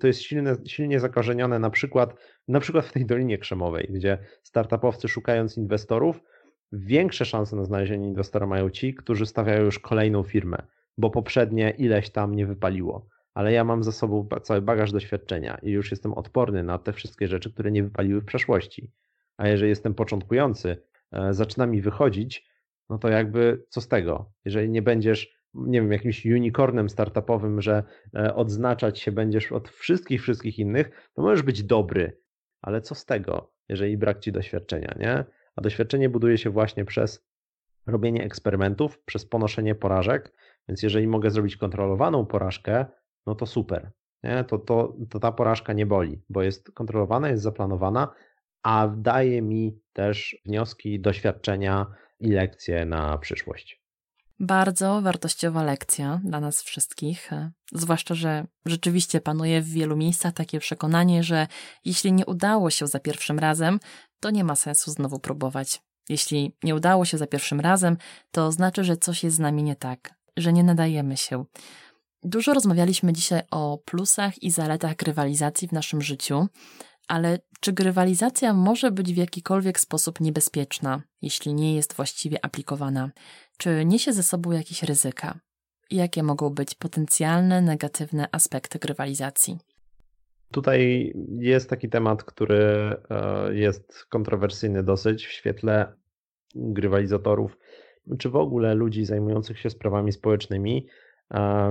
to 0.00 0.06
jest 0.06 0.22
silne, 0.22 0.56
silnie 0.66 1.00
zakorzenione 1.00 1.58
na 1.58 1.70
przykład, 1.70 2.14
na 2.48 2.60
przykład 2.60 2.86
w 2.86 2.92
tej 2.92 3.06
Dolinie 3.06 3.38
Krzemowej, 3.38 3.88
gdzie 3.90 4.18
startupowcy 4.42 5.08
szukając 5.08 5.56
inwestorów, 5.56 6.22
większe 6.72 7.24
szanse 7.24 7.56
na 7.56 7.64
znalezienie 7.64 8.08
inwestora 8.08 8.46
mają 8.46 8.70
ci, 8.70 8.94
którzy 8.94 9.26
stawiają 9.26 9.64
już 9.64 9.78
kolejną 9.78 10.22
firmę, 10.22 10.56
bo 10.98 11.10
poprzednie 11.10 11.70
ileś 11.70 12.10
tam 12.10 12.34
nie 12.34 12.46
wypaliło. 12.46 13.08
Ale 13.34 13.52
ja 13.52 13.64
mam 13.64 13.82
za 13.82 13.92
sobą 13.92 14.28
cały 14.42 14.62
bagaż 14.62 14.92
doświadczenia 14.92 15.58
i 15.62 15.70
już 15.70 15.90
jestem 15.90 16.14
odporny 16.14 16.62
na 16.62 16.78
te 16.78 16.92
wszystkie 16.92 17.28
rzeczy, 17.28 17.52
które 17.52 17.70
nie 17.70 17.82
wypaliły 17.82 18.20
w 18.20 18.24
przeszłości. 18.24 18.90
A 19.36 19.48
jeżeli 19.48 19.68
jestem 19.68 19.94
początkujący, 19.94 20.76
e, 21.12 21.34
zaczyna 21.34 21.66
mi 21.66 21.80
wychodzić, 21.80 22.46
no 22.88 22.98
to 22.98 23.08
jakby 23.08 23.64
co 23.68 23.80
z 23.80 23.88
tego? 23.88 24.32
Jeżeli 24.44 24.70
nie 24.70 24.82
będziesz 24.82 25.41
nie 25.54 25.80
wiem, 25.80 25.92
jakimś 25.92 26.26
unicornem 26.26 26.88
startupowym, 26.88 27.62
że 27.62 27.82
e, 28.14 28.34
odznaczać 28.34 29.00
się 29.00 29.12
będziesz 29.12 29.52
od 29.52 29.68
wszystkich, 29.68 30.22
wszystkich 30.22 30.58
innych, 30.58 31.10
to 31.14 31.22
możesz 31.22 31.42
być 31.42 31.62
dobry, 31.62 32.20
ale 32.60 32.80
co 32.80 32.94
z 32.94 33.04
tego, 33.04 33.52
jeżeli 33.68 33.96
brak 33.96 34.18
ci 34.18 34.32
doświadczenia, 34.32 34.94
nie? 35.00 35.24
A 35.56 35.62
doświadczenie 35.62 36.08
buduje 36.08 36.38
się 36.38 36.50
właśnie 36.50 36.84
przez 36.84 37.26
robienie 37.86 38.24
eksperymentów, 38.24 39.02
przez 39.04 39.26
ponoszenie 39.26 39.74
porażek, 39.74 40.32
więc 40.68 40.82
jeżeli 40.82 41.06
mogę 41.06 41.30
zrobić 41.30 41.56
kontrolowaną 41.56 42.26
porażkę, 42.26 42.86
no 43.26 43.34
to 43.34 43.46
super. 43.46 43.90
Nie? 44.22 44.44
To, 44.44 44.58
to, 44.58 44.96
to 45.10 45.20
ta 45.20 45.32
porażka 45.32 45.72
nie 45.72 45.86
boli, 45.86 46.22
bo 46.28 46.42
jest 46.42 46.72
kontrolowana, 46.72 47.28
jest 47.28 47.42
zaplanowana, 47.42 48.14
a 48.62 48.88
daje 48.96 49.42
mi 49.42 49.80
też 49.92 50.36
wnioski, 50.46 51.00
doświadczenia 51.00 51.86
i 52.20 52.30
lekcje 52.30 52.84
na 52.84 53.18
przyszłość. 53.18 53.81
Bardzo 54.44 55.02
wartościowa 55.02 55.62
lekcja 55.62 56.20
dla 56.24 56.40
nas 56.40 56.62
wszystkich, 56.62 57.32
e, 57.32 57.52
zwłaszcza, 57.72 58.14
że 58.14 58.46
rzeczywiście 58.66 59.20
panuje 59.20 59.62
w 59.62 59.68
wielu 59.68 59.96
miejscach 59.96 60.32
takie 60.32 60.60
przekonanie, 60.60 61.24
że 61.24 61.46
jeśli 61.84 62.12
nie 62.12 62.26
udało 62.26 62.70
się 62.70 62.86
za 62.86 63.00
pierwszym 63.00 63.38
razem, 63.38 63.80
to 64.20 64.30
nie 64.30 64.44
ma 64.44 64.56
sensu 64.56 64.90
znowu 64.90 65.18
próbować. 65.18 65.82
Jeśli 66.08 66.56
nie 66.62 66.74
udało 66.74 67.04
się 67.04 67.18
za 67.18 67.26
pierwszym 67.26 67.60
razem, 67.60 67.96
to 68.30 68.52
znaczy, 68.52 68.84
że 68.84 68.96
coś 68.96 69.24
jest 69.24 69.36
z 69.36 69.38
nami 69.38 69.62
nie 69.62 69.76
tak, 69.76 70.14
że 70.36 70.52
nie 70.52 70.64
nadajemy 70.64 71.16
się. 71.16 71.44
Dużo 72.22 72.54
rozmawialiśmy 72.54 73.12
dzisiaj 73.12 73.42
o 73.50 73.78
plusach 73.84 74.42
i 74.42 74.50
zaletach 74.50 74.96
grywalizacji 74.96 75.68
w 75.68 75.72
naszym 75.72 76.02
życiu, 76.02 76.46
ale 77.08 77.38
czy 77.60 77.72
grywalizacja 77.72 78.54
może 78.54 78.90
być 78.90 79.14
w 79.14 79.16
jakikolwiek 79.16 79.80
sposób 79.80 80.20
niebezpieczna, 80.20 81.02
jeśli 81.22 81.54
nie 81.54 81.74
jest 81.74 81.92
właściwie 81.92 82.44
aplikowana? 82.44 83.10
Czy 83.62 83.84
niesie 83.84 84.12
ze 84.12 84.22
sobą 84.22 84.52
jakieś 84.52 84.82
ryzyka? 84.82 85.38
Jakie 85.90 86.22
mogą 86.22 86.50
być 86.50 86.74
potencjalne 86.74 87.60
negatywne 87.60 88.28
aspekty 88.32 88.78
grywalizacji? 88.78 89.58
Tutaj 90.52 91.12
jest 91.38 91.70
taki 91.70 91.88
temat, 91.88 92.24
który 92.24 92.56
e, 92.60 93.54
jest 93.54 94.04
kontrowersyjny 94.04 94.82
dosyć 94.82 95.26
w 95.26 95.32
świetle 95.32 95.92
grywalizatorów, 96.54 97.58
czy 98.18 98.30
w 98.30 98.36
ogóle 98.36 98.74
ludzi 98.74 99.04
zajmujących 99.04 99.58
się 99.58 99.70
sprawami 99.70 100.12
społecznymi. 100.12 100.86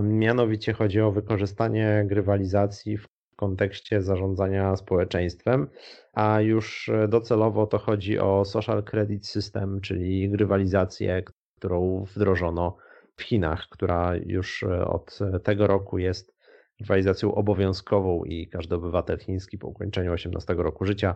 Mianowicie 0.02 0.74
chodzi 0.74 1.02
o 1.02 1.12
wykorzystanie 1.12 2.04
grywalizacji 2.08 2.98
w 2.98 3.08
kontekście 3.36 4.02
zarządzania 4.02 4.76
społeczeństwem, 4.76 5.68
a 6.14 6.42
już 6.42 6.92
docelowo 7.10 7.68
to 7.68 7.78
chodzi 7.78 8.20
o 8.20 8.46
social 8.46 8.84
credit 8.84 9.28
system, 9.28 9.82
czyli 9.82 10.30
grywalizację, 10.30 11.24
którą 11.62 12.06
wdrożono 12.16 12.78
w 13.16 13.22
Chinach, 13.24 13.68
która 13.70 14.16
już 14.26 14.64
od 14.86 15.20
tego 15.44 15.68
roku 15.68 15.98
jest 15.98 16.34
grywalizacją 16.80 17.36
obowiązkową 17.36 18.24
i 18.24 18.48
każdy 18.48 18.76
obywatel 18.76 19.18
chiński 19.18 19.58
po 19.58 19.68
ukończeniu 19.68 20.14
18 20.14 20.54
roku 20.54 20.86
życia 20.86 21.16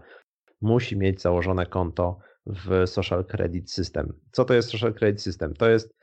musi 0.61 0.97
mieć 0.97 1.22
założone 1.22 1.65
konto 1.65 2.19
w 2.45 2.88
Social 2.88 3.26
Credit 3.26 3.72
System. 3.72 4.13
Co 4.31 4.45
to 4.45 4.53
jest 4.53 4.72
Social 4.72 4.93
Credit 4.93 5.22
System? 5.22 5.53
To 5.53 5.69
jest 5.69 5.95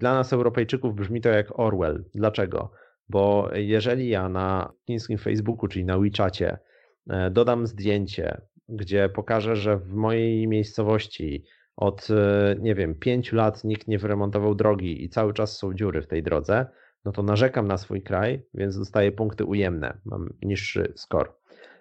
dla 0.00 0.14
nas 0.14 0.32
Europejczyków 0.32 0.94
brzmi 0.94 1.20
to 1.20 1.28
jak 1.28 1.58
Orwell. 1.58 2.04
Dlaczego? 2.14 2.72
Bo 3.08 3.50
jeżeli 3.54 4.08
ja 4.08 4.28
na 4.28 4.72
chińskim 4.86 5.18
Facebooku, 5.18 5.68
czyli 5.68 5.84
na 5.84 5.98
WeChacie, 5.98 6.58
e, 7.10 7.30
dodam 7.30 7.66
zdjęcie, 7.66 8.40
gdzie 8.68 9.08
pokażę, 9.08 9.56
że 9.56 9.76
w 9.76 9.92
mojej 9.92 10.48
miejscowości 10.48 11.44
od, 11.76 12.08
e, 12.10 12.56
nie 12.60 12.74
wiem, 12.74 12.94
pięciu 12.94 13.36
lat 13.36 13.64
nikt 13.64 13.88
nie 13.88 13.98
wyremontował 13.98 14.54
drogi 14.54 15.04
i 15.04 15.08
cały 15.08 15.32
czas 15.32 15.58
są 15.58 15.74
dziury 15.74 16.02
w 16.02 16.06
tej 16.06 16.22
drodze, 16.22 16.66
no 17.04 17.12
to 17.12 17.22
narzekam 17.22 17.68
na 17.68 17.78
swój 17.78 18.02
kraj, 18.02 18.42
więc 18.54 18.78
dostaję 18.78 19.12
punkty 19.12 19.44
ujemne, 19.44 20.00
mam 20.04 20.28
niższy 20.42 20.92
score. 20.96 21.32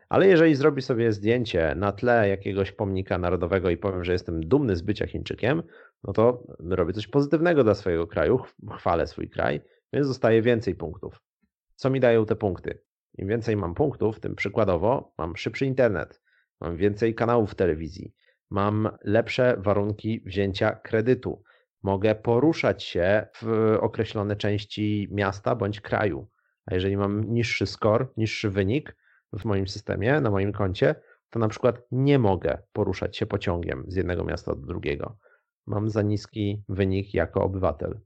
Ale 0.09 0.27
jeżeli 0.27 0.55
zrobi 0.55 0.81
sobie 0.81 1.11
zdjęcie 1.11 1.75
na 1.75 1.91
tle 1.91 2.29
jakiegoś 2.29 2.71
pomnika 2.71 3.17
narodowego 3.17 3.69
i 3.69 3.77
powiem, 3.77 4.03
że 4.03 4.11
jestem 4.11 4.47
dumny 4.47 4.75
z 4.75 4.81
bycia 4.81 5.07
Chińczykiem, 5.07 5.63
no 6.03 6.13
to 6.13 6.43
robię 6.59 6.93
coś 6.93 7.07
pozytywnego 7.07 7.63
dla 7.63 7.75
swojego 7.75 8.07
kraju, 8.07 8.39
chwalę 8.77 9.07
swój 9.07 9.29
kraj, 9.29 9.61
więc 9.93 10.07
dostaję 10.07 10.41
więcej 10.41 10.75
punktów. 10.75 11.21
Co 11.75 11.89
mi 11.89 11.99
dają 11.99 12.25
te 12.25 12.35
punkty? 12.35 12.81
Im 13.17 13.27
więcej 13.27 13.57
mam 13.57 13.73
punktów, 13.75 14.19
tym 14.19 14.35
przykładowo 14.35 15.13
mam 15.17 15.35
szybszy 15.35 15.65
internet, 15.65 16.21
mam 16.61 16.77
więcej 16.77 17.15
kanałów 17.15 17.55
telewizji, 17.55 18.13
mam 18.49 18.89
lepsze 19.03 19.55
warunki 19.57 20.21
wzięcia 20.25 20.71
kredytu, 20.71 21.43
mogę 21.83 22.15
poruszać 22.15 22.83
się 22.83 23.27
w 23.41 23.77
określone 23.81 24.35
części 24.35 25.07
miasta 25.11 25.55
bądź 25.55 25.81
kraju. 25.81 26.27
A 26.65 26.73
jeżeli 26.73 26.97
mam 26.97 27.33
niższy 27.33 27.65
score, 27.65 28.07
niższy 28.17 28.49
wynik 28.49 28.95
w 29.33 29.45
moim 29.45 29.67
systemie, 29.67 30.21
na 30.21 30.31
moim 30.31 30.53
koncie, 30.53 30.95
to 31.29 31.39
na 31.39 31.47
przykład 31.47 31.81
nie 31.91 32.19
mogę 32.19 32.57
poruszać 32.73 33.17
się 33.17 33.25
pociągiem 33.25 33.85
z 33.87 33.95
jednego 33.95 34.23
miasta 34.23 34.55
do 34.55 34.61
drugiego. 34.61 35.17
Mam 35.65 35.89
za 35.89 36.01
niski 36.01 36.63
wynik 36.69 37.13
jako 37.13 37.43
obywatel. 37.43 37.99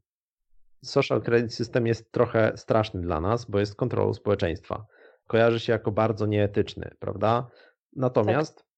Social 0.83 1.21
credit 1.21 1.53
system 1.53 1.87
jest 1.87 2.11
trochę 2.11 2.51
straszny 2.55 3.01
dla 3.01 3.21
nas, 3.21 3.45
bo 3.45 3.59
jest 3.59 3.75
kontrolą 3.75 4.13
społeczeństwa. 4.13 4.85
Kojarzy 5.27 5.59
się 5.59 5.73
jako 5.73 5.91
bardzo 5.91 6.25
nieetyczny, 6.25 6.91
prawda? 6.99 7.47
Natomiast 7.95 8.57
tak. 8.57 8.68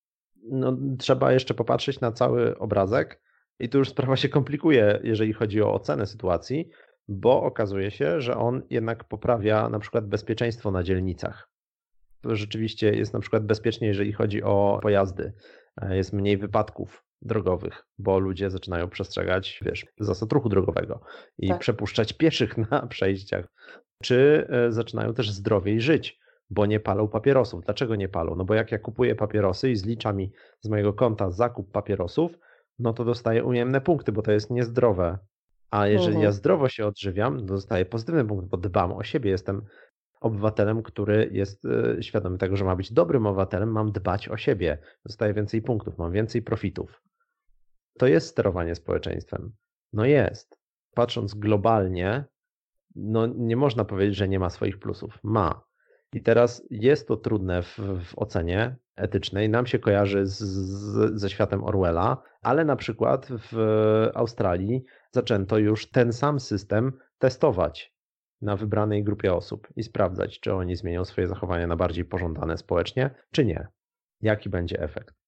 No, 0.44 0.78
trzeba 1.00 1.34
jeszcze 1.34 1.54
popatrzeć 1.54 2.00
na 2.00 2.12
cały 2.12 2.58
obrazek 2.58 3.22
i 3.60 3.70
tu 3.70 3.78
już 3.78 3.90
sprawa 3.90 4.16
się 4.16 4.30
komplikuje, 4.30 5.00
jeżeli 5.04 5.34
chodzi 5.34 5.62
o 5.62 5.74
ocenę 5.74 6.06
sytuacji, 6.06 6.70
bo 7.08 7.44
okazuje 7.44 7.92
się, 7.92 8.22
że 8.22 8.38
on 8.38 8.62
jednak 8.70 9.04
poprawia 9.04 9.70
na 9.70 9.80
przykład 9.80 10.08
bezpieczeństwo 10.08 10.72
na 10.72 10.84
dzielnicach. 10.84 11.50
Rzeczywiście 12.24 12.94
jest 12.96 13.14
na 13.14 13.20
przykład 13.20 13.46
bezpiecznie, 13.46 13.88
jeżeli 13.88 14.14
chodzi 14.14 14.44
o 14.44 14.80
pojazdy. 14.82 15.34
Jest 15.90 16.14
mniej 16.14 16.38
wypadków 16.38 17.04
drogowych, 17.22 17.86
bo 17.98 18.20
ludzie 18.20 18.50
zaczynają 18.50 18.90
przestrzegać, 18.90 19.60
wiesz, 19.66 19.86
zasad 20.00 20.32
ruchu 20.32 20.50
drogowego 20.50 21.02
i 21.38 21.48
tak. 21.48 21.60
przepuszczać 21.60 22.14
pieszych 22.14 22.58
na 22.72 22.88
przejściach, 22.88 23.48
czy 24.04 24.48
e, 24.50 24.72
zaczynają 24.72 25.14
też 25.14 25.32
zdrowiej 25.32 25.82
żyć, 25.82 26.20
bo 26.52 26.65
nie 26.65 26.80
palą 26.80 27.07
papierosów. 27.07 27.64
Dlaczego 27.65 27.95
nie 27.95 28.10
palą? 28.10 28.36
No 28.36 28.45
bo 28.45 28.53
jak 28.53 28.72
ja 28.72 28.80
kupuję 28.80 29.15
papierosy 29.15 29.72
i 29.72 29.76
zlicza 29.76 30.14
mi 30.14 30.32
z 30.61 30.69
mojego 30.69 30.94
konta 30.94 31.32
zakup 31.32 31.72
papierosów, 31.72 32.40
no 32.80 32.94
to 32.94 33.06
dostaję 33.06 33.44
ujemne 33.44 33.82
punkty, 33.82 34.11
bo 34.11 34.22
to 34.22 34.32
jest 34.32 34.49
niezdrowe. 34.49 35.18
A 35.72 35.88
jeżeli 35.88 36.07
mhm. 36.07 36.23
ja 36.23 36.32
zdrowo 36.32 36.69
się 36.69 36.86
odżywiam, 36.86 37.40
to 37.40 37.45
dostaję 37.45 37.86
pozytywny 37.86 38.26
punkt, 38.26 38.48
bo 38.48 38.57
dbam 38.57 38.91
o 38.91 39.03
siebie, 39.03 39.32
jestem 39.32 39.61
obywatelem, 40.22 40.84
który 40.84 41.30
jest 41.32 41.65
e, 41.65 42.03
świadomy 42.03 42.38
tego, 42.38 42.56
że 42.56 42.65
ma 42.65 42.76
być 42.76 42.94
dobrym 42.94 43.26
obywatelem, 43.26 43.72
mam 43.72 43.91
dbać 43.91 44.30
o 44.30 44.38
siebie, 44.38 44.78
dostaję 45.06 45.34
więcej 45.34 45.61
punktów, 45.61 45.98
mam 45.98 46.11
więcej 46.11 46.41
profitów. 46.41 47.02
To 47.99 48.07
jest 48.07 48.28
sterowanie 48.28 48.76
społeczeństwem. 48.76 49.52
No 49.94 50.06
jest. 50.06 50.60
Patrząc 50.95 51.34
globalnie, 51.34 52.26
no 52.95 53.28
nie 53.28 53.56
można 53.56 53.86
powiedzieć, 53.86 54.15
że 54.15 54.28
nie 54.28 54.40
ma 54.40 54.49
swoich 54.49 54.80
plusów. 54.80 55.19
Ma. 55.23 55.70
I 56.14 56.22
teraz 56.22 56.64
jest 56.70 57.08
to 57.08 57.18
trudne 57.18 57.62
w, 57.62 57.78
w 57.78 58.14
ocenie 58.16 58.76
etycznej. 58.96 59.50
Nam 59.50 59.66
się 59.66 59.80
kojarzy 59.80 60.28
z, 60.28 60.38
z, 60.40 61.20
ze 61.22 61.30
światem 61.30 61.64
Orwella, 61.64 62.22
ale 62.42 62.66
na 62.66 62.76
przykład 62.76 63.28
w 63.30 63.58
Australii 64.14 64.84
zaczęto 65.12 65.58
już 65.58 65.92
ten 65.92 66.14
sam 66.14 66.40
system 66.40 66.92
testować 67.18 67.94
na 68.42 68.56
wybranej 68.56 69.04
grupie 69.04 69.34
osób 69.34 69.68
i 69.76 69.84
sprawdzać, 69.84 70.40
czy 70.40 70.54
oni 70.54 70.76
zmienią 70.76 71.06
swoje 71.06 71.28
zachowania 71.28 71.68
na 71.68 71.76
bardziej 71.76 72.06
pożądane 72.06 72.58
społecznie, 72.58 73.10
czy 73.32 73.46
nie. 73.46 73.68
Jaki 74.22 74.50
będzie 74.50 74.80
efekt 74.80 75.20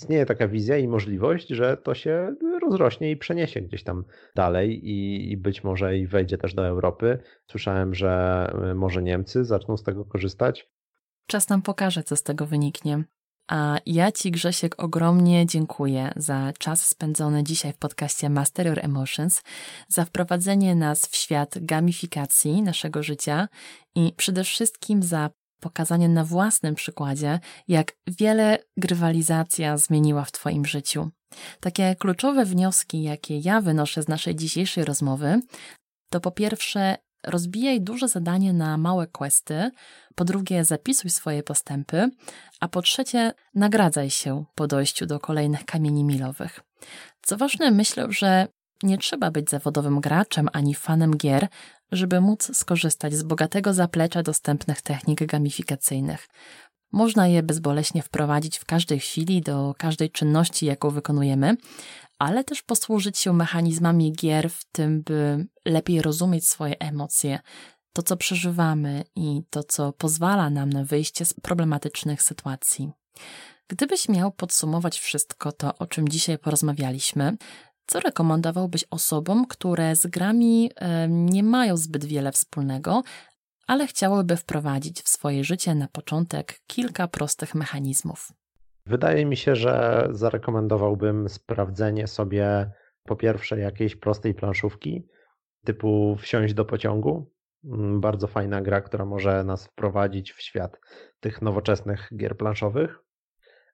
istnieje 0.00 0.26
taka 0.26 0.48
wizja 0.48 0.76
i 0.76 0.88
możliwość, 0.88 1.48
że 1.48 1.76
to 1.76 1.94
się 1.94 2.34
rozrośnie 2.62 3.10
i 3.10 3.16
przeniesie 3.16 3.60
gdzieś 3.60 3.84
tam 3.84 4.04
dalej 4.34 4.88
i, 4.88 5.30
i, 5.32 5.36
być 5.36 5.64
może 5.64 5.98
i 5.98 6.06
wejdzie 6.06 6.38
też 6.38 6.54
do 6.54 6.66
Europy. 6.66 7.18
Słyszałem, 7.50 7.94
że 7.94 8.52
y, 8.70 8.74
może 8.74 9.02
Niemcy 9.02 9.44
zaczną 9.44 9.76
z 9.76 9.82
tego 9.82 10.04
korzystać. 10.04 10.70
Czas 11.26 11.48
nam 11.48 11.62
pokaże, 11.62 12.02
co 12.02 12.16
z 12.16 12.22
tego 12.22 12.46
wyniknie. 12.46 13.04
A 13.48 13.78
ja 13.86 14.12
Ci, 14.12 14.30
Grzesiek, 14.30 14.82
ogromnie 14.82 15.46
dziękuję 15.46 16.12
za 16.16 16.52
czas 16.58 16.88
spędzony 16.88 17.44
dzisiaj 17.44 17.72
w 17.72 17.78
podcaście 17.78 18.30
Master 18.30 18.66
Your 18.66 18.78
Emotions, 18.82 19.42
za 19.88 20.04
wprowadzenie 20.04 20.74
nas 20.74 21.06
w 21.06 21.16
świat 21.16 21.54
gamifikacji 21.60 22.62
naszego 22.62 23.02
życia 23.02 23.48
i 23.94 24.12
przede 24.16 24.44
wszystkim 24.44 25.02
za 25.02 25.30
pokazanie 25.60 26.08
na 26.08 26.24
własnym 26.24 26.74
przykładzie, 26.74 27.40
jak 27.68 27.92
wiele 28.06 28.58
grywalizacja 28.76 29.76
zmieniła 29.76 30.24
w 30.24 30.32
Twoim 30.32 30.66
życiu. 30.66 31.10
Takie 31.60 31.96
kluczowe 31.98 32.44
wnioski, 32.44 33.02
jakie 33.02 33.38
ja 33.38 33.60
wynoszę 33.60 34.02
z 34.02 34.08
naszej 34.08 34.36
dzisiejszej 34.36 34.84
rozmowy, 34.84 35.40
to 36.10 36.20
po 36.20 36.30
pierwsze, 36.30 36.96
rozbijaj 37.26 37.80
duże 37.80 38.08
zadanie 38.08 38.52
na 38.52 38.78
małe 38.78 39.06
questy, 39.06 39.70
po 40.14 40.24
drugie, 40.24 40.64
zapisuj 40.64 41.10
swoje 41.10 41.42
postępy, 41.42 42.10
a 42.60 42.68
po 42.68 42.82
trzecie, 42.82 43.32
nagradzaj 43.54 44.10
się 44.10 44.44
po 44.54 44.66
dojściu 44.66 45.06
do 45.06 45.20
kolejnych 45.20 45.64
kamieni 45.64 46.04
milowych. 46.04 46.60
Co 47.22 47.36
ważne, 47.36 47.70
myślę, 47.70 48.06
że 48.08 48.46
nie 48.82 48.98
trzeba 48.98 49.30
być 49.30 49.50
zawodowym 49.50 50.00
graczem 50.00 50.48
ani 50.52 50.74
fanem 50.74 51.16
gier, 51.16 51.48
żeby 51.92 52.20
móc 52.20 52.56
skorzystać 52.56 53.14
z 53.14 53.22
bogatego 53.22 53.74
zaplecza 53.74 54.22
dostępnych 54.22 54.82
technik 54.82 55.26
gamifikacyjnych. 55.26 56.28
Można 56.92 57.28
je 57.28 57.42
bezboleśnie 57.42 58.02
wprowadzić 58.02 58.58
w 58.58 58.64
każdej 58.64 59.00
chwili 59.00 59.40
do 59.40 59.74
każdej 59.78 60.10
czynności, 60.10 60.66
jaką 60.66 60.90
wykonujemy, 60.90 61.56
ale 62.18 62.44
też 62.44 62.62
posłużyć 62.62 63.18
się 63.18 63.32
mechanizmami 63.32 64.12
gier 64.12 64.50
w 64.50 64.64
tym, 64.64 65.02
by 65.02 65.46
lepiej 65.64 66.02
rozumieć 66.02 66.48
swoje 66.48 66.78
emocje, 66.78 67.38
to 67.92 68.02
co 68.02 68.16
przeżywamy 68.16 69.04
i 69.16 69.42
to 69.50 69.62
co 69.62 69.92
pozwala 69.92 70.50
nam 70.50 70.70
na 70.70 70.84
wyjście 70.84 71.24
z 71.24 71.34
problematycznych 71.34 72.22
sytuacji. 72.22 72.90
Gdybyś 73.68 74.08
miał 74.08 74.32
podsumować 74.32 74.98
wszystko 74.98 75.52
to, 75.52 75.78
o 75.78 75.86
czym 75.86 76.08
dzisiaj 76.08 76.38
porozmawialiśmy, 76.38 77.36
co 77.90 78.00
rekomendowałbyś 78.00 78.84
osobom, 78.90 79.46
które 79.46 79.96
z 79.96 80.06
grami 80.06 80.70
nie 81.08 81.42
mają 81.42 81.76
zbyt 81.76 82.04
wiele 82.04 82.32
wspólnego, 82.32 83.02
ale 83.66 83.86
chciałyby 83.86 84.36
wprowadzić 84.36 85.02
w 85.02 85.08
swoje 85.08 85.44
życie 85.44 85.74
na 85.74 85.88
początek 85.88 86.60
kilka 86.66 87.08
prostych 87.08 87.54
mechanizmów? 87.54 88.28
Wydaje 88.86 89.26
mi 89.26 89.36
się, 89.36 89.56
że 89.56 90.08
zarekomendowałbym 90.10 91.28
sprawdzenie 91.28 92.06
sobie 92.06 92.70
po 93.04 93.16
pierwsze 93.16 93.58
jakiejś 93.58 93.96
prostej 93.96 94.34
planszówki, 94.34 95.06
typu 95.64 96.16
wsiąść 96.16 96.54
do 96.54 96.64
pociągu. 96.64 97.30
Mm, 97.64 98.00
bardzo 98.00 98.26
fajna 98.26 98.62
gra, 98.62 98.80
która 98.80 99.04
może 99.04 99.44
nas 99.44 99.66
wprowadzić 99.66 100.32
w 100.32 100.42
świat 100.42 100.80
tych 101.20 101.42
nowoczesnych 101.42 102.08
gier 102.16 102.36
planszowych. 102.36 102.98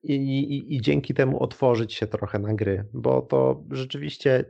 I, 0.08 0.14
i, 0.14 0.76
i 0.76 0.80
dzięki 0.80 1.14
temu 1.14 1.42
otworzyć 1.42 1.94
się 1.94 2.06
trochę 2.06 2.38
na 2.38 2.54
gry, 2.54 2.84
bo 2.92 3.22
to 3.22 3.64
rzeczywiście 3.70 4.44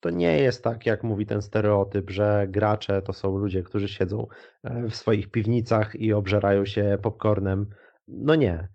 to 0.00 0.10
nie 0.10 0.38
jest 0.38 0.64
tak, 0.64 0.86
jak 0.86 1.04
mówi 1.04 1.26
ten 1.26 1.42
stereotyp, 1.42 2.10
że 2.10 2.46
gracze 2.50 3.02
to 3.02 3.12
są 3.12 3.38
ludzie, 3.38 3.62
którzy 3.62 3.88
siedzą 3.88 4.26
e, 4.64 4.88
w 4.88 4.96
swoich 4.96 5.30
piwnicach 5.30 5.94
i 5.94 6.12
obżerają 6.12 6.64
się 6.64 6.98
popcornem. 7.02 7.66
No 8.08 8.34
nie. 8.34 8.68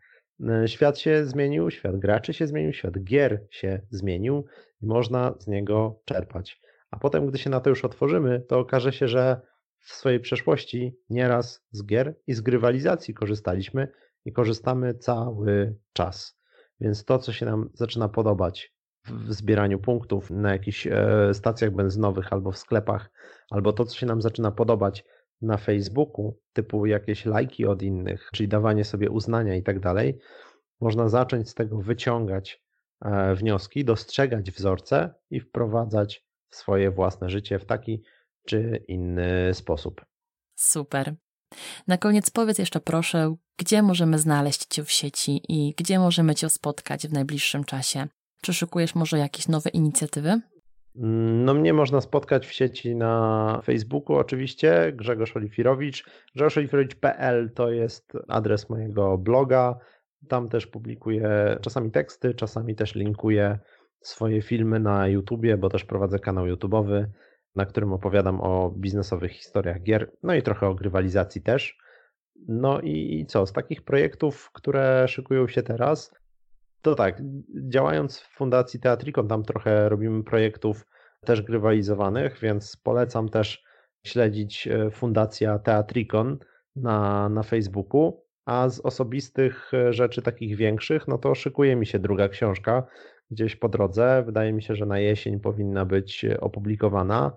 E, 0.50 0.68
świat 0.68 1.00
się 1.00 1.26
zmienił, 1.26 1.72
świat 1.72 1.98
graczy 1.98 2.34
się 2.34 2.48
zmienił, 2.48 2.74
świat 2.74 3.04
gier 3.04 3.48
się 3.50 3.82
zmienił 3.90 4.46
i 4.82 4.86
można 4.86 5.36
z 5.40 5.48
niego 5.48 6.02
czerpać. 6.06 6.62
A 6.92 7.00
potem, 7.00 7.28
gdy 7.28 7.38
się 7.38 7.50
na 7.50 7.60
to 7.60 7.70
już 7.70 7.86
otworzymy, 7.86 8.42
to 8.50 8.60
okaże 8.60 8.94
się, 8.94 9.08
że 9.08 9.42
w 9.80 9.92
swojej 9.92 10.20
przeszłości 10.20 10.96
nieraz 11.10 11.66
z 11.72 11.86
gier 11.86 12.16
i 12.28 12.34
z 12.34 12.42
grywalizacji 12.42 13.14
korzystaliśmy 13.14 13.88
i 14.26 14.32
korzystamy 14.32 14.94
cały 14.94 15.76
czas. 15.94 16.40
Więc 16.80 17.06
to, 17.06 17.20
co 17.20 17.34
się 17.34 17.46
nam 17.46 17.70
zaczyna 17.74 18.10
podobać 18.10 18.74
w 19.06 19.34
zbieraniu 19.34 19.80
punktów 19.80 20.32
na 20.32 20.52
jakichś 20.52 20.88
e, 20.88 21.34
stacjach 21.34 21.72
benzynowych 21.72 22.34
albo 22.34 22.52
w 22.52 22.58
sklepach, 22.58 23.12
albo 23.50 23.74
to, 23.74 23.86
co 23.86 23.98
się 23.98 24.06
nam 24.06 24.22
zaczyna 24.22 24.52
podobać 24.52 25.06
na 25.42 25.58
Facebooku, 25.58 26.40
typu 26.54 26.86
jakieś 26.86 27.26
lajki 27.26 27.66
od 27.66 27.82
innych, 27.82 28.30
czyli 28.34 28.50
dawanie 28.50 28.84
sobie 28.84 29.10
uznania 29.10 29.56
i 29.56 29.64
tak 29.64 29.80
dalej, 29.80 30.20
można 30.82 31.10
zacząć 31.10 31.50
z 31.50 31.54
tego 31.54 31.78
wyciągać 31.78 32.64
e, 33.02 33.36
wnioski, 33.36 33.86
dostrzegać 33.86 34.52
wzorce 34.52 35.14
i 35.30 35.40
wprowadzać 35.40 36.26
w 36.50 36.56
swoje 36.56 36.92
własne 36.92 37.30
życie 37.30 37.60
w 37.60 37.66
taki 37.66 38.04
czy 38.48 38.84
inny 38.88 39.54
sposób. 39.54 40.06
Super. 40.56 41.16
Na 41.88 41.98
koniec 41.98 42.30
powiedz 42.30 42.60
jeszcze 42.60 42.80
proszę, 42.80 43.36
gdzie 43.58 43.82
możemy 43.82 44.20
znaleźć 44.20 44.66
Cię 44.66 44.84
w 44.84 44.92
sieci 44.92 45.42
i 45.50 45.74
gdzie 45.78 46.00
możemy 46.00 46.36
Cię 46.36 46.50
spotkać 46.50 47.08
w 47.08 47.14
najbliższym 47.14 47.64
czasie? 47.64 48.08
Czy 48.42 48.54
szykujesz 48.54 48.96
może 48.96 49.18
jakieś 49.18 49.48
nowe 49.48 49.70
inicjatywy? 49.70 50.42
No 50.96 51.54
mnie 51.54 51.74
można 51.74 52.02
spotkać 52.02 52.48
w 52.48 52.54
sieci 52.54 52.96
na 52.96 53.62
Facebooku 53.64 54.16
oczywiście, 54.16 54.94
Grzegorz 54.96 55.36
Olifirowicz. 55.36 56.06
GrzegorzOlifirowicz.pl 56.36 57.52
to 57.56 57.72
jest 57.72 58.14
adres 58.28 58.70
mojego 58.70 59.18
bloga. 59.18 59.76
Tam 60.28 60.50
też 60.50 60.68
publikuję 60.68 61.58
czasami 61.62 61.92
teksty, 61.92 62.34
czasami 62.34 62.76
też 62.76 62.96
linkuję 62.96 63.60
swoje 64.02 64.42
filmy 64.42 64.80
na 64.80 65.08
YouTubie, 65.08 65.58
bo 65.58 65.70
też 65.70 65.86
prowadzę 65.86 66.20
kanał 66.20 66.48
YouTubeowy, 66.48 67.12
na 67.56 67.66
którym 67.66 67.94
opowiadam 67.94 68.42
o 68.42 68.74
biznesowych 68.78 69.32
historiach 69.32 69.84
gier, 69.84 70.12
no 70.24 70.36
i 70.36 70.42
trochę 70.42 70.68
o 70.68 70.76
grywalizacji 70.76 71.42
też. 71.42 71.78
No 72.48 72.82
i 72.82 73.26
co, 73.28 73.46
z 73.46 73.54
takich 73.54 73.82
projektów, 73.82 74.52
które 74.54 75.08
szykują 75.08 75.48
się 75.48 75.64
teraz, 75.64 76.14
to 76.82 76.96
tak, 76.96 77.22
działając 77.70 78.20
w 78.20 78.36
Fundacji 78.36 78.80
Teatrikon, 78.80 79.28
tam 79.28 79.44
trochę 79.44 79.90
robimy 79.90 80.24
projektów 80.24 80.88
też 81.26 81.42
grywalizowanych, 81.42 82.40
więc 82.40 82.76
polecam 82.76 83.30
też 83.30 83.64
śledzić 84.06 84.68
e, 84.68 84.92
Fundacja 84.92 85.60
Teatrikon 85.60 86.38
na, 86.76 87.30
na 87.30 87.44
Facebooku. 87.44 88.24
A 88.46 88.70
z 88.70 88.80
osobistych 88.80 89.74
e, 89.74 89.94
rzeczy 89.94 90.22
takich 90.22 90.56
większych, 90.56 91.08
no 91.08 91.18
to 91.18 91.36
szykuje 91.36 91.76
mi 91.76 91.86
się 91.86 92.00
druga 92.00 92.30
książka 92.30 92.84
gdzieś 93.32 93.56
po 93.56 93.70
drodze. 93.70 94.24
Wydaje 94.26 94.54
mi 94.54 94.64
się, 94.64 94.76
że 94.76 94.86
na 94.86 95.00
jesień 95.00 95.40
powinna 95.40 95.86
być 95.86 96.26
e, 96.26 96.40
opublikowana. 96.40 97.32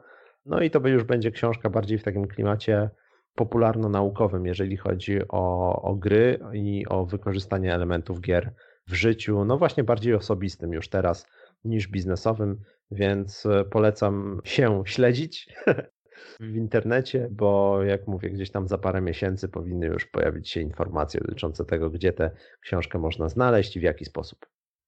No 0.47 0.61
i 0.61 0.71
to 0.71 0.89
już 0.89 1.05
będzie 1.05 1.31
książka 1.31 1.71
bardziej 1.71 1.99
w 1.99 2.03
takim 2.03 2.27
klimacie 2.27 2.91
popularno-naukowym, 3.35 4.47
jeżeli 4.47 4.77
chodzi 4.77 5.19
o, 5.29 5.83
o 5.83 5.95
gry 5.95 6.39
i 6.53 6.87
o 6.89 7.07
wykorzystanie 7.07 7.75
elementów 7.75 8.21
gier 8.21 8.55
w 8.89 8.95
życiu, 8.95 9.45
no 9.45 9.59
właśnie 9.59 9.85
bardziej 9.85 10.15
osobistym 10.15 10.73
już 10.73 10.89
teraz 10.89 11.27
niż 11.65 11.89
biznesowym, 11.89 12.61
więc 12.91 13.47
e, 13.47 13.65
polecam 13.65 14.41
się 14.45 14.83
śledzić 14.87 15.49
w 16.41 16.57
internecie, 16.57 17.29
bo 17.31 17.83
jak 17.83 18.09
mówię, 18.09 18.31
gdzieś 18.31 18.51
tam 18.51 18.69
za 18.69 18.79
parę 18.79 19.01
miesięcy 19.01 19.49
powinny 19.49 19.87
już 19.87 20.07
pojawić 20.07 20.51
się 20.51 20.61
informacje 20.61 21.21
dotyczące 21.21 21.65
tego, 21.65 21.91
gdzie 21.91 22.13
tę 22.13 22.31
książkę 22.61 22.99
można 22.99 23.29
znaleźć 23.29 23.77
i 23.77 23.81
w 23.81 23.83
jaki 23.83 24.05
sposób. 24.05 24.47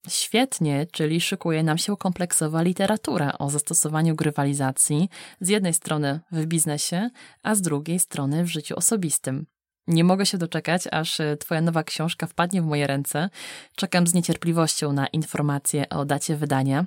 Świetnie, 0.08 0.86
czyli 0.92 1.20
szykuje 1.20 1.62
nam 1.62 1.78
się 1.78 1.96
kompleksowa 1.96 2.62
literatura 2.62 3.38
o 3.38 3.50
zastosowaniu 3.50 4.14
grywalizacji 4.14 5.08
z 5.40 5.48
jednej 5.48 5.74
strony 5.74 6.20
w 6.32 6.46
biznesie, 6.46 7.10
a 7.42 7.54
z 7.54 7.62
drugiej 7.62 7.98
strony 7.98 8.44
w 8.44 8.48
życiu 8.48 8.76
osobistym. 8.76 9.46
Nie 9.86 10.04
mogę 10.04 10.26
się 10.26 10.38
doczekać, 10.38 10.82
aż 10.92 11.20
e, 11.20 11.36
Twoja 11.36 11.60
nowa 11.60 11.84
książka 11.84 12.26
wpadnie 12.26 12.62
w 12.62 12.66
moje 12.66 12.86
ręce. 12.86 13.30
Czekam 13.76 14.06
z 14.06 14.14
niecierpliwością 14.14 14.92
na 14.92 15.06
informacje 15.06 15.88
o 15.88 16.04
dacie 16.04 16.36
wydania. 16.36 16.86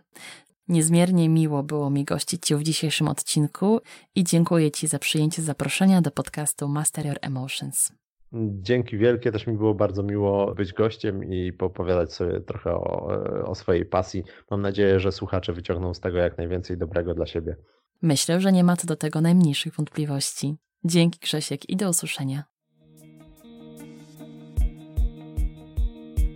Niezmiernie 0.67 1.29
miło 1.29 1.63
było 1.63 1.89
mi 1.89 2.05
gościć 2.05 2.45
Cię 2.45 2.57
w 2.57 2.63
dzisiejszym 2.63 3.07
odcinku 3.07 3.81
i 4.15 4.23
dziękuję 4.23 4.71
Ci 4.71 4.87
za 4.87 4.99
przyjęcie 4.99 5.41
zaproszenia 5.41 6.01
do 6.01 6.11
podcastu 6.11 6.67
Master 6.67 7.05
Your 7.05 7.17
Emotions. 7.21 7.91
Dzięki 8.33 8.97
wielkie, 8.97 9.31
też 9.31 9.47
mi 9.47 9.57
było 9.57 9.73
bardzo 9.75 10.03
miło 10.03 10.55
być 10.55 10.73
gościem 10.73 11.23
i 11.23 11.53
poopowiadać 11.53 12.13
sobie 12.13 12.41
trochę 12.41 12.73
o, 12.73 13.09
o 13.45 13.55
swojej 13.55 13.85
pasji. 13.85 14.23
Mam 14.51 14.61
nadzieję, 14.61 14.99
że 14.99 15.11
słuchacze 15.11 15.53
wyciągną 15.53 15.93
z 15.93 15.99
tego 15.99 16.17
jak 16.17 16.37
najwięcej 16.37 16.77
dobrego 16.77 17.13
dla 17.13 17.25
siebie. 17.25 17.55
Myślę, 18.01 18.41
że 18.41 18.51
nie 18.51 18.63
ma 18.63 18.75
co 18.75 18.87
do 18.87 18.95
tego 18.95 19.21
najmniejszych 19.21 19.75
wątpliwości. 19.75 20.55
Dzięki 20.83 21.19
Grzesiek 21.19 21.69
i 21.69 21.75
do 21.75 21.89
usłyszenia. 21.89 22.43